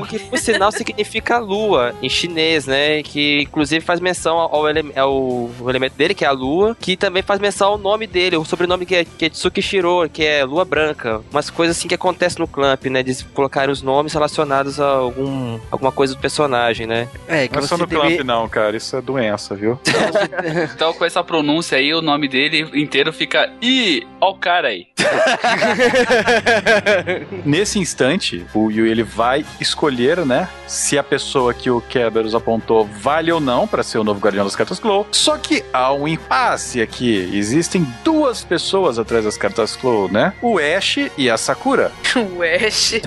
[0.00, 3.02] O que, por sinal, significa lua em chinês, né?
[3.02, 7.22] Que inclusive faz menção ao, ele- ao elemento dele, que é a lua, que também
[7.22, 10.64] faz menção ao nome dele, o sobrenome que é, que é Tsukishiro, que é lua
[10.64, 11.20] branca.
[11.30, 13.02] Umas coisas assim que acontecem no Clamp, né?
[13.02, 17.08] De colocar os nomes relacionados a algum, alguma coisa do personagem, né?
[17.28, 18.00] É, que Não é só no deve...
[18.00, 18.76] Clamp, não, cara.
[18.76, 19.78] Isso é doença, viu?
[20.74, 23.50] Então, com essa pronúncia aí, o nome dele inteiro fica.
[23.60, 24.86] Ih, ó o cara aí.
[27.44, 32.84] Nesse instante, o Yui ele vai escolher, né, se a pessoa que o Kerberos apontou
[32.84, 35.06] vale ou não pra ser o novo Guardião das Cartas Claw.
[35.10, 37.30] Só que há um impasse aqui.
[37.32, 40.32] Existem duas pessoas atrás das Cartas Claw, né?
[40.42, 41.90] O Ash e a Sakura.
[42.20, 43.00] O Ash.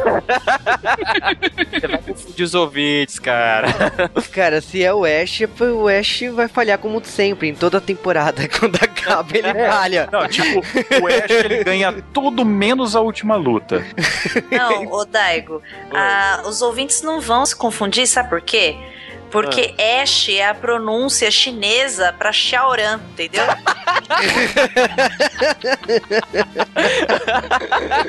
[1.72, 3.68] Você vai confundir os ouvintes, cara.
[4.32, 8.48] Cara, se é o Ash, o Ash vai falhar como sempre, em toda a temporada.
[8.60, 10.10] Quando acaba, ele falha.
[10.12, 13.84] Não, tipo, o Ash ele ganha tudo menos a última luta.
[14.50, 15.62] Não, ô Daigo,
[15.94, 18.76] ah, os ouvintes não vão se confundir, sabe por quê?
[19.32, 23.44] Porque Ash é a pronúncia chinesa pra Xiaoran, entendeu?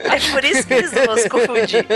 [0.04, 1.86] é por isso que eles vão se confundir.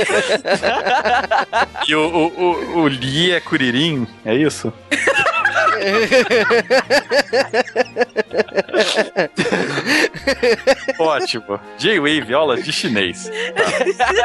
[1.86, 4.73] E o, o, o, o Li é Kuririn, é isso?
[10.98, 11.60] Ótimo.
[11.78, 13.30] J-Wave, aula de chinês.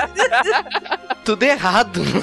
[1.24, 2.02] Tudo errado.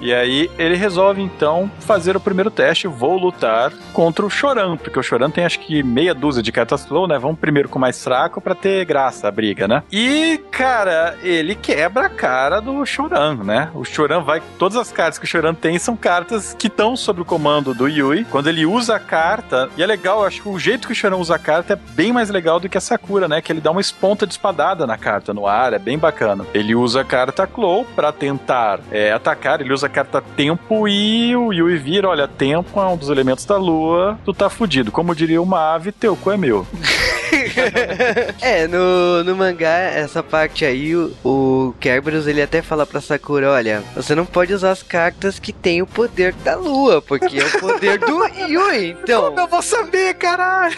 [0.00, 4.98] E aí ele resolve então fazer o primeiro teste, vou lutar contra o Choran, porque
[4.98, 7.18] o Choran tem acho que meia dúzia de cartas flow, né?
[7.18, 9.82] Vamos primeiro com o mais fraco pra ter graça a briga, né?
[9.92, 13.69] E, cara, ele quebra a cara do Choran, né?
[13.74, 17.20] O Choran vai, todas as cartas que o Choran tem são cartas que estão sob
[17.20, 18.24] o comando do Yui.
[18.30, 21.16] Quando ele usa a carta, e é legal, acho que o jeito que o Choran
[21.16, 23.40] usa a carta é bem mais legal do que a Sakura, né?
[23.40, 26.46] Que ele dá uma esponta de espadada na carta no ar, é bem bacana.
[26.54, 31.34] Ele usa a carta Claw pra tentar é, atacar, ele usa a carta Tempo e
[31.36, 34.92] o Yui vira, olha, Tempo é um dos elementos da lua, tu tá fudido.
[34.92, 36.66] Como diria uma ave, teu cu é meu.
[38.40, 43.50] É, no, no mangá, essa parte aí, o, o Kerberos, ele até fala pra Sakura,
[43.50, 47.44] olha, você não pode usar as cartas que tem o poder da lua, porque é
[47.44, 49.24] o poder do Yui, então...
[49.24, 50.76] Como eu vou saber, caralho?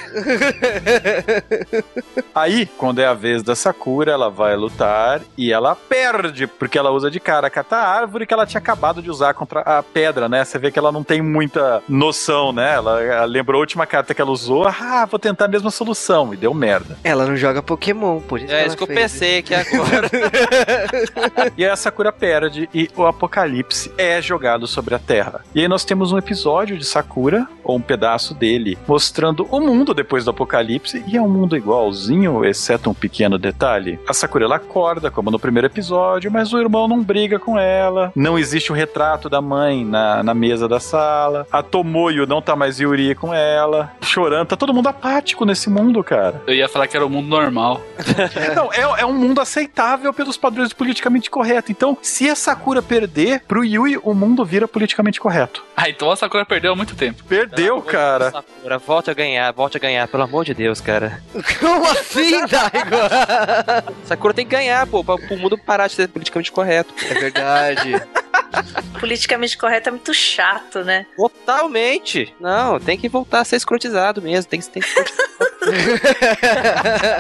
[2.35, 6.91] Aí, quando é a vez da Sakura, ela vai lutar e ela perde, porque ela
[6.91, 10.29] usa de cara a carta árvore que ela tinha acabado de usar contra a pedra,
[10.29, 10.45] né?
[10.45, 12.75] Você vê que ela não tem muita noção, né?
[12.75, 16.33] Ela, ela lembrou a última carta que ela usou, ah, vou tentar a mesma solução,
[16.33, 16.99] e deu merda.
[17.05, 20.11] Ela não joga Pokémon, por isso É que isso que eu pensei que agora.
[21.57, 25.41] E aí a Sakura perde e o apocalipse é jogado sobre a Terra.
[25.55, 29.95] E aí nós temos um episódio de Sakura, ou um pedaço dele, mostrando o mundo
[29.95, 33.99] depois do apocalipse, e é um mundo igualzinho, exceto um pequeno detalhe.
[34.09, 38.13] A Sakura ela acorda, como no primeiro episódio, mas o irmão não briga com ela.
[38.17, 41.47] Não existe o retrato da mãe na, na mesa da sala.
[41.53, 43.93] A Tomoyo não tá mais Yuri com ela.
[44.01, 46.32] Chorando, tá todo mundo apático nesse mundo, cara.
[46.47, 47.81] Eu ia falar que era o mundo normal.
[48.57, 51.71] Não, é, é um mundo aceitável pelos padrões politicamente correto.
[51.73, 55.65] Então, se a Sakura perder, pro Yui o mundo vira politicamente correto.
[55.77, 57.23] Ah, então a Sakura perdeu há muito tempo.
[57.25, 58.31] Perdeu, cara.
[58.31, 61.23] Sakura, volte a ganhar, volte a ganhar, pelo amor de Deus, cara.
[61.61, 62.97] Como assim, Daigo?
[64.05, 66.93] Sakura tem que ganhar, pô, pra o mundo parar de ser politicamente correto.
[67.11, 68.03] É verdade.
[69.01, 71.07] Politicamente correto é muito chato, né?
[71.17, 72.35] Totalmente.
[72.41, 74.49] Não, tem que voltar a ser escrotizado mesmo.
[74.51, 74.89] Tem, que- tem que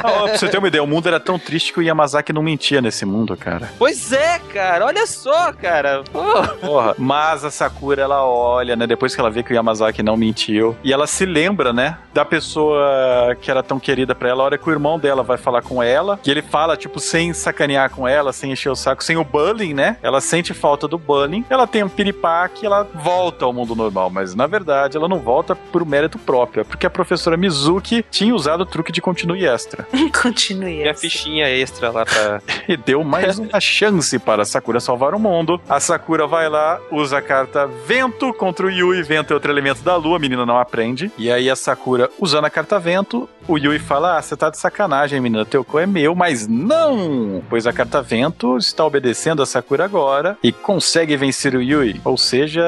[0.02, 2.42] Ah, pra você ter uma ideia, o mundo era tão triste que o Yamazaki não
[2.42, 3.70] mentia nesse mundo, cara.
[3.78, 4.86] Pois é, cara.
[4.86, 6.02] Olha só, cara.
[6.12, 6.22] Pô.
[6.60, 6.94] Porra.
[6.98, 8.86] Mas a Sakura, ela olha, né?
[8.86, 10.76] Depois que ela vê que o Yamazaki não mentiu.
[10.82, 11.98] E ela se lembra, né?
[12.12, 14.42] Da pessoa que era tão querida pra ela.
[14.42, 16.18] A hora que o irmão dela vai falar com ela.
[16.22, 19.74] Que ele fala, tipo, sem sacanear com ela, sem encher o saco, sem o bullying,
[19.74, 19.96] né?
[20.02, 21.44] Ela sente falta do bullying.
[21.48, 24.10] Ela tem um piripaque, ela volta ao mundo normal.
[24.10, 26.62] Mas na verdade, ela não volta por mérito próprio.
[26.62, 29.86] É porque a professora Mizuki tinha usado o truque de continue extra.
[30.22, 30.82] Continue.
[30.84, 32.40] E a fichinha extra lá pra.
[32.68, 35.60] e deu mais uma chance para a Sakura salvar o mundo.
[35.68, 39.02] A Sakura vai lá, usa a carta Vento contra o Yui.
[39.02, 41.10] Vento é outro elemento da lua, a menina não aprende.
[41.18, 44.58] E aí a Sakura, usando a carta Vento, o Yui fala: Ah, você tá de
[44.58, 47.42] sacanagem, menina, teu cu é meu, mas não!
[47.48, 52.00] Pois a carta Vento está obedecendo a Sakura agora e consegue vencer o Yui.
[52.04, 52.62] Ou seja,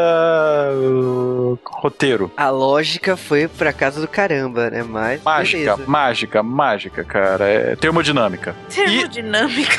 [0.75, 2.31] uh, roteiro.
[2.37, 4.83] A lógica foi pra casa do caramba, né?
[4.83, 5.23] Mas.
[5.23, 5.54] Mágica.
[5.55, 7.45] Mágica, mágica, mágica, cara.
[7.49, 8.55] É termodinâmica.
[8.69, 9.77] Termodinâmica.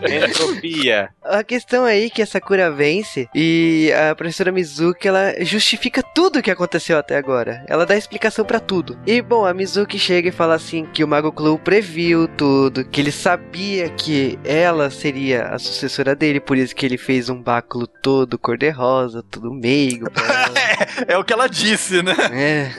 [0.08, 1.10] Entropia.
[1.22, 6.38] A questão aí é que a Sakura vence e a professora Mizuki ela justifica tudo
[6.38, 7.64] o que aconteceu até agora.
[7.68, 8.98] Ela dá explicação pra tudo.
[9.06, 13.00] E bom, a Mizuki chega e fala assim que o Mago Clow previu tudo, que
[13.00, 17.86] ele sabia que ela seria a sucessora dele, por isso que ele fez um báculo
[17.86, 20.06] todo cor-de-rosa, tudo meigo.
[20.16, 20.60] ela.
[21.06, 22.14] É o que ela disse, né?
[22.32, 22.70] É.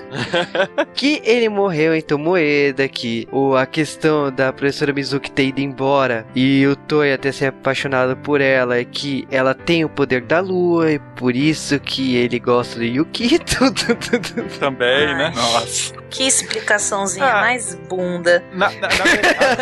[0.94, 6.26] que ele morreu em Tomoeda, que o, a questão da professora Mizuki ter ido embora
[6.36, 10.40] e o Toya ter se apaixonado por ela é que ela tem o poder da
[10.40, 13.72] lua e por isso que ele gosta do Yukito.
[14.60, 15.32] Também, né?
[15.36, 16.01] Nossa.
[16.12, 17.42] Que explicaçãozinha Ah.
[17.42, 18.44] mais bunda.
[18.54, 19.62] Na, na- na verdade,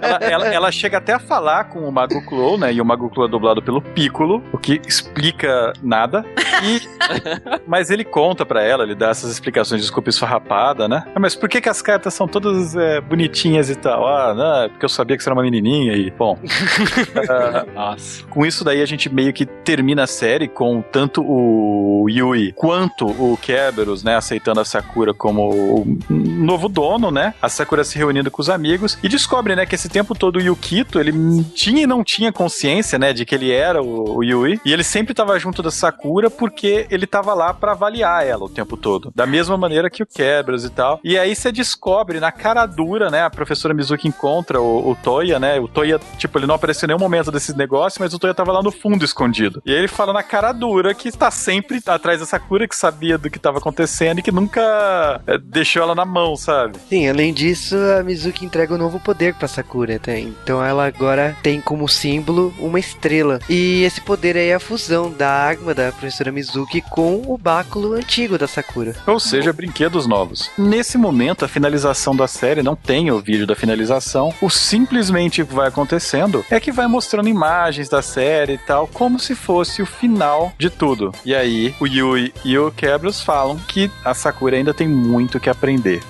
[0.00, 2.72] ela, ela- ela chega até a falar com o Mago Clow, né?
[2.72, 6.24] E o Mago Clow é dublado pelo Piccolo, o que explica nada.
[6.62, 6.80] E,
[7.66, 11.04] mas ele conta pra ela, ele dá essas explicações, desculpa esfarrapada, né?
[11.14, 14.06] Ah, Mas por que, que as cartas são todas é, bonitinhas e tal?
[14.06, 16.38] Ah, não, é porque eu sabia que você era uma menininha e, bom.
[17.28, 18.24] ah, Nossa.
[18.26, 23.06] com isso daí a gente meio que termina a série com tanto o Yui quanto
[23.06, 25.86] o Kerberos, né, aceitando a Sakura como o
[26.44, 27.34] novo dono, né?
[27.40, 30.40] A Sakura se reunindo com os amigos e descobre, né, que esse tempo todo o
[30.40, 31.12] Yukito, ele
[31.54, 34.84] tinha e não tinha consciência, né, de que ele era o, o Yui, e ele
[34.84, 39.12] sempre tava junto da Sakura porque ele tava lá pra avaliar ela o tempo todo.
[39.14, 41.00] Da mesma maneira que o Kerberos e tal.
[41.02, 45.38] E aí você descobre na cara dura, né, a professora Mizuki encontra o, o Toya,
[45.38, 45.58] né?
[45.58, 48.52] O Toya, tipo, ele não apareceu em nenhum momento desse negócio, mas o Toya tava
[48.52, 49.62] lá no fundo escondido.
[49.64, 53.18] E aí ele fala na cara dura que tá sempre atrás da Sakura, que sabia
[53.18, 56.78] do que tava acontecendo e que nunca é, deixou ela na mão, sabe?
[56.88, 60.16] Sim, além disso, a Mizuki entrega um novo poder pra Sakura, tá?
[60.16, 63.38] Então ela agora tem como símbolo uma estrela.
[63.48, 67.94] E esse poder aí é a fusão da Agma da professora Mizuki com o báculo
[67.94, 68.94] antigo da Sakura.
[69.06, 70.50] Ou seja, brinquedos novos.
[70.58, 74.32] Nesse momento, a finalização da série não tem o vídeo da finalização.
[74.40, 79.18] O simplesmente que vai acontecendo é que vai mostrando imagens da série e tal, como
[79.18, 81.12] se fosse o final de tudo.
[81.24, 85.50] E aí, o Yui e o Kerberos falam que a Sakura ainda tem muito que
[85.50, 86.02] aprender.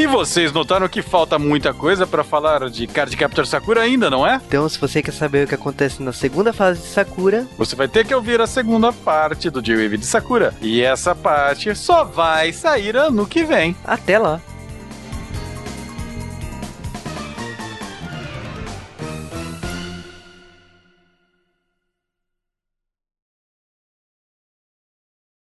[0.00, 4.26] E vocês notaram que falta muita coisa pra falar de Card Captor Sakura ainda, não
[4.26, 4.40] é?
[4.48, 7.86] Então, se você quer saber o que acontece na segunda fase de Sakura, Você vai
[7.86, 10.54] ter que ouvir a segunda parte do J-Wave de Sakura.
[10.62, 13.76] E essa parte só vai sair ano que vem.
[13.84, 14.40] até lá.